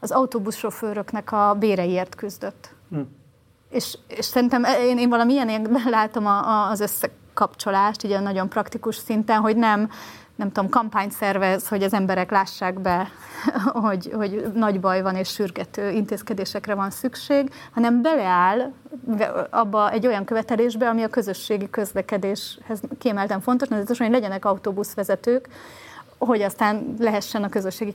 [0.00, 2.74] az autóbuszsofőröknek a béreiért küzdött.
[2.90, 3.00] Hm.
[3.70, 9.40] És, és szerintem én, én valamilyen látom a, a, az összekapcsolást, ugye nagyon praktikus szinten,
[9.40, 9.90] hogy nem
[10.36, 13.08] nem tudom, kampányt szervez, hogy az emberek lássák be,
[13.84, 18.72] hogy, hogy nagy baj van és sürgető intézkedésekre van szükség, hanem beleáll
[19.50, 25.48] abba egy olyan követelésbe, ami a közösségi közlekedéshez kiemelten fontos, nevezetesen, hogy legyenek autóbuszvezetők,
[26.18, 27.94] hogy aztán lehessen a közösségi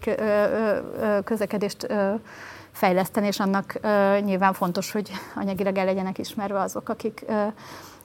[1.23, 1.87] közlekedést
[2.71, 3.79] fejleszteni, és annak
[4.23, 7.25] nyilván fontos, hogy anyagilag el legyenek ismerve azok, akik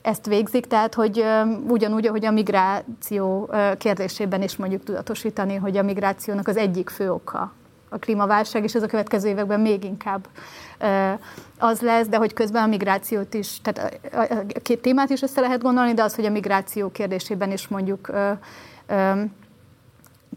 [0.03, 1.25] ezt végzik, tehát hogy
[1.69, 7.53] ugyanúgy, ahogy a migráció kérdésében is mondjuk tudatosítani, hogy a migrációnak az egyik fő oka
[7.89, 10.29] a klímaválság, és ez a következő években még inkább
[11.59, 15.63] az lesz, de hogy közben a migrációt is, tehát a két témát is össze lehet
[15.63, 18.11] gondolni, de az, hogy a migráció kérdésében is mondjuk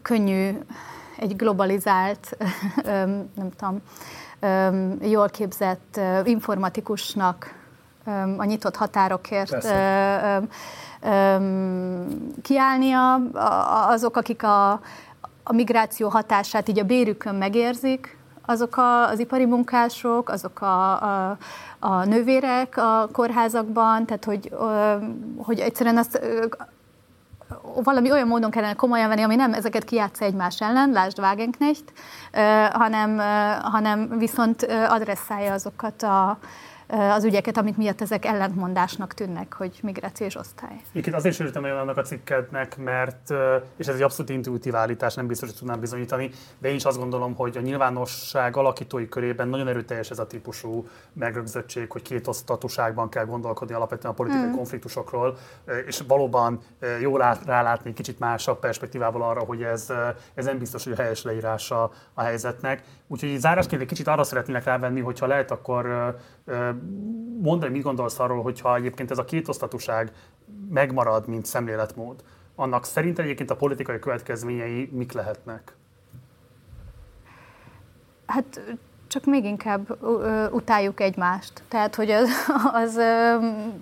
[0.02, 0.50] könnyű
[1.18, 2.36] egy globalizált,
[3.36, 3.80] nem tudom,
[5.10, 7.65] jól képzett informatikusnak
[8.36, 9.66] a nyitott határokért
[12.42, 13.14] kiállnia,
[13.88, 14.70] azok, akik a,
[15.42, 18.16] a migráció hatását így a bérükön megérzik,
[18.46, 21.36] azok a, az ipari munkások, azok a, a,
[21.78, 24.50] a nővérek a kórházakban, tehát hogy,
[25.36, 26.20] hogy egyszerűen azt
[27.82, 31.92] valami olyan módon kellene komolyan venni, ami nem ezeket kijátsza egymás ellen, lásd Wagenknecht,
[32.72, 33.18] hanem,
[33.62, 36.38] hanem viszont adresszálja azokat a,
[36.88, 40.80] az ügyeket, amit miatt ezek ellentmondásnak tűnnek, hogy migrációs osztály.
[40.92, 43.30] Itt azért is örültem nagyon annak a cikkednek, mert,
[43.76, 46.98] és ez egy abszolút intuitív állítás, nem biztos, hogy tudnám bizonyítani, de én is azt
[46.98, 53.08] gondolom, hogy a nyilvánosság alakítói körében nagyon erőteljes ez a típusú megrögzöttség, hogy két osztatúságban
[53.08, 54.54] kell gondolkodni alapvetően a politikai mm.
[54.54, 55.36] konfliktusokról,
[55.86, 56.60] és valóban
[57.00, 59.92] jól rálátni kicsit másabb perspektívával arra, hogy ez,
[60.34, 62.82] ez nem biztos, hogy a helyes leírása a helyzetnek.
[63.06, 66.14] Úgyhogy zárásként egy kicsit arra szeretnének rávenni, hogyha lehet, akkor
[67.40, 70.12] mondani, mit gondolsz arról, hogyha egyébként ez a kétosztatúság
[70.70, 72.24] megmarad, mint szemléletmód,
[72.54, 75.74] annak szerint egyébként a politikai következményei mik lehetnek?
[78.26, 78.60] Hát
[79.08, 79.98] csak még inkább
[80.52, 81.62] utáljuk egymást.
[81.68, 82.28] Tehát, hogy az,
[82.82, 82.94] az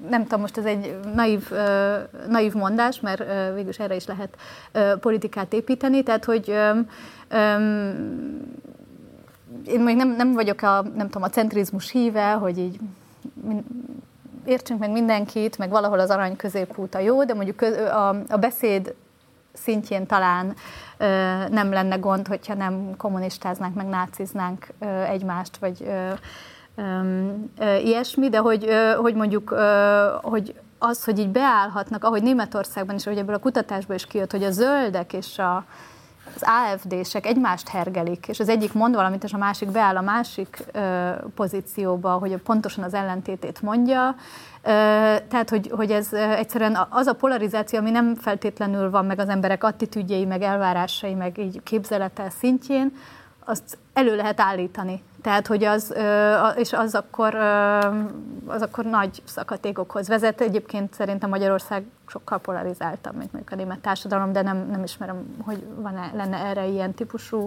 [0.08, 1.50] nem tudom, most ez egy naív,
[2.28, 3.24] naív mondás, mert
[3.54, 4.36] végülis erre is lehet
[5.00, 6.54] politikát építeni, tehát, hogy
[9.66, 12.78] én még nem, nem vagyok a, nem tudom, a centrizmus híve, hogy így
[14.44, 18.94] értsünk meg mindenkit, meg valahol az arany középút a jó, de mondjuk a, a beszéd
[19.52, 20.54] szintjén talán
[21.50, 24.66] nem lenne gond, hogyha nem kommunistáznánk, meg náciznánk
[25.08, 25.90] egymást, vagy
[27.84, 29.54] ilyesmi, de hogy, hogy mondjuk,
[30.22, 34.44] hogy az, hogy így beállhatnak, ahogy Németországban is, hogy ebből a kutatásból is kijött, hogy
[34.44, 35.64] a zöldek és a,
[36.34, 40.58] az AFD-sek egymást hergelik, és az egyik mond valamit, és a másik beáll a másik
[40.72, 44.14] ö, pozícióba, hogy pontosan az ellentétét mondja.
[44.62, 44.70] Ö,
[45.28, 49.64] tehát, hogy, hogy ez egyszerűen az a polarizáció, ami nem feltétlenül van meg az emberek
[49.64, 52.92] attitűdjei, meg elvárásai, meg így képzelete szintjén,
[53.44, 55.02] azt elő lehet állítani.
[55.22, 55.94] Tehát, hogy az,
[56.56, 57.34] és az akkor,
[58.46, 60.40] az akkor nagy szakadékokhoz vezet.
[60.40, 65.64] Egyébként szerintem Magyarország sokkal polarizáltabb, mint mondjuk a német társadalom, de nem, nem ismerem, hogy
[65.76, 67.44] van -e, lenne erre ilyen típusú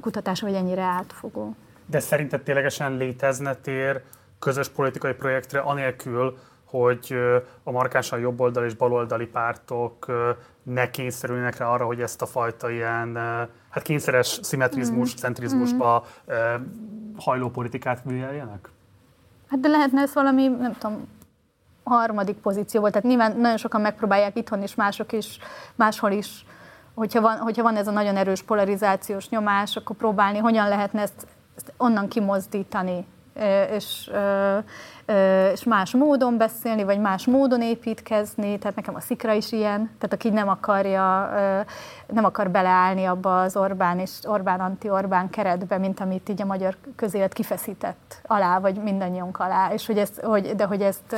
[0.00, 1.54] kutatás, vagy ennyire átfogó.
[1.86, 4.02] De szerinted ténylegesen létezne tér
[4.38, 7.14] közös politikai projektre, anélkül, hogy
[7.62, 10.06] a markánsan jobboldali és baloldali pártok
[10.64, 13.14] ne kényszerülnek rá arra, hogy ezt a fajta ilyen
[13.70, 15.16] hát kényszeres szimmetrizmus, mm.
[15.16, 16.64] centrizmusba mm.
[17.16, 18.68] hajló politikát műveljenek?
[19.48, 21.08] Hát de lehetne ez valami, nem tudom,
[21.84, 25.38] harmadik pozíció Tehát nyilván nagyon sokan megpróbálják itthon is, mások is,
[25.74, 26.46] máshol is,
[26.94, 31.26] hogyha van, hogyha van ez a nagyon erős polarizációs nyomás, akkor próbálni, hogyan lehetne ezt,
[31.56, 33.06] ezt onnan kimozdítani
[33.70, 34.10] és,
[35.52, 40.12] és más módon beszélni, vagy más módon építkezni, tehát nekem a szikra is ilyen, tehát
[40.12, 41.30] aki nem akarja,
[42.06, 46.76] nem akar beleállni abba az Orbán és Orbán anti-Orbán keretbe, mint amit így a magyar
[46.96, 51.16] közélet kifeszített alá, vagy mindannyiunk alá, és hogy ezt, hogy, de hogy ezt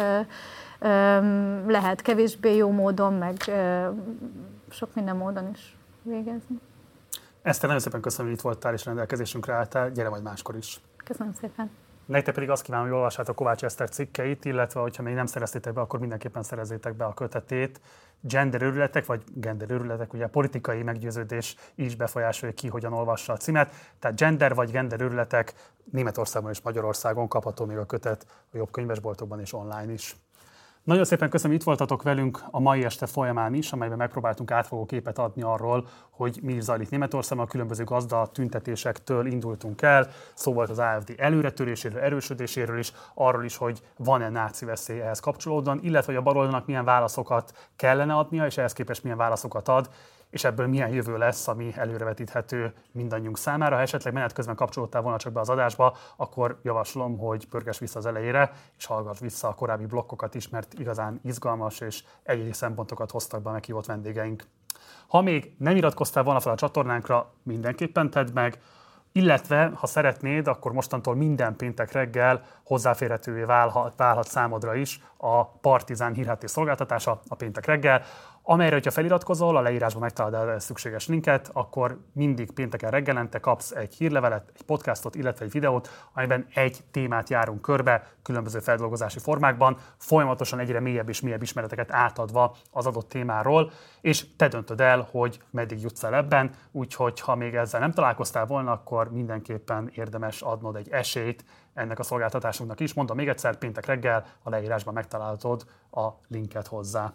[1.67, 3.37] lehet kevésbé jó módon, meg
[4.71, 6.61] sok minden módon is végezni.
[7.43, 9.91] Eszter, nagyon szépen köszönöm, hogy itt voltál és rendelkezésünkre álltál.
[9.91, 10.81] Gyere majd máskor is.
[11.05, 11.71] Köszönöm szépen.
[12.07, 15.81] Nektek pedig azt kívánom, hogy olvassátok Kovács Eszter cikkeit, illetve hogyha még nem szereztétek be,
[15.81, 17.81] akkor mindenképpen szerezzétek be a kötetét.
[18.21, 23.37] Gender őrületek, vagy gender őrületek, ugye a politikai meggyőződés is befolyásolja ki, hogyan olvassa a
[23.37, 23.73] címet.
[23.99, 25.55] Tehát gender vagy gender őrületek
[25.93, 30.17] Németországban és Magyarországon kapható még a kötet a jobb könyvesboltokban és online is.
[30.87, 35.19] Nagyon szépen köszönöm, itt voltatok velünk a mai este folyamán is, amelyben megpróbáltunk átfogó képet
[35.19, 40.09] adni arról, hogy mi zajlik Németországban, a különböző gazda tüntetésektől indultunk el.
[40.35, 45.79] Szó volt az AFD előretöréséről, erősödéséről is, arról is, hogy van-e náci veszély ehhez kapcsolódóan,
[45.83, 49.91] illetve hogy a baloldalnak milyen válaszokat kellene adnia, és ehhez képest milyen válaszokat ad,
[50.31, 53.75] és ebből milyen jövő lesz, ami előrevetíthető mindannyiunk számára.
[53.75, 57.99] Ha esetleg menet közben kapcsolódtál volna csak be az adásba, akkor javaslom, hogy pörges vissza
[57.99, 63.11] az elejére, és hallgass vissza a korábbi blokkokat is, mert igazán izgalmas és egyedi szempontokat
[63.11, 64.45] hoztak be a meghívott vendégeink.
[65.07, 68.59] Ha még nem iratkoztál volna fel a csatornánkra, mindenképpen tedd meg,
[69.17, 76.15] illetve ha szeretnéd, akkor mostantól minden péntek reggel hozzáférhetővé válhat, válhat számodra is a Partizán
[76.15, 78.03] hírháté szolgáltatása a péntek reggel,
[78.49, 83.95] amelyre, hogyha feliratkozol, a leírásban megtalálod a szükséges linket, akkor mindig pénteken reggelente kapsz egy
[83.95, 90.59] hírlevelet, egy podcastot, illetve egy videót, amelyben egy témát járunk körbe, különböző feldolgozási formákban, folyamatosan
[90.59, 93.71] egyre mélyebb és mélyebb ismereteket átadva az adott témáról,
[94.01, 98.47] és te döntöd el, hogy meddig jutsz el ebben, úgyhogy ha még ezzel nem találkoztál
[98.47, 101.45] volna, akkor mindenképpen érdemes adnod egy esélyt
[101.75, 102.95] ennek a szolgáltatásunknak is.
[102.95, 107.13] Mondom még egyszer, péntek reggel a leírásban megtalálod a linket hozzá.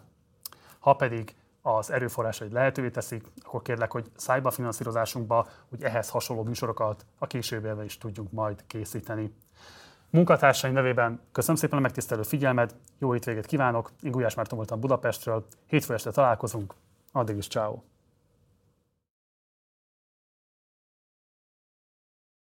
[0.82, 6.08] Ha pedig az erőforrásaid lehetővé teszik, akkor kérlek, hogy szállj be a finanszírozásunkba, hogy ehhez
[6.08, 9.34] hasonló műsorokat a későbbiekben is tudjunk majd készíteni.
[10.10, 15.46] Munkatársaim nevében köszönöm szépen a megtisztelő figyelmet, jó hétvégét kívánok, én Gulyás Márton voltam Budapestről,
[15.66, 16.74] hétfő este találkozunk,
[17.12, 17.91] addig is ciao.